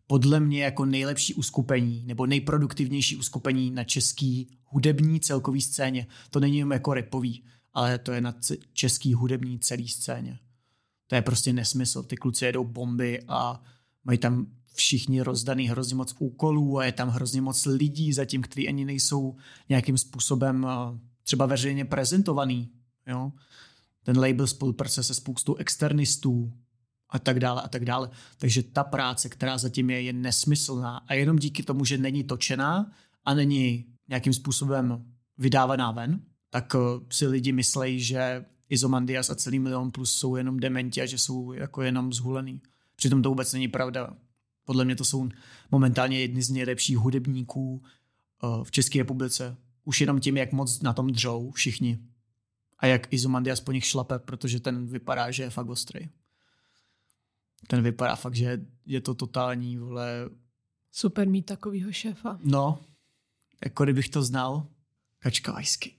podle 0.07 0.41
mě 0.41 0.65
jako 0.65 0.85
nejlepší 0.85 1.35
uskupení 1.35 2.05
nebo 2.07 2.27
nejproduktivnější 2.27 3.17
uskupení 3.17 3.71
na 3.71 3.85
český 3.85 4.59
hudební 4.65 5.21
celkový 5.21 5.61
scéně. 5.61 6.07
To 6.31 6.41
není 6.41 6.59
jenom 6.59 6.73
jako 6.73 6.95
repový, 6.95 7.45
ale 7.73 7.99
to 7.99 8.13
je 8.13 8.21
na 8.21 8.35
český 8.73 9.15
hudební 9.15 9.59
celý 9.59 9.89
scéně. 9.89 10.39
To 11.07 11.15
je 11.15 11.23
prostě 11.23 11.53
nesmysl. 11.53 12.03
Ty 12.03 12.17
kluci 12.17 12.45
jedou 12.45 12.65
bomby 12.65 13.23
a 13.29 13.63
mají 14.05 14.19
tam 14.19 14.47
všichni 14.75 15.23
rozdaný 15.23 15.69
hrozně 15.69 15.95
moc 15.95 16.15
úkolů 16.19 16.79
a 16.79 16.85
je 16.85 16.93
tam 16.93 17.09
hrozně 17.09 17.41
moc 17.41 17.67
lidí 17.67 18.13
zatím, 18.13 18.43
kteří 18.43 18.69
ani 18.69 18.85
nejsou 18.85 19.37
nějakým 19.69 19.99
způsobem 19.99 20.67
eh, 20.69 20.99
třeba 21.23 21.47
veřejně 21.47 21.85
prezentovaný. 21.85 22.71
Jo? 23.07 23.33
Ten 24.03 24.19
label 24.19 24.47
spolupracuje 24.47 25.05
se 25.05 25.15
spoustou 25.15 25.55
externistů 25.55 26.53
a 27.09 27.19
tak 27.19 27.41
dále 27.41 27.63
a 27.63 27.69
tak 27.69 27.85
dále. 27.85 28.11
Takže 28.39 28.63
ta 28.63 28.85
práce, 28.85 29.29
která 29.29 29.59
zatím 29.59 29.91
je, 29.91 30.03
je 30.03 30.13
nesmyslná 30.13 30.97
a 30.97 31.15
jenom 31.15 31.37
díky 31.37 31.63
tomu, 31.63 31.85
že 31.85 31.99
není 31.99 32.25
točená 32.25 32.93
a 33.25 33.35
není 33.35 33.85
nějakým 34.09 34.33
způsobem 34.33 35.05
vydávaná 35.39 35.91
ven, 35.91 36.21
tak 36.51 36.75
eh, 36.75 36.79
si 37.11 37.27
lidi 37.27 37.53
myslejí, 37.53 38.01
že 38.01 38.45
Izomandias 38.69 39.31
a 39.31 39.35
celý 39.35 39.59
milion 39.59 39.91
plus 39.91 40.13
jsou 40.13 40.37
jenom 40.37 40.61
dementi 40.61 41.03
a 41.03 41.07
že 41.07 41.19
jsou 41.19 41.53
jako 41.53 41.83
jenom 41.83 42.13
zhulený. 42.13 42.61
Přitom 43.01 43.23
to 43.23 43.29
vůbec 43.29 43.53
není 43.53 43.69
pravda. 43.69 44.17
Podle 44.65 44.85
mě 44.85 44.97
to 44.97 45.05
jsou 45.05 45.29
momentálně 45.71 46.21
jedni 46.21 46.43
z 46.43 46.51
nejlepších 46.51 46.97
hudebníků 46.97 47.83
eh, 47.85 48.47
v 48.65 48.71
České 48.71 48.99
republice. 48.99 49.57
Už 49.85 50.01
jenom 50.01 50.21
tím, 50.21 50.37
jak 50.37 50.53
moc 50.53 50.83
na 50.83 50.93
tom 50.93 51.07
dřou 51.11 51.51
všichni. 51.51 51.99
A 52.79 52.87
jak 52.87 53.13
Izomandias 53.13 53.61
po 53.61 53.73
nich 53.73 53.85
šlape, 53.85 54.19
protože 54.19 54.61
ten 54.61 54.87
vypadá, 54.87 55.31
že 55.31 55.43
je 55.43 55.51
fakt 55.51 55.69
ostrý. 55.69 56.09
Ten 57.67 57.83
vypadá 57.83 58.17
fakt, 58.17 58.35
že 58.35 58.61
je 58.87 59.01
to 59.01 59.15
totální, 59.15 59.79
vole, 59.79 60.31
Super 60.93 61.29
mít 61.29 61.47
takovýho 61.47 61.93
šéfa. 61.93 62.39
no, 62.45 62.79
jako 63.65 63.85
kdybych 63.85 64.09
to 64.09 64.23
znal. 64.23 64.67
Kačka 65.19 65.53
vajsky. 65.53 65.95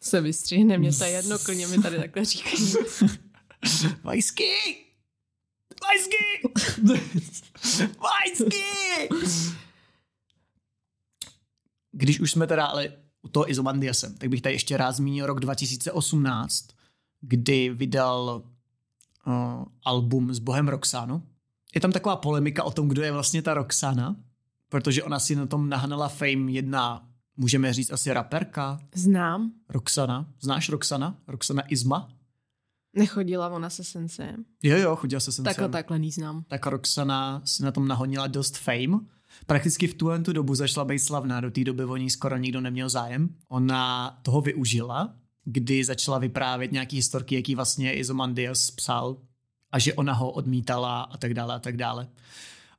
Se 0.00 0.20
vystřihne, 0.20 0.78
mě 0.78 0.90
je 1.04 1.10
jedno, 1.10 1.38
klidně 1.38 1.66
mi 1.66 1.82
tady 1.82 1.96
takhle 1.96 2.24
říkají. 2.24 2.74
Vajsky! 4.02 4.83
Vajsky! 5.82 6.48
Vajsky! 7.98 8.64
Když 11.92 12.20
už 12.20 12.30
jsme 12.30 12.46
teda 12.46 12.66
ale 12.66 12.92
u 13.22 13.28
toho 13.28 13.50
Izomandiasem, 13.50 14.14
tak 14.18 14.28
bych 14.28 14.42
tady 14.42 14.54
ještě 14.54 14.76
rád 14.76 14.92
zmínil 14.92 15.26
rok 15.26 15.40
2018, 15.40 16.66
kdy 17.20 17.70
vydal 17.70 18.42
uh, 19.26 19.64
album 19.84 20.34
s 20.34 20.38
Bohem 20.38 20.68
Roxanu. 20.68 21.22
Je 21.74 21.80
tam 21.80 21.92
taková 21.92 22.16
polemika 22.16 22.62
o 22.64 22.70
tom, 22.70 22.88
kdo 22.88 23.02
je 23.02 23.12
vlastně 23.12 23.42
ta 23.42 23.54
Roxana, 23.54 24.16
protože 24.68 25.02
ona 25.02 25.18
si 25.18 25.36
na 25.36 25.46
tom 25.46 25.68
nahnala 25.68 26.08
fame 26.08 26.52
jedna, 26.52 27.08
můžeme 27.36 27.72
říct 27.72 27.90
asi 27.92 28.12
raperka, 28.12 28.80
Znám. 28.94 29.52
Roxana. 29.68 30.26
Znáš 30.40 30.68
Roxana? 30.68 31.18
Roxana 31.28 31.72
Izma? 31.72 32.08
Nechodila 32.94 33.48
ona 33.48 33.70
se 33.70 33.84
sensem. 33.84 34.44
Jo, 34.62 34.76
jo, 34.76 34.96
chodila 34.96 35.20
se 35.20 35.32
sem. 35.32 35.44
Takhle 35.44 35.68
takhle 35.68 35.98
neznám. 35.98 36.44
tak 36.48 36.66
Roxana 36.66 37.42
si 37.44 37.62
na 37.62 37.72
tom 37.72 37.88
nahonila 37.88 38.26
dost 38.26 38.56
fame. 38.58 39.00
Prakticky 39.46 39.86
v 39.86 39.94
tuhle 39.94 40.18
tu 40.20 40.32
dobu 40.32 40.54
začala 40.54 40.84
být 40.84 40.98
slavná, 40.98 41.40
do 41.40 41.50
té 41.50 41.64
doby 41.64 41.84
o 41.84 41.96
ní 41.96 42.10
skoro 42.10 42.36
nikdo 42.36 42.60
neměl 42.60 42.88
zájem. 42.88 43.28
Ona 43.48 44.10
toho 44.22 44.40
využila, 44.40 45.14
kdy 45.44 45.84
začala 45.84 46.18
vyprávět 46.18 46.72
nějaký 46.72 46.96
historky, 46.96 47.34
jaký 47.34 47.54
vlastně 47.54 47.92
Izomandias 47.94 48.70
psal 48.70 49.16
a 49.72 49.78
že 49.78 49.94
ona 49.94 50.12
ho 50.12 50.30
odmítala 50.30 51.02
a 51.02 51.16
tak 51.16 51.34
dále 51.34 51.54
a 51.54 51.58
tak 51.58 51.76
dále. 51.76 52.08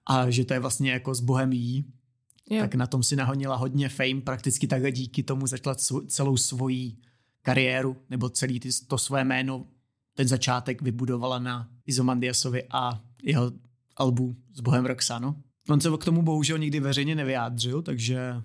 A 0.05 0.29
že 0.29 0.45
to 0.45 0.53
je 0.53 0.59
vlastně 0.59 0.91
jako 0.91 1.15
s 1.15 1.19
Bohem 1.21 1.53
jí, 1.53 1.85
Jo. 2.49 2.59
tak 2.61 2.75
na 2.75 2.87
tom 2.87 3.03
si 3.03 3.15
nahonila 3.15 3.55
hodně 3.55 3.89
fame, 3.89 4.21
prakticky 4.21 4.67
takhle 4.67 4.91
díky 4.91 5.23
tomu 5.23 5.47
začala 5.47 5.75
celou 6.07 6.37
svoji 6.37 6.95
kariéru, 7.41 7.97
nebo 8.09 8.29
celý 8.29 8.59
ty, 8.59 8.69
to 8.87 8.97
své 8.97 9.23
jméno, 9.23 9.65
ten 10.15 10.27
začátek 10.27 10.81
vybudovala 10.81 11.39
na 11.39 11.69
Izomandiasovi 11.85 12.63
a 12.71 13.01
jeho 13.23 13.51
albu 13.97 14.35
s 14.53 14.61
Bohem 14.61 14.85
Roxano. 14.85 15.35
On 15.69 15.81
se 15.81 15.89
k 15.99 16.05
tomu 16.05 16.21
bohužel 16.21 16.57
nikdy 16.57 16.79
veřejně 16.79 17.15
nevyjádřil, 17.15 17.81
takže 17.81 18.41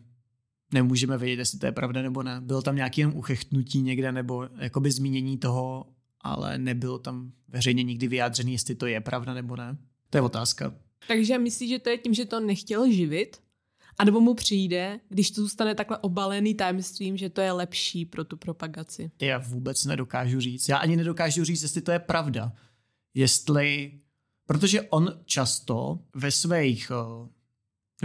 nemůžeme 0.73 1.19
vědět, 1.19 1.39
jestli 1.39 1.59
to 1.59 1.67
je 1.67 1.73
pravda 1.73 2.03
nebo 2.03 2.23
ne. 2.23 2.41
Bylo 2.41 2.63
tam 2.63 2.77
nějaké 2.77 3.01
jen 3.01 3.13
uchechtnutí 3.15 3.83
někde 3.83 4.13
nebo 4.13 4.49
jakoby 4.59 4.91
zmínění 4.91 5.39
toho, 5.39 5.87
ale 6.21 6.59
nebylo 6.59 6.99
tam 6.99 7.33
veřejně 7.49 7.83
nikdy 7.83 8.09
vyjádřený, 8.09 8.53
jestli 8.53 8.75
to 8.75 8.87
je 8.87 9.01
pravda 9.01 9.35
nebo 9.35 9.57
ne. 9.57 9.77
To 10.11 10.19
je 10.19 10.23
otázka. 10.23 10.75
Takže 11.09 11.39
myslíš, 11.39 11.71
že 11.71 11.79
to 11.79 11.91
je 11.91 11.99
tím, 11.99 12.15
že 12.15 12.25
to 12.25 12.41
nechtěl 12.41 12.93
živit? 12.93 13.37
A 14.01 14.05
nebo 14.05 14.21
mu 14.21 14.35
přijde, 14.35 15.01
když 15.09 15.31
to 15.31 15.41
zůstane 15.41 15.75
takhle 15.75 15.99
obalený 15.99 16.55
tajemstvím, 16.55 17.17
že 17.17 17.29
to 17.29 17.41
je 17.41 17.53
lepší 17.53 18.05
pro 18.05 18.25
tu 18.25 18.37
propagaci? 18.37 19.11
Já 19.21 19.39
vůbec 19.39 19.85
nedokážu 19.85 20.41
říct. 20.41 20.69
Já 20.69 20.77
ani 20.77 20.97
nedokážu 20.97 21.45
říct, 21.45 21.63
jestli 21.63 21.81
to 21.81 21.93
je 21.93 21.99
pravda. 21.99 22.53
Jestli... 23.15 23.93
Protože 24.47 24.83
on 24.83 25.21
často 25.25 25.99
ve 26.15 26.31
svých, 26.31 26.93
eh, 26.95 27.29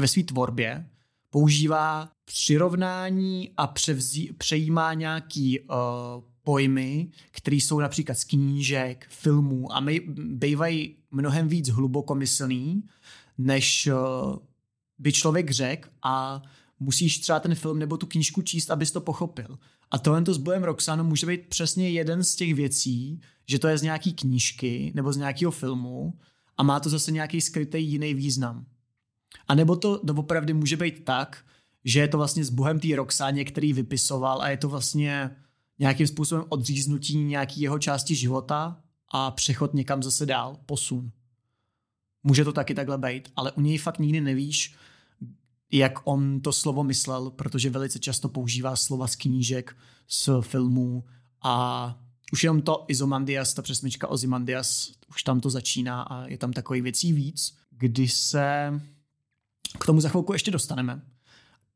ve 0.02 0.08
své 0.08 0.24
tvorbě 0.24 0.90
používá 1.30 2.10
přirovnání 2.26 3.52
a 3.58 3.68
převzí, 3.68 4.34
přejímá 4.38 4.94
nějaký 4.94 5.60
uh, 5.60 5.76
pojmy, 6.44 7.12
které 7.32 7.56
jsou 7.56 7.80
například 7.80 8.16
z 8.16 8.24
knížek, 8.24 9.08
filmů 9.10 9.74
a 9.74 9.80
my 9.80 10.00
bývají 10.16 10.96
mnohem 11.12 11.48
víc 11.48 11.70
hlubokomyslný, 11.70 12.84
než 13.38 13.88
uh, 13.88 14.38
by 14.98 15.14
člověk 15.14 15.52
řekl 15.52 15.90
a 16.04 16.42
musíš 16.80 17.20
třeba 17.20 17.40
ten 17.40 17.56
film 17.56 17.80
nebo 17.80 17.98
tu 17.98 18.06
knížku 18.06 18.42
číst, 18.42 18.72
abys 18.72 18.92
to 18.92 19.02
pochopil. 19.02 19.60
A 19.92 19.98
tohle 19.98 20.22
to 20.22 20.34
s 20.34 20.38
bojem 20.38 20.64
Roxano 20.64 21.04
může 21.04 21.28
být 21.28 21.48
přesně 21.50 21.90
jeden 21.90 22.24
z 22.24 22.36
těch 22.36 22.54
věcí, 22.54 23.22
že 23.48 23.60
to 23.60 23.68
je 23.68 23.78
z 23.78 23.82
nějaký 23.82 24.14
knížky 24.14 24.92
nebo 24.96 25.14
z 25.14 25.18
nějakého 25.18 25.52
filmu 25.52 26.14
a 26.58 26.64
má 26.64 26.80
to 26.80 26.90
zase 26.90 27.12
nějaký 27.12 27.42
skrytý 27.42 27.84
jiný 27.84 28.14
význam. 28.14 28.66
A 29.48 29.56
nebo 29.56 29.76
to 29.76 30.02
doopravdy 30.04 30.54
může 30.54 30.78
být 30.78 31.06
tak, 31.06 31.46
že 31.86 32.00
je 32.00 32.08
to 32.08 32.18
vlastně 32.18 32.46
s 32.46 32.50
bohem 32.50 32.80
té 32.80 32.96
Roxáně, 32.96 33.46
který 33.46 33.74
vypisoval 33.74 34.42
a 34.42 34.50
je 34.50 34.58
to 34.58 34.70
vlastně 34.70 35.36
nějakým 35.80 36.08
způsobem 36.08 36.46
odříznutí 36.50 37.18
nějaký 37.18 37.62
jeho 37.62 37.80
části 37.80 38.16
života 38.16 38.82
a 39.14 39.32
přechod 39.32 39.74
někam 39.74 40.04
zase 40.04 40.26
dál, 40.26 40.58
posun. 40.66 41.12
Může 42.28 42.44
to 42.44 42.54
taky 42.54 42.74
takhle 42.74 42.98
být, 42.98 43.32
ale 43.36 43.52
u 43.52 43.62
něj 43.62 43.78
fakt 43.78 44.00
nikdy 44.00 44.22
nevíš, 44.22 44.76
jak 45.72 46.00
on 46.04 46.42
to 46.42 46.54
slovo 46.54 46.84
myslel, 46.84 47.30
protože 47.30 47.70
velice 47.70 48.00
často 48.00 48.30
používá 48.30 48.76
slova 48.76 49.08
z 49.08 49.16
knížek, 49.16 49.78
z 50.08 50.30
filmů 50.42 51.04
a 51.42 51.96
už 52.32 52.44
jenom 52.44 52.62
to 52.62 52.86
Izomandias, 52.88 53.54
ta 53.54 53.62
přesmička 53.62 54.08
Ozymandias, 54.08 54.92
už 55.10 55.24
tam 55.24 55.40
to 55.40 55.50
začíná 55.50 56.02
a 56.02 56.28
je 56.28 56.38
tam 56.38 56.54
takových 56.54 56.84
věcí 56.84 57.14
víc, 57.14 57.58
kdy 57.72 58.08
se 58.08 58.74
k 59.80 59.86
tomu 59.86 60.02
za 60.02 60.10
chvilku 60.10 60.34
ještě 60.34 60.52
dostaneme. 60.52 61.02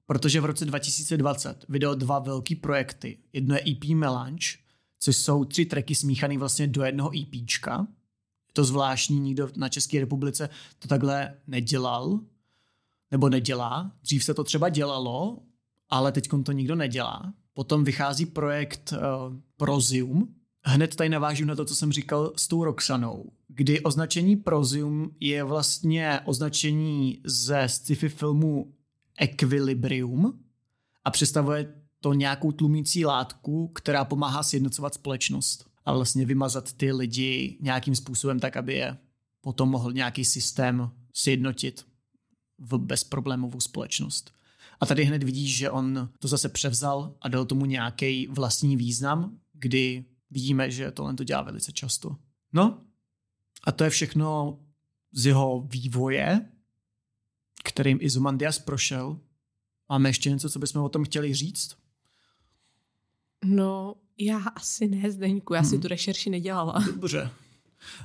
Protože 0.05 0.41
v 0.41 0.45
roce 0.45 0.65
2020 0.65 1.65
vydal 1.69 1.95
dva 1.95 2.19
velký 2.19 2.55
projekty. 2.55 3.17
Jedno 3.33 3.55
je 3.55 3.61
EP 3.71 3.83
Melange, 3.95 4.47
což 4.99 5.17
jsou 5.17 5.45
tři 5.45 5.65
tracky 5.65 5.95
smíchané 5.95 6.37
vlastně 6.37 6.67
do 6.67 6.83
jednoho 6.83 7.11
EPčka. 7.21 7.87
To 8.59 8.65
zvláštní, 8.65 9.19
nikdo 9.19 9.49
na 9.55 9.69
České 9.69 9.99
republice 9.99 10.49
to 10.79 10.87
takhle 10.87 11.35
nedělal, 11.47 12.19
nebo 13.11 13.29
nedělá. 13.29 13.91
Dřív 14.01 14.23
se 14.23 14.33
to 14.33 14.43
třeba 14.43 14.69
dělalo, 14.69 15.39
ale 15.89 16.11
teď 16.11 16.29
to 16.43 16.51
nikdo 16.51 16.75
nedělá. 16.75 17.33
Potom 17.53 17.83
vychází 17.83 18.25
projekt 18.25 18.93
uh, 18.93 19.35
Prozium. 19.57 20.35
Hned 20.63 20.95
tady 20.95 21.09
navážu 21.09 21.45
na 21.45 21.55
to, 21.55 21.65
co 21.65 21.75
jsem 21.75 21.91
říkal 21.91 22.33
s 22.35 22.47
tou 22.47 22.63
Roxanou, 22.63 23.31
kdy 23.47 23.81
označení 23.81 24.35
Prozium 24.35 25.11
je 25.19 25.43
vlastně 25.43 26.19
označení 26.25 27.21
ze 27.25 27.63
sci-fi 27.67 28.09
filmu 28.09 28.73
Equilibrium 29.19 30.39
a 31.05 31.11
představuje 31.11 31.73
to 32.01 32.13
nějakou 32.13 32.51
tlumící 32.51 33.05
látku, 33.05 33.67
která 33.67 34.05
pomáhá 34.05 34.43
sjednocovat 34.43 34.93
společnost 34.93 35.68
a 35.85 35.93
vlastně 35.93 36.25
vymazat 36.25 36.73
ty 36.73 36.91
lidi 36.91 37.57
nějakým 37.61 37.95
způsobem 37.95 38.39
tak, 38.39 38.57
aby 38.57 38.73
je 38.73 38.97
potom 39.41 39.69
mohl 39.69 39.93
nějaký 39.93 40.25
systém 40.25 40.91
sjednotit 41.13 41.85
v 42.57 42.77
bezproblémovou 42.77 43.59
společnost. 43.59 44.33
A 44.79 44.85
tady 44.85 45.03
hned 45.03 45.23
vidíš, 45.23 45.57
že 45.57 45.71
on 45.71 46.09
to 46.19 46.27
zase 46.27 46.49
převzal 46.49 47.15
a 47.21 47.27
dal 47.27 47.45
tomu 47.45 47.65
nějaký 47.65 48.27
vlastní 48.27 48.77
význam, 48.77 49.39
kdy 49.53 50.05
vidíme, 50.31 50.71
že 50.71 50.91
tohle 50.91 51.13
to 51.13 51.23
dělá 51.23 51.41
velice 51.41 51.71
často. 51.71 52.15
No 52.53 52.81
a 53.63 53.71
to 53.71 53.83
je 53.83 53.89
všechno 53.89 54.59
z 55.11 55.25
jeho 55.25 55.61
vývoje, 55.61 56.51
kterým 57.63 57.97
Izomandias 58.01 58.59
prošel. 58.59 59.19
Máme 59.89 60.09
ještě 60.09 60.29
něco, 60.29 60.49
co 60.49 60.59
bychom 60.59 60.83
o 60.83 60.89
tom 60.89 61.03
chtěli 61.03 61.33
říct? 61.33 61.75
No, 63.45 63.95
já 64.19 64.37
asi 64.37 64.87
ne, 64.87 65.11
Zdeňku, 65.11 65.53
já 65.53 65.61
hmm. 65.61 65.69
si 65.69 65.79
tu 65.79 65.87
rešerši 65.87 66.29
nedělala. 66.29 66.83
Dobře. 66.85 67.29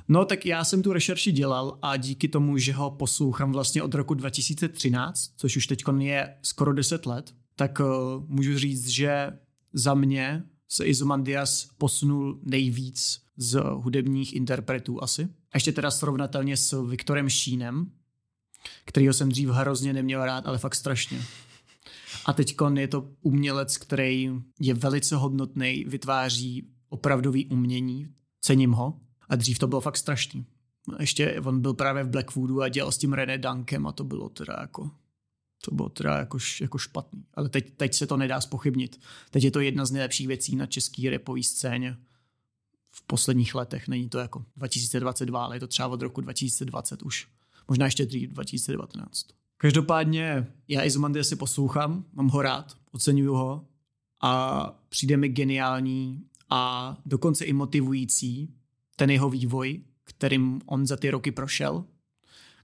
No 0.07 0.25
tak 0.25 0.45
já 0.45 0.63
jsem 0.63 0.81
tu 0.81 0.93
rešerši 0.93 1.31
dělal 1.31 1.79
a 1.81 1.97
díky 1.97 2.27
tomu, 2.27 2.57
že 2.57 2.73
ho 2.73 2.91
poslouchám 2.91 3.51
vlastně 3.51 3.83
od 3.83 3.93
roku 3.93 4.13
2013, 4.13 5.31
což 5.37 5.57
už 5.57 5.67
teď 5.67 5.83
je 5.99 6.35
skoro 6.41 6.73
10 6.73 7.05
let, 7.05 7.33
tak 7.55 7.79
uh, 7.79 7.85
můžu 8.27 8.57
říct, 8.57 8.87
že 8.87 9.31
za 9.73 9.93
mě 9.93 10.43
se 10.69 10.85
Izomandias 10.85 11.67
posunul 11.77 12.39
nejvíc 12.43 13.21
z 13.37 13.61
hudebních 13.63 14.35
interpretů 14.35 15.03
asi. 15.03 15.23
A 15.23 15.57
ještě 15.57 15.71
teda 15.71 15.91
srovnatelně 15.91 16.57
s 16.57 16.85
Viktorem 16.87 17.29
Šínem, 17.29 17.91
kterýho 18.85 19.13
jsem 19.13 19.29
dřív 19.29 19.49
hrozně 19.49 19.93
neměl 19.93 20.25
rád, 20.25 20.47
ale 20.47 20.57
fakt 20.57 20.75
strašně. 20.75 21.21
A 22.25 22.33
teď 22.33 22.55
je 22.75 22.87
to 22.87 23.09
umělec, 23.21 23.77
který 23.77 24.31
je 24.59 24.73
velice 24.73 25.15
hodnotný, 25.15 25.85
vytváří 25.87 26.67
opravdový 26.89 27.45
umění, 27.45 28.07
cením 28.41 28.71
ho. 28.71 28.99
A 29.29 29.35
dřív 29.35 29.59
to 29.59 29.67
bylo 29.67 29.81
fakt 29.81 29.97
strašný. 29.97 30.45
Ještě 30.99 31.41
on 31.41 31.61
byl 31.61 31.73
právě 31.73 32.03
v 32.03 32.09
Blackwoodu 32.09 32.61
a 32.61 32.69
dělal 32.69 32.91
s 32.91 32.97
tím 32.97 33.13
René 33.13 33.37
Dunkem 33.37 33.87
a 33.87 33.91
to 33.91 34.03
bylo 34.03 34.29
teda 34.29 34.57
jako 34.61 34.91
to 35.65 35.75
bylo 35.75 35.89
teda 35.89 36.17
jako, 36.17 36.37
jako 36.61 36.77
špatný. 36.77 37.25
Ale 37.33 37.49
teď, 37.49 37.73
teď 37.77 37.93
se 37.93 38.07
to 38.07 38.17
nedá 38.17 38.41
spochybnit. 38.41 39.01
Teď 39.29 39.43
je 39.43 39.51
to 39.51 39.59
jedna 39.59 39.85
z 39.85 39.91
nejlepších 39.91 40.27
věcí 40.27 40.55
na 40.55 40.65
český 40.65 41.09
repový 41.09 41.43
scéně 41.43 41.97
v 42.91 43.01
posledních 43.01 43.55
letech. 43.55 43.87
Není 43.87 44.09
to 44.09 44.17
jako 44.17 44.45
2022, 44.57 45.45
ale 45.45 45.55
je 45.55 45.59
to 45.59 45.67
třeba 45.67 45.87
od 45.87 46.01
roku 46.01 46.21
2020 46.21 47.01
už. 47.01 47.27
Možná 47.67 47.85
ještě 47.85 48.05
dřív 48.05 48.29
2019. 48.29 49.27
Každopádně 49.57 50.47
já 50.67 50.83
Izomandy 50.83 51.23
si 51.23 51.35
poslouchám, 51.35 52.05
mám 52.13 52.27
ho 52.27 52.41
rád, 52.41 52.77
oceňuju 52.91 53.33
ho 53.33 53.67
a 54.21 54.65
přijde 54.89 55.17
mi 55.17 55.29
geniální 55.29 56.25
a 56.49 56.97
dokonce 57.05 57.45
i 57.45 57.53
motivující 57.53 58.55
ten 58.95 59.09
jeho 59.09 59.29
vývoj, 59.29 59.81
kterým 60.03 60.61
on 60.65 60.87
za 60.87 60.97
ty 60.97 61.09
roky 61.09 61.31
prošel, 61.31 61.85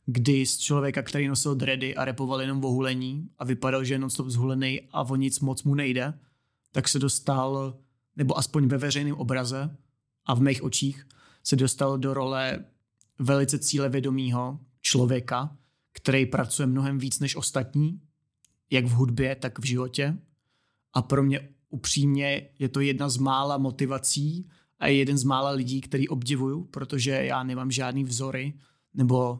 kdy 0.06 0.46
z 0.46 0.58
člověka, 0.58 1.04
který 1.04 1.28
nosil 1.28 1.56
dready 1.56 1.96
a 1.96 2.06
repoval 2.06 2.42
jenom 2.42 2.66
o 2.66 2.72
hulení 2.72 3.30
a 3.40 3.46
vypadal, 3.46 3.84
že 3.84 3.94
je 3.94 4.00
non-stop 4.00 4.28
zhulený 4.28 4.82
a 4.92 5.02
o 5.02 5.16
nic 5.16 5.40
moc 5.40 5.64
mu 5.64 5.76
nejde, 5.76 6.14
tak 6.72 6.88
se 6.88 7.00
dostal, 7.00 7.78
nebo 8.16 8.38
aspoň 8.38 8.68
ve 8.68 8.78
veřejném 8.78 9.16
obraze 9.16 9.78
a 10.26 10.34
v 10.34 10.42
mých 10.42 10.64
očích, 10.64 11.08
se 11.44 11.56
dostal 11.56 11.98
do 11.98 12.14
role 12.14 12.66
velice 13.20 13.60
cílevědomého 13.60 14.60
člověka, 14.82 15.58
který 15.94 16.26
pracuje 16.26 16.68
mnohem 16.68 16.98
víc 16.98 17.20
než 17.20 17.36
ostatní, 17.36 18.02
jak 18.72 18.86
v 18.86 18.92
hudbě, 18.92 19.36
tak 19.36 19.60
v 19.60 19.66
životě. 19.66 20.18
A 20.94 21.02
pro 21.02 21.24
mě 21.24 21.50
upřímně 21.70 22.50
je 22.60 22.70
to 22.70 22.80
jedna 22.80 23.10
z 23.10 23.18
mála 23.18 23.58
motivací 23.58 24.50
a 24.80 24.88
je 24.88 24.96
jeden 24.96 25.18
z 25.18 25.24
mála 25.24 25.50
lidí, 25.50 25.82
který 25.82 26.08
obdivuju, 26.08 26.64
protože 26.64 27.12
já 27.12 27.44
nemám 27.44 27.72
žádný 27.72 28.04
vzory 28.04 28.54
nebo 28.94 29.40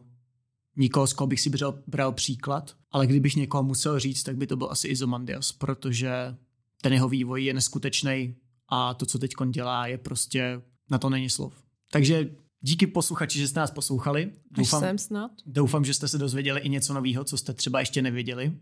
nikoho, 0.76 1.06
z 1.06 1.12
koho 1.12 1.28
bych 1.28 1.40
si 1.40 1.50
bral, 1.50 1.78
bral 1.86 2.12
příklad, 2.12 2.76
ale 2.90 3.06
kdybych 3.06 3.36
někoho 3.36 3.62
musel 3.62 3.98
říct, 3.98 4.22
tak 4.22 4.36
by 4.36 4.46
to 4.46 4.56
byl 4.56 4.68
asi 4.70 4.88
Izomandias, 4.88 5.52
protože 5.52 6.36
ten 6.82 6.92
jeho 6.92 7.08
vývoj 7.08 7.44
je 7.44 7.54
neskutečný 7.54 8.36
a 8.68 8.94
to, 8.94 9.06
co 9.06 9.18
teď 9.18 9.32
dělá, 9.50 9.86
je 9.86 9.98
prostě, 9.98 10.62
na 10.90 10.98
to 10.98 11.10
není 11.10 11.30
slov. 11.30 11.62
Takže 11.90 12.30
Díky 12.62 12.86
posluchači, 12.86 13.38
že 13.38 13.48
jste 13.48 13.60
nás 13.60 13.70
poslouchali. 13.70 14.32
Doufám, 14.50 14.82
Až 14.82 14.88
sem 14.88 14.98
snad. 14.98 15.30
Doufám, 15.46 15.84
že 15.84 15.94
jste 15.94 16.08
se 16.08 16.18
dozvěděli 16.18 16.60
i 16.60 16.68
něco 16.68 16.94
nového, 16.94 17.24
co 17.24 17.38
jste 17.38 17.52
třeba 17.52 17.80
ještě 17.80 18.02
nevěděli. 18.02 18.52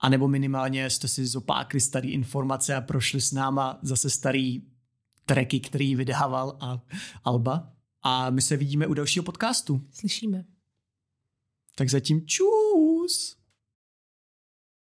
A 0.00 0.08
nebo 0.08 0.28
minimálně 0.28 0.90
jste 0.90 1.08
si 1.08 1.26
zopákli 1.26 1.80
staré 1.80 2.08
informace 2.08 2.74
a 2.74 2.80
prošli 2.80 3.20
s 3.20 3.32
náma 3.32 3.78
zase 3.82 4.10
starý 4.10 4.62
tracky, 5.24 5.60
který 5.60 5.96
vydával 5.96 6.56
a 6.60 6.82
Alba. 7.24 7.72
A 8.02 8.30
my 8.30 8.42
se 8.42 8.56
vidíme 8.56 8.86
u 8.86 8.94
dalšího 8.94 9.22
podcastu. 9.22 9.82
Slyšíme. 9.92 10.44
Tak 11.74 11.90
zatím 11.90 12.26
čus. 12.26 13.36